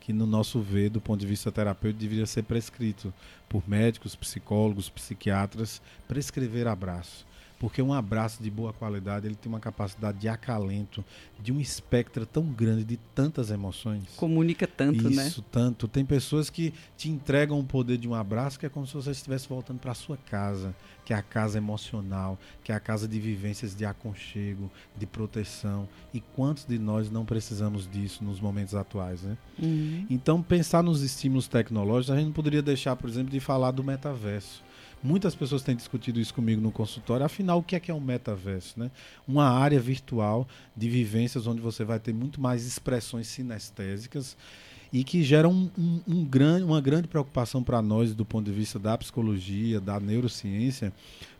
Que, 0.00 0.10
no 0.10 0.26
nosso 0.26 0.58
ver, 0.60 0.88
do 0.88 1.00
ponto 1.00 1.20
de 1.20 1.26
vista 1.26 1.52
terapêutico, 1.52 2.00
deveria 2.00 2.26
ser 2.26 2.44
prescrito 2.44 3.12
por 3.46 3.68
médicos, 3.68 4.16
psicólogos, 4.16 4.88
psiquiatras, 4.88 5.82
prescrever 6.08 6.66
abraço 6.66 7.26
porque 7.58 7.80
um 7.80 7.92
abraço 7.92 8.42
de 8.42 8.50
boa 8.50 8.72
qualidade 8.72 9.26
ele 9.26 9.34
tem 9.34 9.50
uma 9.50 9.60
capacidade 9.60 10.18
de 10.18 10.28
acalento 10.28 11.04
de 11.40 11.52
um 11.52 11.60
espectro 11.60 12.26
tão 12.26 12.44
grande 12.44 12.84
de 12.84 12.96
tantas 13.14 13.50
emoções. 13.50 14.02
Comunica 14.16 14.66
tanto 14.66 15.08
isso, 15.08 15.16
né? 15.16 15.26
Isso 15.26 15.42
tanto. 15.42 15.88
Tem 15.88 16.04
pessoas 16.04 16.50
que 16.50 16.72
te 16.96 17.08
entregam 17.10 17.58
o 17.58 17.64
poder 17.64 17.96
de 17.96 18.08
um 18.08 18.14
abraço 18.14 18.58
que 18.58 18.66
é 18.66 18.68
como 18.68 18.86
se 18.86 18.94
você 18.94 19.10
estivesse 19.10 19.48
voltando 19.48 19.78
para 19.78 19.94
sua 19.94 20.16
casa 20.16 20.74
que 21.04 21.12
é 21.12 21.16
a 21.16 21.22
casa 21.22 21.56
emocional 21.56 22.36
que 22.64 22.72
é 22.72 22.74
a 22.74 22.80
casa 22.80 23.06
de 23.06 23.20
vivências 23.20 23.74
de 23.74 23.84
aconchego 23.84 24.70
de 24.96 25.06
proteção. 25.06 25.88
E 26.12 26.20
quantos 26.20 26.64
de 26.64 26.78
nós 26.78 27.10
não 27.10 27.24
precisamos 27.24 27.88
disso 27.88 28.24
nos 28.24 28.40
momentos 28.40 28.74
atuais 28.74 29.22
né? 29.22 29.36
Uhum. 29.58 30.06
então 30.10 30.42
pensar 30.42 30.82
nos 30.82 31.02
estímulos 31.02 31.48
tecnológicos 31.48 32.10
a 32.10 32.16
gente 32.16 32.26
não 32.26 32.32
poderia 32.32 32.60
deixar 32.60 32.96
por 32.96 33.08
exemplo 33.08 33.30
de 33.30 33.40
falar 33.40 33.70
do 33.70 33.82
metaverso 33.82 34.65
Muitas 35.02 35.34
pessoas 35.34 35.62
têm 35.62 35.76
discutido 35.76 36.18
isso 36.18 36.34
comigo 36.34 36.60
no 36.60 36.72
consultório. 36.72 37.24
Afinal, 37.24 37.58
o 37.58 37.62
que 37.62 37.76
é 37.76 37.80
que 37.80 37.90
é 37.90 37.94
um 37.94 38.00
metaverso? 38.00 38.78
Né? 38.78 38.90
Uma 39.26 39.48
área 39.48 39.78
virtual 39.78 40.48
de 40.76 40.88
vivências 40.88 41.46
onde 41.46 41.60
você 41.60 41.84
vai 41.84 42.00
ter 42.00 42.12
muito 42.12 42.40
mais 42.40 42.66
expressões 42.66 43.28
sinestésicas 43.28 44.36
e 44.92 45.04
que 45.04 45.22
gera 45.22 45.48
um, 45.48 45.70
um, 45.78 46.00
um 46.06 46.24
grande, 46.24 46.64
uma 46.64 46.80
grande 46.80 47.08
preocupação 47.08 47.62
para 47.62 47.82
nós 47.82 48.14
do 48.14 48.24
ponto 48.24 48.46
de 48.46 48.52
vista 48.52 48.78
da 48.78 48.96
psicologia, 48.96 49.80
da 49.80 50.00
neurociência, 50.00 50.92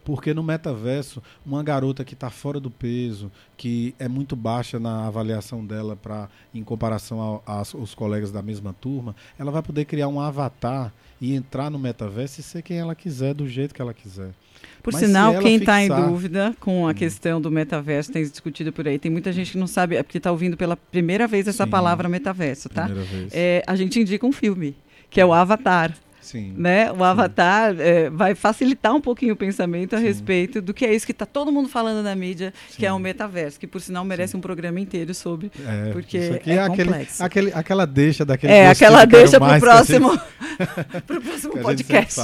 porque 0.07 0.33
no 0.33 0.41
metaverso, 0.41 1.21
uma 1.45 1.65
garota 1.65 2.05
que 2.05 2.15
está 2.15 2.31
fora 2.31 2.61
do 2.61 2.71
peso, 2.71 3.29
que 3.57 3.93
é 3.99 4.07
muito 4.07 4.37
baixa 4.37 4.79
na 4.79 5.05
avaliação 5.09 5.67
dela 5.67 5.97
pra, 5.97 6.29
em 6.55 6.63
comparação 6.63 7.43
aos 7.45 7.93
colegas 7.93 8.31
da 8.31 8.41
mesma 8.41 8.73
turma, 8.73 9.17
ela 9.37 9.51
vai 9.51 9.61
poder 9.63 9.85
criar 9.85 10.07
um 10.07 10.21
avatar 10.21 10.93
e 11.21 11.35
entrar 11.35 11.73
no 11.73 11.79
metaverso 11.79 12.39
e 12.39 12.45
ser 12.45 12.63
quem 12.63 12.79
ela 12.79 12.95
quiser, 12.95 13.35
do 13.35 13.49
jeito 13.49 13.75
que 13.75 13.83
ela 13.83 13.93
quiser. 13.93 14.31
Por 14.81 14.93
Mas 14.93 15.03
sinal, 15.03 15.41
quem 15.41 15.57
está 15.57 15.81
fixar... 15.81 15.99
em 15.99 16.07
dúvida 16.07 16.57
com 16.61 16.87
a 16.87 16.93
hum. 16.93 16.95
questão 16.95 17.41
do 17.41 17.51
metaverso, 17.51 18.13
tem 18.13 18.23
discutido 18.23 18.73
por 18.73 18.87
aí, 18.87 19.01
tem 19.01 19.11
muita 19.11 19.33
gente 19.33 19.51
que 19.51 19.59
não 19.59 19.67
sabe, 19.67 19.97
é 19.97 20.05
porque 20.05 20.19
está 20.19 20.31
ouvindo 20.31 20.57
pela 20.57 20.77
primeira 20.77 21.27
vez 21.27 21.49
essa 21.49 21.65
Sim, 21.65 21.71
palavra 21.71 22.09
metaverso, 22.09 22.69
tá? 22.69 22.89
É, 23.33 23.65
a 23.67 23.75
gente 23.75 23.99
indica 23.99 24.25
um 24.25 24.31
filme, 24.31 24.77
que 25.11 25.21
é 25.21 25.27
o 25.27 25.33
Avatar. 25.33 25.93
Sim. 26.27 26.53
Né? 26.57 26.91
O 26.91 27.05
Avatar 27.05 27.77
é, 27.79 28.11
vai 28.11 28.35
facilitar 28.35 28.93
um 28.93 29.01
pouquinho 29.01 29.35
o 29.35 29.37
pensamento 29.37 29.95
a 29.95 29.99
Sim. 29.99 30.05
respeito 30.05 30.61
do 30.61 30.75
que 30.75 30.85
é 30.85 30.93
isso 30.93 31.07
que 31.07 31.13
está 31.13 31.25
todo 31.25 31.53
mundo 31.53 31.69
falando 31.69 32.03
na 32.03 32.17
mídia, 32.17 32.53
Sim. 32.69 32.79
que 32.79 32.85
é 32.85 32.93
o 32.93 32.99
metaverso, 32.99 33.61
que 33.61 33.67
por 33.67 33.81
sinal 33.81 34.05
merece 34.05 34.37
um 34.37 34.41
programa 34.41 34.81
inteiro 34.81 35.15
sobre, 35.15 35.53
é, 35.65 35.93
porque 35.93 36.19
é, 36.19 36.43
é 36.47 36.59
aquele, 36.59 36.91
aquele, 37.21 37.53
aquela 37.53 37.87
deixa 37.87 38.25
daquele 38.25 38.53
É, 38.53 38.71
aquela 38.71 39.05
deixa 39.05 39.39
para 39.39 39.57
o 39.57 39.61
próximo, 39.61 40.11
gente, 40.11 41.03
pro 41.07 41.21
próximo 41.21 41.59
podcast. 41.59 42.21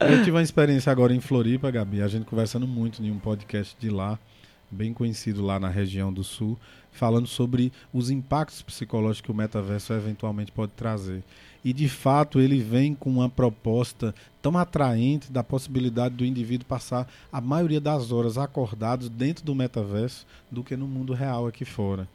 Eu 0.00 0.18
tive 0.18 0.32
uma 0.32 0.42
experiência 0.42 0.90
agora 0.90 1.14
em 1.14 1.20
Floripa, 1.20 1.70
Gabi, 1.70 2.02
a 2.02 2.08
gente 2.08 2.24
conversando 2.24 2.66
muito 2.66 3.00
em 3.00 3.12
um 3.12 3.20
podcast 3.20 3.76
de 3.78 3.88
lá, 3.88 4.18
bem 4.68 4.92
conhecido 4.92 5.46
lá 5.46 5.60
na 5.60 5.68
região 5.68 6.12
do 6.12 6.24
Sul, 6.24 6.58
falando 6.90 7.28
sobre 7.28 7.72
os 7.92 8.10
impactos 8.10 8.62
psicológicos 8.62 9.20
que 9.20 9.30
o 9.30 9.34
metaverso 9.34 9.92
eventualmente 9.92 10.50
pode 10.50 10.72
trazer. 10.72 11.22
E 11.64 11.72
de 11.72 11.88
fato 11.88 12.40
ele 12.40 12.60
vem 12.60 12.94
com 12.94 13.08
uma 13.08 13.28
proposta 13.28 14.14
tão 14.42 14.58
atraente 14.58 15.32
da 15.32 15.42
possibilidade 15.42 16.14
do 16.14 16.24
indivíduo 16.24 16.66
passar 16.66 17.08
a 17.32 17.40
maioria 17.40 17.80
das 17.80 18.12
horas 18.12 18.36
acordados 18.36 19.08
dentro 19.08 19.44
do 19.44 19.54
metaverso 19.54 20.26
do 20.50 20.62
que 20.62 20.76
no 20.76 20.86
mundo 20.86 21.14
real 21.14 21.46
aqui 21.46 21.64
fora. 21.64 22.06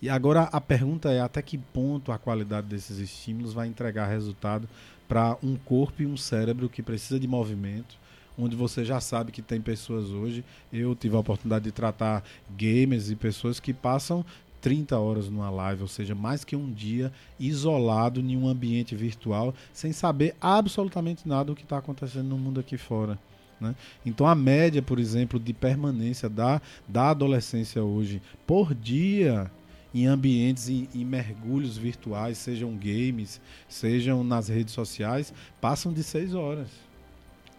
E 0.00 0.08
agora 0.08 0.42
a 0.52 0.60
pergunta 0.60 1.10
é 1.10 1.20
até 1.20 1.40
que 1.40 1.58
ponto 1.58 2.12
a 2.12 2.18
qualidade 2.18 2.66
desses 2.66 2.98
estímulos 2.98 3.52
vai 3.52 3.66
entregar 3.66 4.06
resultado 4.06 4.68
para 5.08 5.36
um 5.42 5.56
corpo 5.56 6.02
e 6.02 6.06
um 6.06 6.16
cérebro 6.16 6.68
que 6.68 6.82
precisa 6.82 7.18
de 7.18 7.26
movimento, 7.26 7.96
onde 8.38 8.54
você 8.54 8.84
já 8.84 9.00
sabe 9.00 9.32
que 9.32 9.42
tem 9.42 9.60
pessoas 9.60 10.10
hoje. 10.10 10.44
Eu 10.72 10.94
tive 10.94 11.16
a 11.16 11.20
oportunidade 11.20 11.64
de 11.64 11.72
tratar 11.72 12.22
gamers 12.56 13.10
e 13.10 13.16
pessoas 13.16 13.58
que 13.58 13.72
passam 13.72 14.24
30 14.64 14.98
horas 14.98 15.28
numa 15.28 15.50
live, 15.50 15.82
ou 15.82 15.88
seja, 15.88 16.14
mais 16.14 16.42
que 16.42 16.56
um 16.56 16.72
dia 16.72 17.12
isolado 17.38 18.18
em 18.18 18.34
um 18.34 18.48
ambiente 18.48 18.96
virtual, 18.96 19.54
sem 19.74 19.92
saber 19.92 20.34
absolutamente 20.40 21.28
nada 21.28 21.44
do 21.44 21.54
que 21.54 21.64
está 21.64 21.76
acontecendo 21.76 22.28
no 22.28 22.38
mundo 22.38 22.60
aqui 22.60 22.78
fora. 22.78 23.18
Né? 23.60 23.74
Então, 24.06 24.26
a 24.26 24.34
média, 24.34 24.80
por 24.80 24.98
exemplo, 24.98 25.38
de 25.38 25.52
permanência 25.52 26.30
da, 26.30 26.62
da 26.88 27.10
adolescência 27.10 27.84
hoje 27.84 28.22
por 28.46 28.74
dia 28.74 29.50
em 29.94 30.06
ambientes 30.06 30.70
e, 30.70 30.88
e, 30.94 31.04
mergulhos 31.04 31.76
virtuais, 31.76 32.38
sejam 32.38 32.74
games, 32.74 33.42
sejam 33.68 34.24
nas 34.24 34.48
redes 34.48 34.72
sociais, 34.72 35.30
passam 35.60 35.92
de 35.92 36.02
seis 36.02 36.32
horas. 36.32 36.70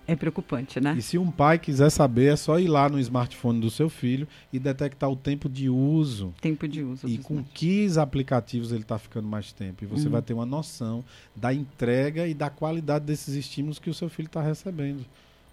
É 0.07 0.15
preocupante, 0.15 0.79
né? 0.79 0.95
E 0.97 1.01
se 1.01 1.17
um 1.17 1.31
pai 1.31 1.57
quiser 1.57 1.89
saber, 1.89 2.33
é 2.33 2.35
só 2.35 2.59
ir 2.59 2.67
lá 2.67 2.87
no 2.87 2.99
smartphone 2.99 3.59
do 3.59 3.71
seu 3.71 3.89
filho 3.89 4.27
e 4.53 4.59
detectar 4.59 5.09
o 5.09 5.15
tempo 5.15 5.49
de 5.49 5.69
uso. 5.69 6.33
Tempo 6.39 6.67
de 6.67 6.83
uso. 6.83 7.07
E 7.07 7.17
com 7.17 7.43
que 7.43 7.87
aplicativos 7.97 8.71
ele 8.71 8.81
está 8.81 8.99
ficando 8.99 9.27
mais 9.27 9.51
tempo. 9.51 9.83
E 9.83 9.87
você 9.87 10.05
uhum. 10.05 10.11
vai 10.11 10.21
ter 10.21 10.33
uma 10.33 10.45
noção 10.45 11.03
da 11.35 11.53
entrega 11.53 12.27
e 12.27 12.33
da 12.33 12.49
qualidade 12.49 13.05
desses 13.05 13.33
estímulos 13.33 13.79
que 13.79 13.89
o 13.89 13.93
seu 13.93 14.09
filho 14.09 14.27
está 14.27 14.41
recebendo. 14.41 15.05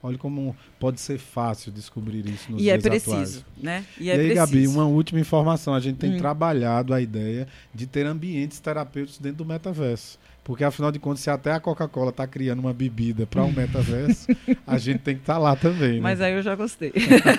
Olha 0.02 0.18
como 0.18 0.56
pode 0.80 1.00
ser 1.00 1.16
fácil 1.16 1.70
descobrir 1.70 2.26
isso 2.28 2.50
nos 2.50 2.60
e 2.60 2.68
é 2.68 2.76
dias 2.76 2.84
é 2.84 2.88
preciso, 2.88 3.14
atuais. 3.14 3.44
né? 3.56 3.86
E, 3.98 4.04
e 4.04 4.10
é 4.10 4.14
aí, 4.14 4.18
preciso. 4.18 4.34
Gabi, 4.34 4.66
uma 4.66 4.84
última 4.84 5.20
informação. 5.20 5.74
A 5.74 5.80
gente 5.80 5.96
tem 5.96 6.14
hum. 6.14 6.18
trabalhado 6.18 6.92
a 6.92 7.00
ideia 7.00 7.46
de 7.72 7.86
ter 7.86 8.04
ambientes 8.04 8.58
terapêuticos 8.58 9.20
dentro 9.20 9.38
do 9.38 9.44
metaverso. 9.44 10.18
Porque, 10.44 10.64
afinal 10.64 10.90
de 10.90 10.98
contas, 10.98 11.20
se 11.20 11.30
até 11.30 11.52
a 11.52 11.60
Coca-Cola 11.60 12.10
está 12.10 12.26
criando 12.26 12.58
uma 12.58 12.72
bebida 12.72 13.24
para 13.26 13.44
um 13.44 13.52
metaverso, 13.52 14.26
a 14.66 14.76
gente 14.76 14.98
tem 14.98 15.14
que 15.14 15.20
estar 15.20 15.34
tá 15.34 15.38
lá 15.38 15.54
também. 15.54 15.94
Né? 15.94 16.00
Mas 16.00 16.20
aí 16.20 16.34
eu 16.34 16.42
já 16.42 16.56
gostei. 16.56 16.92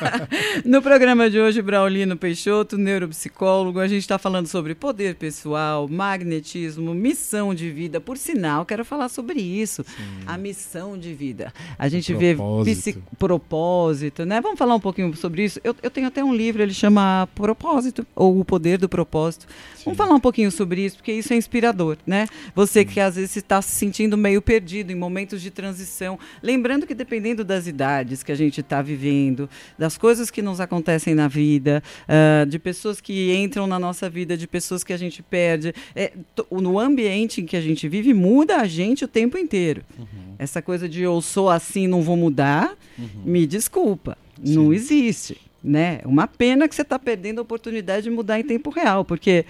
no 0.63 0.81
programa 0.81 1.29
de 1.29 1.37
hoje, 1.37 1.61
Braulino 1.61 2.15
Peixoto, 2.15 2.77
neuropsicólogo, 2.77 3.79
a 3.79 3.87
gente 3.89 4.01
está 4.01 4.17
falando 4.17 4.47
sobre 4.47 4.73
poder 4.73 5.15
pessoal, 5.15 5.85
magnetismo, 5.89 6.93
missão 6.93 7.53
de 7.53 7.69
vida. 7.69 7.99
Por 7.99 8.17
sinal, 8.17 8.65
quero 8.65 8.85
falar 8.85 9.09
sobre 9.09 9.41
isso. 9.41 9.83
Sim. 9.83 10.23
A 10.25 10.37
missão 10.37 10.97
de 10.97 11.13
vida. 11.13 11.53
A 11.77 11.89
gente 11.89 12.13
vê 12.13 12.37
psic... 12.63 12.99
propósito, 13.19 14.23
né? 14.25 14.39
Vamos 14.39 14.57
falar 14.57 14.75
um 14.75 14.79
pouquinho 14.79 15.13
sobre 15.17 15.43
isso. 15.43 15.59
Eu, 15.61 15.75
eu, 15.83 15.91
tenho 15.91 16.07
até 16.07 16.23
um 16.23 16.33
livro, 16.33 16.61
ele 16.61 16.73
chama 16.73 17.27
Propósito, 17.35 18.07
ou 18.15 18.39
O 18.39 18.45
Poder 18.45 18.77
do 18.77 18.87
Propósito. 18.87 19.45
Sim. 19.75 19.83
Vamos 19.85 19.97
falar 19.97 20.15
um 20.15 20.21
pouquinho 20.21 20.49
sobre 20.49 20.85
isso, 20.85 20.95
porque 20.95 21.11
isso 21.11 21.33
é 21.33 21.35
inspirador, 21.35 21.97
né? 22.07 22.27
Você 22.55 22.85
que 22.85 22.92
que 22.93 22.99
às 22.99 23.15
vezes 23.15 23.35
está 23.37 23.59
se 23.59 23.71
sentindo 23.71 24.15
meio 24.15 24.39
perdido 24.39 24.91
em 24.91 24.95
momentos 24.95 25.41
de 25.41 25.49
transição. 25.49 26.19
Lembrando 26.43 26.85
que 26.85 26.93
dependendo 26.93 27.43
das 27.43 27.65
idades 27.65 28.21
que 28.21 28.31
a 28.31 28.35
gente 28.35 28.61
está 28.61 28.83
vivendo, 28.83 29.49
das 29.79 29.97
coisas 29.97 30.29
que 30.29 30.43
nos 30.43 30.61
acontecem 30.61 31.15
na 31.15 31.27
vida, 31.27 31.81
uh, 32.03 32.45
de 32.45 32.59
pessoas 32.59 33.01
que 33.01 33.35
entram 33.35 33.65
na 33.65 33.79
nossa 33.79 34.07
vida, 34.07 34.37
de 34.37 34.45
pessoas 34.47 34.83
que 34.83 34.93
a 34.93 34.97
gente 34.97 35.23
perde, 35.23 35.73
é, 35.95 36.13
no 36.51 36.77
ambiente 36.77 37.41
em 37.41 37.47
que 37.47 37.57
a 37.57 37.61
gente 37.61 37.87
vive 37.89 38.13
muda 38.13 38.57
a 38.57 38.67
gente 38.67 39.03
o 39.03 39.07
tempo 39.07 39.39
inteiro. 39.39 39.81
Uhum. 39.97 40.35
Essa 40.37 40.61
coisa 40.61 40.87
de 40.87 41.01
eu 41.01 41.19
sou 41.19 41.49
assim, 41.49 41.87
não 41.87 42.03
vou 42.03 42.15
mudar, 42.15 42.77
uhum. 42.97 43.07
me 43.25 43.47
desculpa, 43.47 44.15
Sim. 44.43 44.53
não 44.53 44.71
existe. 44.71 45.41
Né? 45.63 46.01
Uma 46.03 46.27
pena 46.27 46.67
que 46.67 46.75
você 46.75 46.81
está 46.81 46.99
perdendo 46.99 47.39
a 47.39 47.41
oportunidade 47.41 48.03
de 48.03 48.09
mudar 48.09 48.37
em 48.37 48.43
tempo 48.43 48.69
real, 48.69 49.05
porque 49.05 49.45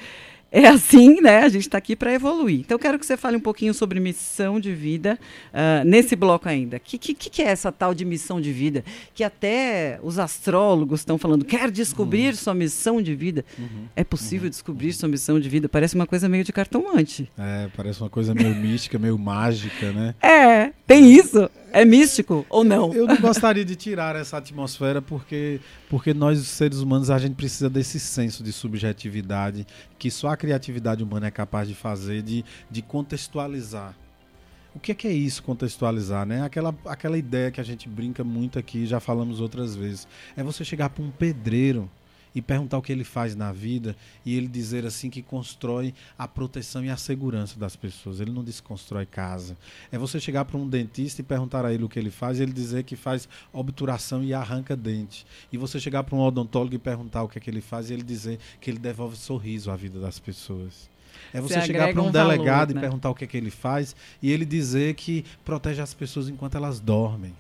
é 0.54 0.68
assim, 0.68 1.20
né? 1.20 1.40
A 1.40 1.50
gente 1.50 1.64
está 1.64 1.80
aqui 1.80 1.96
para 1.96 2.14
evoluir. 2.14 2.60
Então, 2.60 2.78
quero 2.78 3.00
que 3.00 3.06
você 3.08 3.18
fale 3.18 3.36
um 3.36 3.40
pouquinho 3.40 3.74
sobre 3.74 4.00
missão 4.00 4.60
de 4.60 4.72
vida 4.72 5.18
uh, 5.52 5.84
nesse 5.84 6.16
bloco 6.16 6.48
ainda. 6.48 6.78
O 6.78 6.80
que, 6.80 7.00
que, 7.00 7.16
que, 7.16 7.42
é 7.42 7.48
essa 7.48 7.72
tal 7.72 7.92
de 7.92 8.06
missão 8.06 8.40
de 8.40 8.54
vida? 8.54 8.86
Que 9.16 9.24
até 9.24 10.00
os 10.04 10.20
astrólogos 10.20 11.00
estão 11.00 11.18
falando, 11.18 11.44
quer 11.44 11.72
descobrir 11.72 12.28
uhum. 12.28 12.36
sua 12.36 12.54
missão 12.54 13.02
de 13.02 13.16
vida? 13.16 13.44
Uhum. 13.58 13.88
É 13.96 14.04
possível 14.04 14.46
uhum. 14.46 14.52
descobrir 14.52 14.94
sua 14.94 15.10
missão 15.10 15.40
de 15.40 15.50
vida? 15.50 15.68
Parece 15.68 15.96
uma 15.96 16.06
coisa 16.06 16.30
meio 16.30 16.44
de 16.44 16.54
cartomante. 16.54 17.28
É, 17.36 17.68
parece 17.76 18.00
uma 18.02 18.10
coisa 18.10 18.36
meio 18.36 18.54
mística, 18.56 19.00
meio 19.00 19.18
mágica, 19.18 19.92
né? 19.92 20.14
É, 20.22 20.72
tem 20.86 21.12
isso. 21.12 21.50
É 21.74 21.84
místico 21.84 22.46
ou 22.50 22.64
não? 22.64 22.94
Eu 22.94 23.08
não 23.08 23.18
gostaria 23.18 23.66
de 23.66 23.76
tirar 23.76 24.16
essa 24.16 24.38
atmosfera 24.38 25.02
porque, 25.02 25.60
porque 25.90 26.14
nós, 26.14 26.38
seres 26.48 26.78
humanos, 26.78 27.10
a 27.10 27.18
gente 27.18 27.34
precisa 27.34 27.68
desse 27.68 28.00
senso 28.00 28.44
de 28.44 28.54
subjetividade 28.54 29.66
que 29.98 30.12
só 30.12 30.28
a 30.28 30.38
criatividade 30.38 31.04
humana 31.04 31.28
é 31.28 31.32
capaz 31.32 31.68
de 31.68 31.74
fazer, 31.74 32.22
de, 32.22 32.46
de 32.70 32.82
contextualizar. 32.84 33.96
O 34.76 34.80
que 34.80 34.92
é, 34.92 34.96
que 34.96 35.08
é 35.08 35.12
isso, 35.12 35.42
contextualizar? 35.42 36.28
Né? 36.28 36.44
Aquela, 36.44 36.76
aquela 36.86 37.18
ideia 37.18 37.50
que 37.50 37.60
a 37.60 37.64
gente 37.64 37.90
brinca 37.90 38.24
muito 38.24 38.60
aqui, 38.60 38.86
já 38.86 39.00
falamos 39.00 39.42
outras 39.42 39.76
vezes. 39.76 40.08
É 40.38 40.44
você 40.44 40.64
chegar 40.64 40.90
para 40.90 41.04
um 41.04 41.10
pedreiro 41.10 41.90
e 42.36 42.42
perguntar 42.42 42.78
o 42.78 42.82
que 42.82 42.92
ele 42.92 43.04
faz 43.04 43.36
na 43.36 43.52
vida 43.52 43.96
e 44.26 44.36
ele 44.36 44.48
dizer 44.48 44.86
assim 44.86 45.10
que 45.10 45.22
constrói 45.22 45.94
a 46.18 46.28
proteção 46.28 46.84
e 46.84 46.90
a 46.90 46.98
segurança 46.98 47.60
das 47.60 47.76
pessoas. 47.76 48.20
Ele 48.20 48.32
não 48.32 48.44
desconstrói 48.44 49.06
casa. 49.06 49.58
É 49.92 49.98
você 49.98 50.20
chegar 50.20 50.46
para 50.46 50.58
um 50.58 50.68
dentista 50.68 51.22
e 51.22 51.24
perguntar 51.24 51.66
a 51.66 51.74
ele 51.74 51.84
o 51.84 51.90
que 51.90 52.00
ele 52.00 52.12
faz 52.12 52.40
e 52.40 52.44
ele 52.44 52.54
dizer 52.54 52.84
que 52.84 52.96
faz 52.96 53.28
obturação 53.52 54.24
e 54.24 54.34
arranca 54.34 54.76
dente. 54.76 55.26
E 55.52 55.58
você 55.58 55.80
chegar 55.80 56.04
para 56.04 56.16
um 56.16 56.22
odontólogo 56.22 56.76
e 56.76 56.80
perguntar 56.80 57.24
o 57.24 57.28
que 57.28 57.38
é 57.38 57.42
que 57.42 57.50
ele 57.50 57.62
faz 57.62 57.90
e 57.90 57.94
ele 57.94 58.04
dizer 58.04 58.40
que 58.60 58.70
ele 58.70 58.80
devolve 58.80 59.16
sorriso 59.16 59.70
à 59.72 59.76
vida 59.76 60.00
das 60.00 60.20
pessoas. 60.20 60.92
É 61.34 61.40
você, 61.40 61.56
você 61.56 61.68
chegar 61.68 61.94
para 61.94 62.02
um, 62.02 62.08
um 62.08 62.12
delegado 62.12 62.70
valor, 62.70 62.74
né? 62.74 62.80
e 62.80 62.82
perguntar 62.82 63.10
o 63.10 63.16
que 63.16 63.24
é 63.24 63.28
que 63.28 63.38
ele 63.38 63.52
faz 63.52 63.96
e 64.22 64.32
ele 64.32 64.46
dizer 64.46 64.96
que 64.96 65.24
protege 65.46 65.82
as 65.82 65.94
pessoas 65.94 66.28
enquanto 66.30 66.56
elas 66.56 66.80
dormem. 66.80 67.34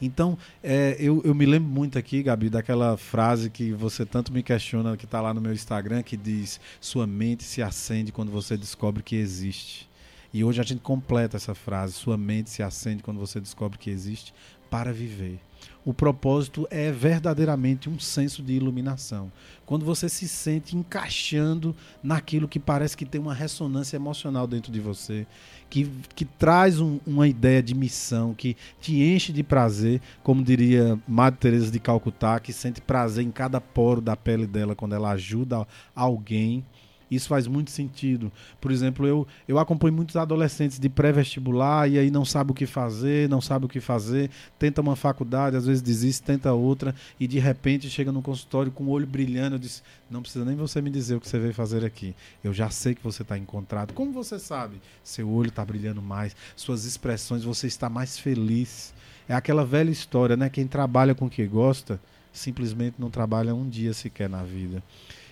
Então, 0.00 0.38
é, 0.62 0.96
eu, 0.98 1.20
eu 1.24 1.34
me 1.34 1.44
lembro 1.44 1.68
muito 1.68 1.98
aqui, 1.98 2.22
Gabi, 2.22 2.48
daquela 2.48 2.96
frase 2.96 3.50
que 3.50 3.72
você 3.72 4.06
tanto 4.06 4.32
me 4.32 4.42
questiona, 4.42 4.96
que 4.96 5.04
está 5.04 5.20
lá 5.20 5.34
no 5.34 5.40
meu 5.40 5.52
Instagram, 5.52 6.02
que 6.02 6.16
diz: 6.16 6.60
Sua 6.80 7.06
mente 7.06 7.42
se 7.42 7.62
acende 7.62 8.12
quando 8.12 8.30
você 8.30 8.56
descobre 8.56 9.02
que 9.02 9.16
existe. 9.16 9.88
E 10.32 10.44
hoje 10.44 10.60
a 10.60 10.64
gente 10.64 10.80
completa 10.80 11.36
essa 11.36 11.54
frase: 11.54 11.94
Sua 11.94 12.16
mente 12.16 12.50
se 12.50 12.62
acende 12.62 13.02
quando 13.02 13.18
você 13.18 13.40
descobre 13.40 13.78
que 13.78 13.90
existe 13.90 14.32
para 14.70 14.92
viver 14.92 15.40
o 15.88 15.94
propósito 15.94 16.68
é 16.70 16.92
verdadeiramente 16.92 17.88
um 17.88 17.98
senso 17.98 18.42
de 18.42 18.52
iluminação. 18.52 19.32
Quando 19.64 19.86
você 19.86 20.06
se 20.06 20.28
sente 20.28 20.76
encaixando 20.76 21.74
naquilo 22.02 22.46
que 22.46 22.60
parece 22.60 22.94
que 22.94 23.06
tem 23.06 23.18
uma 23.18 23.32
ressonância 23.32 23.96
emocional 23.96 24.46
dentro 24.46 24.70
de 24.70 24.80
você, 24.80 25.26
que, 25.70 25.90
que 26.14 26.26
traz 26.26 26.78
um, 26.78 27.00
uma 27.06 27.26
ideia 27.26 27.62
de 27.62 27.74
missão, 27.74 28.34
que 28.34 28.54
te 28.78 29.02
enche 29.02 29.32
de 29.32 29.42
prazer, 29.42 30.02
como 30.22 30.44
diria 30.44 31.00
Madre 31.08 31.40
Teresa 31.40 31.70
de 31.70 31.80
Calcutá, 31.80 32.38
que 32.38 32.52
sente 32.52 32.82
prazer 32.82 33.24
em 33.24 33.30
cada 33.30 33.58
poro 33.58 34.02
da 34.02 34.14
pele 34.14 34.46
dela 34.46 34.76
quando 34.76 34.94
ela 34.94 35.12
ajuda 35.12 35.66
alguém 35.96 36.66
isso 37.10 37.28
faz 37.28 37.46
muito 37.46 37.70
sentido. 37.70 38.30
Por 38.60 38.70
exemplo, 38.70 39.06
eu, 39.06 39.26
eu 39.46 39.58
acompanho 39.58 39.94
muitos 39.94 40.16
adolescentes 40.16 40.78
de 40.78 40.88
pré-vestibular 40.88 41.88
e 41.88 41.98
aí 41.98 42.10
não 42.10 42.24
sabe 42.24 42.50
o 42.50 42.54
que 42.54 42.66
fazer, 42.66 43.28
não 43.28 43.40
sabe 43.40 43.66
o 43.66 43.68
que 43.68 43.80
fazer, 43.80 44.30
tenta 44.58 44.80
uma 44.80 44.96
faculdade, 44.96 45.56
às 45.56 45.66
vezes 45.66 45.82
desiste, 45.82 46.22
tenta 46.22 46.52
outra 46.52 46.94
e 47.18 47.26
de 47.26 47.38
repente 47.38 47.88
chega 47.88 48.12
no 48.12 48.22
consultório 48.22 48.70
com 48.70 48.84
o 48.84 48.90
olho 48.90 49.06
brilhando. 49.06 49.56
Eu 49.56 49.60
disse: 49.60 49.82
Não 50.10 50.22
precisa 50.22 50.44
nem 50.44 50.56
você 50.56 50.80
me 50.80 50.90
dizer 50.90 51.16
o 51.16 51.20
que 51.20 51.28
você 51.28 51.38
veio 51.38 51.54
fazer 51.54 51.84
aqui. 51.84 52.14
Eu 52.42 52.52
já 52.52 52.70
sei 52.70 52.94
que 52.94 53.02
você 53.02 53.22
está 53.22 53.38
encontrado. 53.38 53.92
Como 53.94 54.12
você 54.12 54.38
sabe? 54.38 54.80
Seu 55.02 55.28
olho 55.30 55.48
está 55.48 55.64
brilhando 55.64 56.02
mais, 56.02 56.36
suas 56.56 56.84
expressões, 56.84 57.44
você 57.44 57.66
está 57.66 57.88
mais 57.88 58.18
feliz. 58.18 58.92
É 59.28 59.34
aquela 59.34 59.64
velha 59.64 59.90
história, 59.90 60.36
né? 60.36 60.48
Quem 60.48 60.66
trabalha 60.66 61.14
com 61.14 61.26
o 61.26 61.30
que 61.30 61.46
gosta 61.46 62.00
simplesmente 62.32 62.96
não 62.98 63.10
trabalha 63.10 63.54
um 63.54 63.68
dia 63.68 63.92
sequer 63.92 64.28
na 64.28 64.42
vida. 64.42 64.82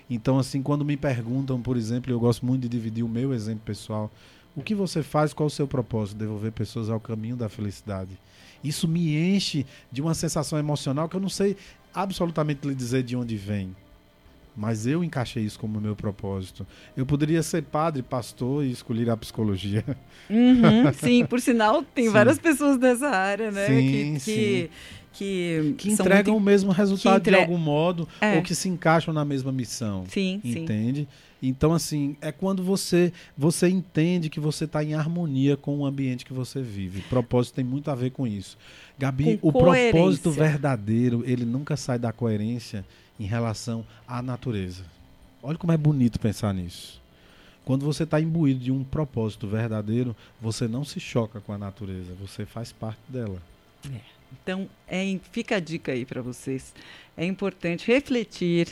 Então, 0.09 0.39
assim, 0.39 0.63
quando 0.63 0.85
me 0.85 0.97
perguntam, 0.97 1.61
por 1.61 1.77
exemplo, 1.77 2.13
eu 2.13 2.21
gosto 2.21 2.47
muito 2.47 2.63
de 2.63 2.69
dividir 2.69 3.05
o 3.05 3.09
meu 3.09 3.35
exemplo 3.35 3.63
pessoal. 3.65 4.11
O 4.55 4.63
que 4.63 4.75
você 4.75 5.03
faz? 5.03 5.33
Qual 5.33 5.49
o 5.49 5.51
seu 5.51 5.67
propósito? 5.67 6.19
Devolver 6.19 6.53
pessoas 6.53 6.89
ao 6.89 7.01
caminho 7.01 7.37
da 7.37 7.49
felicidade. 7.49 8.19
Isso 8.63 8.89
me 8.89 9.17
enche 9.17 9.67
de 9.91 10.01
uma 10.01 10.15
sensação 10.15 10.59
emocional 10.59 11.09
que 11.09 11.17
eu 11.17 11.21
não 11.21 11.29
sei 11.29 11.57
absolutamente 11.93 12.67
lhe 12.67 12.75
dizer 12.75 13.03
de 13.03 13.17
onde 13.17 13.37
vem. 13.37 13.75
Mas 14.57 14.87
eu 14.87 15.05
encaixei 15.05 15.43
isso 15.43 15.59
como 15.59 15.81
meu 15.81 15.95
propósito. 15.95 16.67
Eu 16.97 17.05
poderia 17.05 17.43
ser 17.43 17.63
padre, 17.63 18.03
pastor 18.03 18.65
e 18.65 18.71
escolher 18.71 19.11
a 19.11 19.17
psicologia. 19.17 19.85
Uhum, 20.31 20.93
sim, 20.99 21.27
por 21.27 21.41
sinal, 21.41 21.83
tem 21.83 22.07
sim. 22.07 22.11
várias 22.11 22.39
pessoas 22.39 22.79
nessa 22.79 23.09
área, 23.09 23.51
né? 23.51 23.67
Sim, 23.67 23.91
que, 23.91 24.13
que, 24.15 24.21
sim 24.21 24.69
que, 25.17 25.75
que 25.79 25.91
entregam 25.91 26.35
muito... 26.35 26.43
o 26.43 26.45
mesmo 26.45 26.73
resultado 26.73 27.19
entre... 27.19 27.31
de 27.31 27.41
algum 27.41 27.57
modo 27.57 28.07
é. 28.21 28.37
ou 28.37 28.43
que 28.43 28.55
se 28.55 28.69
encaixam 28.69 29.15
na 29.15 29.25
mesma 29.25 29.51
missão. 29.51 30.05
Sim, 30.09 30.41
entende? 30.45 31.01
Sim. 31.01 31.49
Então 31.49 31.73
assim 31.73 32.17
é 32.21 32.33
quando 32.33 32.63
você 32.63 33.13
você 33.37 33.69
entende 33.69 34.29
que 34.29 34.41
você 34.41 34.65
está 34.65 34.83
em 34.83 34.95
harmonia 34.95 35.57
com 35.57 35.79
o 35.79 35.87
ambiente 35.87 36.25
que 36.25 36.33
você 36.33 36.61
vive. 36.61 37.01
Propósito 37.03 37.55
tem 37.55 37.65
muito 37.65 37.91
a 37.91 37.95
ver 37.95 38.11
com 38.11 38.27
isso. 38.27 38.59
Gabi, 38.99 39.39
com 39.39 39.49
o 39.49 39.53
coerência. 39.53 39.91
propósito 39.91 40.31
verdadeiro 40.31 41.23
ele 41.27 41.45
nunca 41.45 41.77
sai 41.77 41.99
da 41.99 42.13
coerência 42.13 42.85
em 43.19 43.25
relação 43.25 43.85
à 44.07 44.21
natureza. 44.23 44.85
Olha 45.43 45.59
como 45.59 45.73
é 45.73 45.77
bonito 45.77 46.19
pensar 46.19 46.53
nisso. 46.53 47.01
Quando 47.65 47.85
você 47.85 48.05
está 48.05 48.21
imbuído 48.21 48.61
de 48.61 48.71
um 48.71 48.85
propósito 48.85 49.49
verdadeiro, 49.49 50.15
você 50.41 50.69
não 50.69 50.85
se 50.85 51.01
choca 51.01 51.41
com 51.41 51.53
a 51.53 51.59
natureza, 51.59 52.15
você 52.15 52.47
faz 52.47 52.71
parte 52.73 53.01
dela. 53.09 53.43
É. 53.93 54.01
Então, 54.33 54.69
é, 54.87 55.19
fica 55.33 55.57
a 55.57 55.61
dica 55.61 55.93
aí 55.93 56.05
para 56.05 56.23
vocês. 56.23 56.75
É 57.17 57.25
importante 57.25 57.87
refletir 57.87 58.69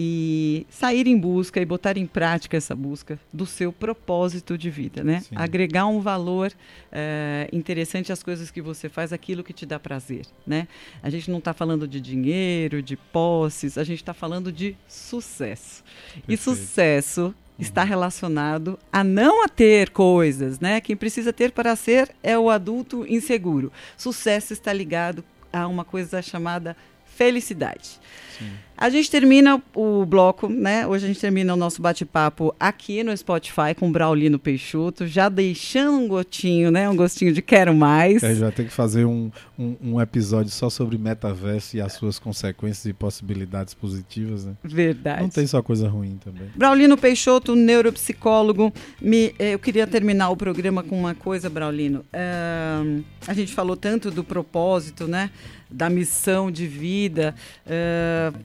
e 0.00 0.64
sair 0.70 1.08
em 1.08 1.18
busca 1.18 1.60
e 1.60 1.64
botar 1.64 1.96
em 1.98 2.06
prática 2.06 2.56
essa 2.56 2.72
busca 2.72 3.18
do 3.32 3.44
seu 3.44 3.72
propósito 3.72 4.56
de 4.56 4.70
vida, 4.70 5.02
né? 5.02 5.20
Sim. 5.20 5.34
Agregar 5.34 5.86
um 5.86 6.00
valor 6.00 6.52
é, 6.92 7.48
interessante 7.52 8.12
às 8.12 8.22
coisas 8.22 8.48
que 8.48 8.62
você 8.62 8.88
faz, 8.88 9.12
aquilo 9.12 9.42
que 9.42 9.52
te 9.52 9.66
dá 9.66 9.80
prazer, 9.80 10.24
né? 10.46 10.68
A 11.02 11.10
gente 11.10 11.28
não 11.28 11.38
está 11.38 11.52
falando 11.52 11.88
de 11.88 12.00
dinheiro, 12.00 12.80
de 12.80 12.96
posses, 12.96 13.76
a 13.76 13.82
gente 13.82 14.00
está 14.00 14.14
falando 14.14 14.52
de 14.52 14.76
sucesso. 14.86 15.82
Perfeito. 16.04 16.24
E 16.28 16.36
sucesso 16.36 17.22
uhum. 17.22 17.34
está 17.58 17.82
relacionado 17.82 18.78
a 18.92 19.02
não 19.02 19.44
a 19.44 19.48
ter 19.48 19.90
coisas, 19.90 20.60
né? 20.60 20.80
Quem 20.80 20.94
precisa 20.94 21.32
ter 21.32 21.50
para 21.50 21.74
ser 21.74 22.14
é 22.22 22.38
o 22.38 22.50
adulto 22.50 23.04
inseguro. 23.08 23.72
Sucesso 23.96 24.52
está 24.52 24.72
ligado 24.72 25.24
a 25.52 25.66
uma 25.66 25.84
coisa 25.84 26.22
chamada 26.22 26.76
felicidade. 27.04 27.98
Sim. 28.38 28.67
A 28.80 28.90
gente 28.90 29.10
termina 29.10 29.60
o 29.74 30.06
bloco, 30.06 30.48
né? 30.48 30.86
Hoje 30.86 31.04
a 31.04 31.08
gente 31.08 31.18
termina 31.18 31.52
o 31.52 31.56
nosso 31.56 31.82
bate-papo 31.82 32.54
aqui 32.60 33.02
no 33.02 33.14
Spotify 33.16 33.74
com 33.76 33.90
Braulino 33.90 34.38
Peixoto, 34.38 35.04
já 35.04 35.28
deixando 35.28 35.98
um 35.98 36.06
gotinho, 36.06 36.70
né? 36.70 36.88
Um 36.88 36.94
gostinho 36.94 37.32
de 37.32 37.42
quero 37.42 37.74
mais. 37.74 38.22
É, 38.22 38.32
já 38.36 38.52
tem 38.52 38.66
que 38.66 38.72
fazer 38.72 39.04
um, 39.04 39.32
um, 39.58 39.76
um, 39.82 40.00
episódio 40.00 40.52
só 40.52 40.70
sobre 40.70 40.96
metaverso 40.96 41.76
e 41.76 41.80
as 41.80 41.94
suas 41.94 42.20
consequências 42.20 42.86
e 42.86 42.92
possibilidades 42.92 43.74
positivas, 43.74 44.44
né? 44.44 44.52
Verdade. 44.62 45.22
Não 45.22 45.28
tem 45.28 45.48
só 45.48 45.60
coisa 45.60 45.88
ruim 45.88 46.16
também. 46.22 46.48
Braulino 46.54 46.96
Peixoto, 46.96 47.56
neuropsicólogo. 47.56 48.72
Me, 49.02 49.34
eh, 49.40 49.54
eu 49.54 49.58
queria 49.58 49.88
terminar 49.88 50.30
o 50.30 50.36
programa 50.36 50.84
com 50.84 50.96
uma 50.96 51.16
coisa, 51.16 51.50
Braulino. 51.50 52.04
Uh, 52.14 53.02
a 53.26 53.34
gente 53.34 53.52
falou 53.52 53.76
tanto 53.76 54.08
do 54.08 54.22
propósito, 54.22 55.08
né? 55.08 55.32
Da 55.68 55.90
missão 55.90 56.48
de 56.48 56.64
vida. 56.64 57.34
Uh, 57.66 58.38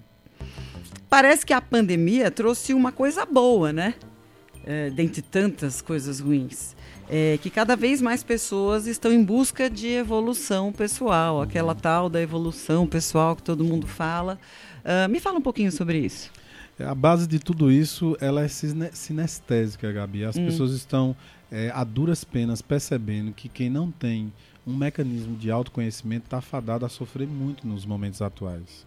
Parece 1.10 1.46
que 1.46 1.54
a 1.54 1.62
pandemia 1.62 2.32
trouxe 2.32 2.74
uma 2.74 2.92
coisa 2.92 3.26
boa, 3.26 3.72
né? 3.72 3.94
É, 4.66 4.90
dentre 4.90 5.22
tantas 5.22 5.82
coisas 5.82 6.20
ruins. 6.20 6.76
É, 7.10 7.38
que 7.42 7.50
cada 7.50 7.76
vez 7.76 8.02
mais 8.02 8.24
pessoas 8.24 8.88
estão 8.88 9.12
em 9.12 9.24
busca 9.24 9.70
de 9.70 9.88
evolução 9.90 10.72
pessoal, 10.72 11.42
aquela 11.42 11.76
tal 11.76 12.10
da 12.10 12.22
evolução 12.22 12.88
pessoal 12.88 13.36
que 13.36 13.44
todo 13.44 13.64
mundo 13.64 13.86
fala. 13.86 14.40
Uh, 14.84 15.10
me 15.10 15.20
fala 15.20 15.38
um 15.38 15.42
pouquinho 15.42 15.72
sobre 15.72 16.00
isso. 16.00 16.32
A 16.80 16.96
base 16.96 17.28
de 17.28 17.40
tudo 17.40 17.72
isso 17.72 18.18
ela 18.20 18.42
é 18.42 18.48
sinestésica, 18.48 19.92
Gabi. 19.92 20.26
As 20.26 20.36
hum. 20.36 20.46
pessoas 20.46 20.72
estão 20.72 21.16
é, 21.52 21.72
a 21.74 21.84
duras 21.84 22.24
penas 22.24 22.62
percebendo 22.62 23.32
que 23.32 23.48
quem 23.48 23.70
não 23.70 23.92
tem 23.92 24.34
um 24.66 24.76
mecanismo 24.76 25.36
de 25.36 25.52
autoconhecimento 25.52 26.26
está 26.26 26.42
fadado 26.42 26.86
a 26.86 26.90
sofrer 26.90 27.28
muito 27.28 27.68
nos 27.68 27.86
momentos 27.86 28.22
atuais. 28.22 28.86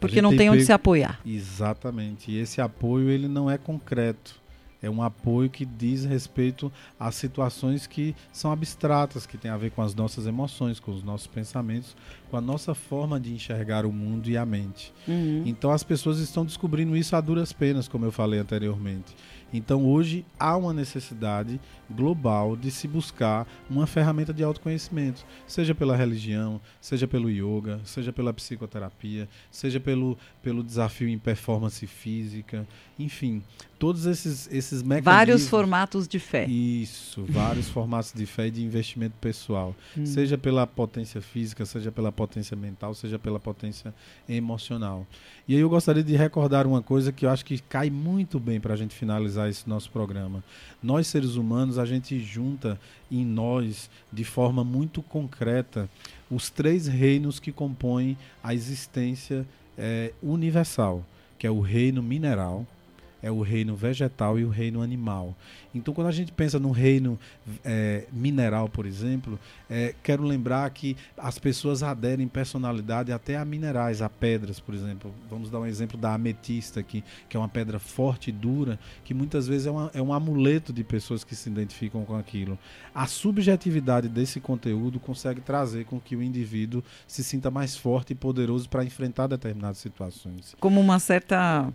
Porque 0.00 0.22
não 0.22 0.30
tem, 0.30 0.38
tem 0.38 0.50
onde 0.50 0.64
se 0.64 0.72
apoiar. 0.72 1.20
Exatamente. 1.24 2.30
E 2.30 2.38
esse 2.38 2.60
apoio 2.60 3.10
ele 3.10 3.28
não 3.28 3.50
é 3.50 3.58
concreto. 3.58 4.40
É 4.80 4.88
um 4.88 5.02
apoio 5.02 5.50
que 5.50 5.64
diz 5.64 6.04
respeito 6.04 6.70
a 6.98 7.10
situações 7.10 7.86
que 7.86 8.14
são 8.32 8.52
abstratas, 8.52 9.26
que 9.26 9.36
tem 9.36 9.50
a 9.50 9.56
ver 9.56 9.72
com 9.72 9.82
as 9.82 9.92
nossas 9.94 10.24
emoções, 10.26 10.78
com 10.78 10.92
os 10.92 11.02
nossos 11.02 11.26
pensamentos, 11.26 11.96
com 12.30 12.36
a 12.36 12.40
nossa 12.40 12.74
forma 12.74 13.18
de 13.18 13.32
enxergar 13.32 13.84
o 13.84 13.92
mundo 13.92 14.30
e 14.30 14.36
a 14.36 14.46
mente. 14.46 14.92
Uhum. 15.06 15.42
Então 15.44 15.72
as 15.72 15.82
pessoas 15.82 16.20
estão 16.20 16.44
descobrindo 16.44 16.96
isso 16.96 17.16
a 17.16 17.20
duras 17.20 17.52
penas, 17.52 17.88
como 17.88 18.04
eu 18.04 18.12
falei 18.12 18.38
anteriormente. 18.38 19.16
Então 19.52 19.86
hoje 19.86 20.26
há 20.38 20.56
uma 20.56 20.74
necessidade 20.74 21.60
global 21.90 22.56
de 22.56 22.70
se 22.70 22.86
buscar 22.86 23.46
uma 23.68 23.86
ferramenta 23.86 24.32
de 24.32 24.44
autoconhecimento, 24.44 25.24
seja 25.46 25.74
pela 25.74 25.96
religião, 25.96 26.60
seja 26.80 27.08
pelo 27.08 27.30
yoga, 27.30 27.80
seja 27.84 28.12
pela 28.12 28.32
psicoterapia, 28.32 29.28
seja 29.50 29.80
pelo, 29.80 30.18
pelo 30.42 30.62
desafio 30.62 31.08
em 31.08 31.18
performance 31.18 31.86
física, 31.86 32.66
enfim, 32.98 33.42
todos 33.78 34.06
esses, 34.06 34.48
esses 34.50 34.82
mecanismos. 34.82 35.04
Vários 35.04 35.48
formatos 35.48 36.08
de 36.08 36.18
fé. 36.18 36.46
Isso, 36.46 37.24
vários 37.28 37.68
formatos 37.68 38.12
de 38.12 38.26
fé 38.26 38.48
e 38.48 38.50
de 38.50 38.64
investimento 38.64 39.14
pessoal, 39.20 39.74
hum. 39.96 40.04
seja 40.04 40.36
pela 40.36 40.66
potência 40.66 41.20
física, 41.20 41.64
seja 41.64 41.92
pela 41.92 42.10
potência 42.10 42.56
mental, 42.56 42.94
seja 42.94 43.18
pela 43.18 43.38
potência 43.38 43.94
emocional. 44.28 45.06
E 45.46 45.54
aí 45.54 45.60
eu 45.60 45.68
gostaria 45.68 46.02
de 46.02 46.16
recordar 46.16 46.66
uma 46.66 46.82
coisa 46.82 47.12
que 47.12 47.24
eu 47.24 47.30
acho 47.30 47.44
que 47.44 47.58
cai 47.58 47.88
muito 47.88 48.40
bem 48.40 48.60
para 48.60 48.74
a 48.74 48.76
gente 48.76 48.94
finalizar 48.94 49.48
esse 49.48 49.68
nosso 49.68 49.90
programa. 49.90 50.42
Nós, 50.82 51.06
seres 51.06 51.36
humanos, 51.36 51.78
a 51.78 51.86
gente 51.86 52.18
junta 52.18 52.78
em 53.10 53.24
nós, 53.24 53.88
de 54.12 54.24
forma 54.24 54.64
muito 54.64 55.02
concreta, 55.02 55.88
os 56.30 56.50
três 56.50 56.86
reinos 56.86 57.38
que 57.38 57.52
compõem 57.52 58.18
a 58.42 58.52
existência 58.52 59.46
é, 59.78 60.12
universal, 60.22 61.04
que 61.38 61.46
é 61.46 61.50
o 61.50 61.60
reino 61.60 62.02
mineral, 62.02 62.66
é 63.22 63.30
o 63.30 63.40
reino 63.40 63.74
vegetal 63.74 64.38
e 64.38 64.44
o 64.44 64.48
reino 64.48 64.82
animal. 64.82 65.36
Então, 65.74 65.92
quando 65.92 66.06
a 66.06 66.12
gente 66.12 66.32
pensa 66.32 66.58
no 66.58 66.70
reino 66.70 67.18
é, 67.64 68.06
mineral, 68.12 68.68
por 68.68 68.86
exemplo, 68.86 69.38
é, 69.68 69.94
quero 70.02 70.22
lembrar 70.22 70.68
que 70.70 70.96
as 71.16 71.38
pessoas 71.38 71.82
aderem 71.82 72.26
personalidade 72.26 73.12
até 73.12 73.36
a 73.36 73.44
minerais, 73.44 74.00
a 74.00 74.08
pedras, 74.08 74.58
por 74.60 74.74
exemplo. 74.74 75.12
Vamos 75.30 75.50
dar 75.50 75.60
um 75.60 75.66
exemplo 75.66 75.98
da 75.98 76.14
ametista 76.14 76.80
aqui, 76.80 77.04
que 77.28 77.36
é 77.36 77.40
uma 77.40 77.48
pedra 77.48 77.78
forte 77.78 78.30
e 78.30 78.32
dura, 78.32 78.78
que 79.04 79.12
muitas 79.12 79.46
vezes 79.46 79.66
é, 79.66 79.70
uma, 79.70 79.90
é 79.94 80.02
um 80.02 80.12
amuleto 80.12 80.72
de 80.72 80.82
pessoas 80.82 81.22
que 81.22 81.36
se 81.36 81.48
identificam 81.48 82.04
com 82.04 82.16
aquilo. 82.16 82.58
A 82.94 83.06
subjetividade 83.06 84.08
desse 84.08 84.40
conteúdo 84.40 84.98
consegue 84.98 85.40
trazer 85.40 85.84
com 85.84 86.00
que 86.00 86.16
o 86.16 86.22
indivíduo 86.22 86.82
se 87.06 87.22
sinta 87.22 87.50
mais 87.50 87.76
forte 87.76 88.12
e 88.12 88.16
poderoso 88.16 88.68
para 88.68 88.84
enfrentar 88.84 89.26
determinadas 89.26 89.78
situações. 89.78 90.56
Como 90.58 90.80
uma 90.80 90.98
certa 90.98 91.72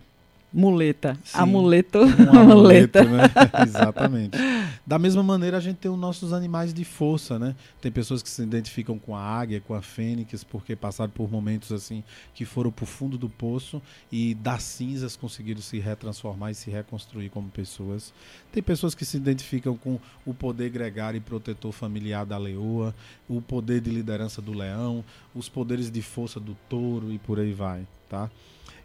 muleta. 0.54 1.18
Sim, 1.24 1.38
amuleto. 1.38 1.98
Um 1.98 2.38
amuleto, 2.38 3.02
né? 3.02 3.24
Exatamente. 3.66 4.38
Da 4.86 4.98
mesma 4.98 5.22
maneira, 5.22 5.56
a 5.56 5.60
gente 5.60 5.78
tem 5.78 5.90
os 5.90 5.98
nossos 5.98 6.32
animais 6.32 6.72
de 6.72 6.84
força, 6.84 7.38
né? 7.38 7.56
Tem 7.80 7.90
pessoas 7.90 8.22
que 8.22 8.28
se 8.28 8.40
identificam 8.40 8.96
com 8.96 9.16
a 9.16 9.20
águia, 9.20 9.60
com 9.60 9.74
a 9.74 9.82
fênix, 9.82 10.44
porque 10.44 10.76
passaram 10.76 11.10
por 11.10 11.28
momentos 11.30 11.72
assim 11.72 12.04
que 12.34 12.44
foram 12.44 12.70
para 12.70 12.84
o 12.84 12.86
fundo 12.86 13.18
do 13.18 13.28
poço 13.28 13.82
e 14.12 14.34
das 14.34 14.62
cinzas 14.62 15.16
conseguiram 15.16 15.60
se 15.60 15.78
retransformar 15.80 16.52
e 16.52 16.54
se 16.54 16.70
reconstruir 16.70 17.30
como 17.30 17.48
pessoas. 17.48 18.12
Tem 18.52 18.62
pessoas 18.62 18.94
que 18.94 19.04
se 19.04 19.16
identificam 19.16 19.76
com 19.76 19.98
o 20.24 20.32
poder 20.32 20.70
gregário 20.70 21.18
e 21.18 21.20
protetor 21.20 21.72
familiar 21.72 22.24
da 22.24 22.38
leoa, 22.38 22.94
o 23.28 23.42
poder 23.42 23.80
de 23.80 23.90
liderança 23.90 24.40
do 24.40 24.52
leão, 24.52 25.04
os 25.34 25.48
poderes 25.48 25.90
de 25.90 26.02
força 26.02 26.38
do 26.38 26.56
touro 26.68 27.12
e 27.12 27.18
por 27.18 27.40
aí 27.40 27.52
vai, 27.52 27.86
tá? 28.08 28.30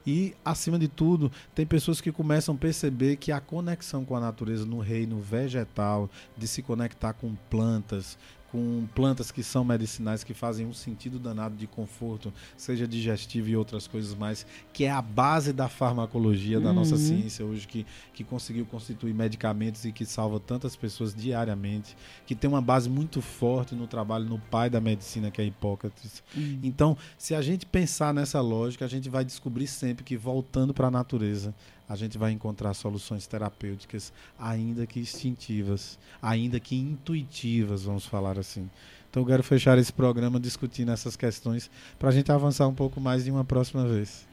E, 0.06 0.34
acima 0.44 0.80
de 0.80 0.88
tudo, 0.88 1.32
tem 1.54 1.66
pessoas 1.66 2.02
que 2.02 2.12
começam 2.12 2.56
a 2.56 2.58
perceber 2.58 3.18
que 3.18 3.32
a 3.32 3.40
conexão 3.40 4.04
com 4.06 4.16
a 4.16 4.20
natureza 4.20 4.66
no 4.66 4.80
reino 4.80 5.20
vegetal, 5.20 6.10
de 6.38 6.48
se 6.48 6.62
conectar 6.62 7.14
com 7.14 7.36
plantas, 7.50 8.18
com 8.52 8.88
plantas 8.96 9.32
que 9.32 9.44
são 9.44 9.64
medicinais, 9.64 10.24
que 10.24 10.34
fazem 10.34 10.66
um 10.66 10.74
sentido 10.74 11.20
danado 11.20 11.56
de 11.56 11.68
conforto, 11.68 12.34
seja 12.58 12.88
digestivo 12.88 13.50
e 13.50 13.56
outras 13.56 13.88
coisas 13.88 14.16
mais, 14.16 14.46
que 14.74 14.86
é 14.86 14.92
a 14.92 15.02
base 15.02 15.54
da 15.54 15.70
farmacologia 15.70 16.58
uhum. 16.58 16.64
da 16.64 16.74
nossa 16.74 16.96
uhum. 16.96 17.00
ciência 17.00 17.46
hoje, 17.46 17.68
que, 17.68 17.86
que 18.14 18.24
conseguiu 18.24 18.66
constituir 18.66 19.14
medicamentos 19.14 19.86
e 19.86 19.92
que 19.92 20.06
salva 20.06 20.40
tantas 20.40 20.76
pessoas 20.76 21.14
diariamente, 21.14 21.96
que 22.26 22.36
tem 22.36 22.50
uma 22.50 22.62
base 22.62 22.90
muito 22.90 23.22
forte 23.22 23.76
no 23.76 23.88
trabalho 23.88 24.26
no 24.26 24.40
pai 24.40 24.70
da 24.70 24.82
medicina, 24.82 25.30
que 25.30 25.42
é 25.42 25.46
Hipócrates. 25.46 26.24
Uhum. 26.36 26.60
Então, 26.64 26.98
se 27.18 27.36
a 27.36 27.42
gente 27.42 27.66
pensar 27.66 28.14
nessa 28.14 28.42
lógica, 28.42 28.86
a 28.86 28.88
gente 28.88 29.10
vai 29.10 29.24
descobrir 29.24 29.68
sempre 29.68 30.04
que 30.04 30.18
voltando 30.18 30.74
para 30.74 30.88
a 30.88 30.92
natureza, 30.92 31.54
a 31.90 31.96
gente 31.96 32.20
vai 32.20 32.32
encontrar 32.32 32.76
soluções 32.76 33.26
terapêuticas, 33.26 34.14
ainda 34.38 34.86
que 34.86 35.00
instintivas, 35.00 35.98
ainda 36.22 36.60
que 36.60 36.76
intuitivas, 36.76 37.84
vamos 37.84 38.06
falar 38.06 38.38
assim. 38.38 38.70
Então 39.10 39.24
eu 39.24 39.28
quero 39.28 39.42
fechar 39.42 39.76
esse 39.80 39.92
programa 39.92 40.40
discutindo 40.40 40.92
essas 40.92 41.16
questões 41.16 41.68
para 41.98 42.10
a 42.10 42.12
gente 42.12 42.32
avançar 42.32 42.68
um 42.68 42.76
pouco 42.76 43.02
mais 43.02 43.24
de 43.24 43.32
uma 43.32 43.44
próxima 43.44 43.88
vez. 43.88 44.28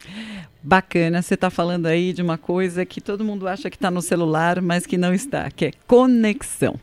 Bacana, 0.63 1.23
você 1.23 1.33
está 1.33 1.49
falando 1.49 1.87
aí 1.87 2.13
de 2.13 2.21
uma 2.21 2.37
coisa 2.37 2.85
que 2.85 3.01
todo 3.01 3.25
mundo 3.25 3.49
acha 3.49 3.71
que 3.71 3.77
está 3.77 3.91
no 3.91 4.03
celular, 4.03 4.61
mas 4.61 4.85
que 4.85 4.99
não 4.99 5.15
está, 5.15 5.51
que 5.51 5.65
é 5.65 5.71
conexão. 5.87 6.79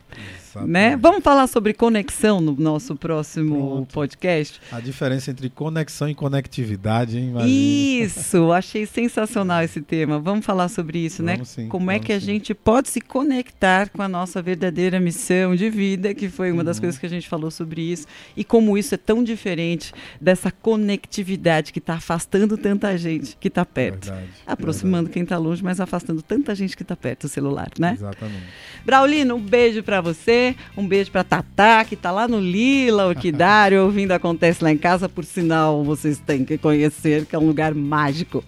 Né? 0.62 0.96
Vamos 0.96 1.22
falar 1.22 1.46
sobre 1.46 1.74
conexão 1.74 2.40
no 2.40 2.54
nosso 2.56 2.94
próximo 2.96 3.54
Pronto. 3.54 3.92
podcast. 3.92 4.60
A 4.70 4.80
diferença 4.80 5.30
entre 5.30 5.50
conexão 5.50 6.08
e 6.08 6.14
conectividade, 6.14 7.18
hein? 7.18 7.30
Imagina. 7.30 7.50
Isso, 7.50 8.52
achei 8.52 8.86
sensacional 8.86 9.62
esse 9.62 9.80
tema. 9.80 10.18
Vamos 10.18 10.44
falar 10.44 10.68
sobre 10.68 10.98
isso, 10.98 11.22
né? 11.22 11.34
vamos 11.34 11.56
né? 11.56 11.64
Sim, 11.64 11.68
Como 11.68 11.90
é 11.90 11.98
que 11.98 12.12
a 12.12 12.20
sim. 12.20 12.26
gente 12.26 12.54
pode 12.54 12.88
se 12.88 13.00
conectar 13.00 13.88
com 13.88 14.02
a 14.02 14.08
nossa 14.08 14.40
verdadeira 14.40 15.00
missão 15.00 15.54
de 15.56 15.68
vida, 15.70 16.14
que 16.14 16.28
foi 16.28 16.52
uma 16.52 16.62
das 16.62 16.76
uhum. 16.76 16.82
coisas 16.82 16.98
que 16.98 17.06
a 17.06 17.08
gente 17.08 17.28
falou 17.28 17.50
sobre 17.50 17.82
isso 17.82 18.06
e 18.36 18.44
como 18.44 18.76
isso 18.76 18.94
é 18.94 18.98
tão 18.98 19.22
diferente 19.22 19.92
dessa 20.20 20.50
conectividade 20.50 21.72
que 21.72 21.78
está 21.78 21.94
afastando 21.94 22.56
tanta 22.56 22.96
gente 22.96 23.36
que 23.38 23.48
está 23.48 23.64
perto. 23.64 24.06
Verdade, 24.06 24.28
Aproximando 24.46 25.04
verdade. 25.04 25.12
quem 25.12 25.22
está 25.22 25.38
longe, 25.38 25.62
mas 25.62 25.80
afastando 25.80 26.22
tanta 26.22 26.54
gente 26.54 26.76
que 26.76 26.82
está 26.82 26.96
perto 26.96 27.22
do 27.22 27.28
celular, 27.28 27.70
né? 27.78 27.94
Exatamente. 27.94 28.44
Braulino, 28.84 29.36
um 29.36 29.40
beijo 29.40 29.82
para 29.82 30.00
você, 30.00 30.43
um 30.76 30.86
beijo 30.86 31.10
para 31.10 31.24
Tatá, 31.24 31.84
que 31.84 31.94
está 31.94 32.10
lá 32.10 32.26
no 32.26 32.40
Lila 32.40 33.06
Orquidário, 33.06 33.82
ouvindo 33.84 34.12
Acontece 34.12 34.62
Lá 34.62 34.72
em 34.72 34.78
Casa, 34.78 35.08
por 35.08 35.24
sinal, 35.24 35.84
vocês 35.84 36.18
têm 36.18 36.44
que 36.44 36.58
conhecer, 36.58 37.26
que 37.26 37.36
é 37.36 37.38
um 37.38 37.46
lugar 37.46 37.74
mágico. 37.74 38.44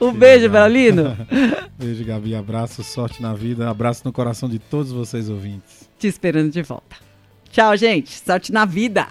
Um 0.00 0.12
beijo, 0.12 0.46
legal. 0.46 0.50
Braulino. 0.52 1.16
beijo, 1.78 2.04
Gabi, 2.04 2.34
abraço, 2.34 2.82
sorte 2.82 3.22
na 3.22 3.34
vida, 3.34 3.68
abraço 3.68 4.02
no 4.04 4.12
coração 4.12 4.48
de 4.48 4.58
todos 4.58 4.92
vocês 4.92 5.28
ouvintes. 5.28 5.88
Te 5.98 6.06
esperando 6.06 6.50
de 6.50 6.62
volta. 6.62 6.96
Tchau, 7.50 7.76
gente. 7.76 8.10
Sorte 8.10 8.52
na 8.52 8.64
vida. 8.64 9.08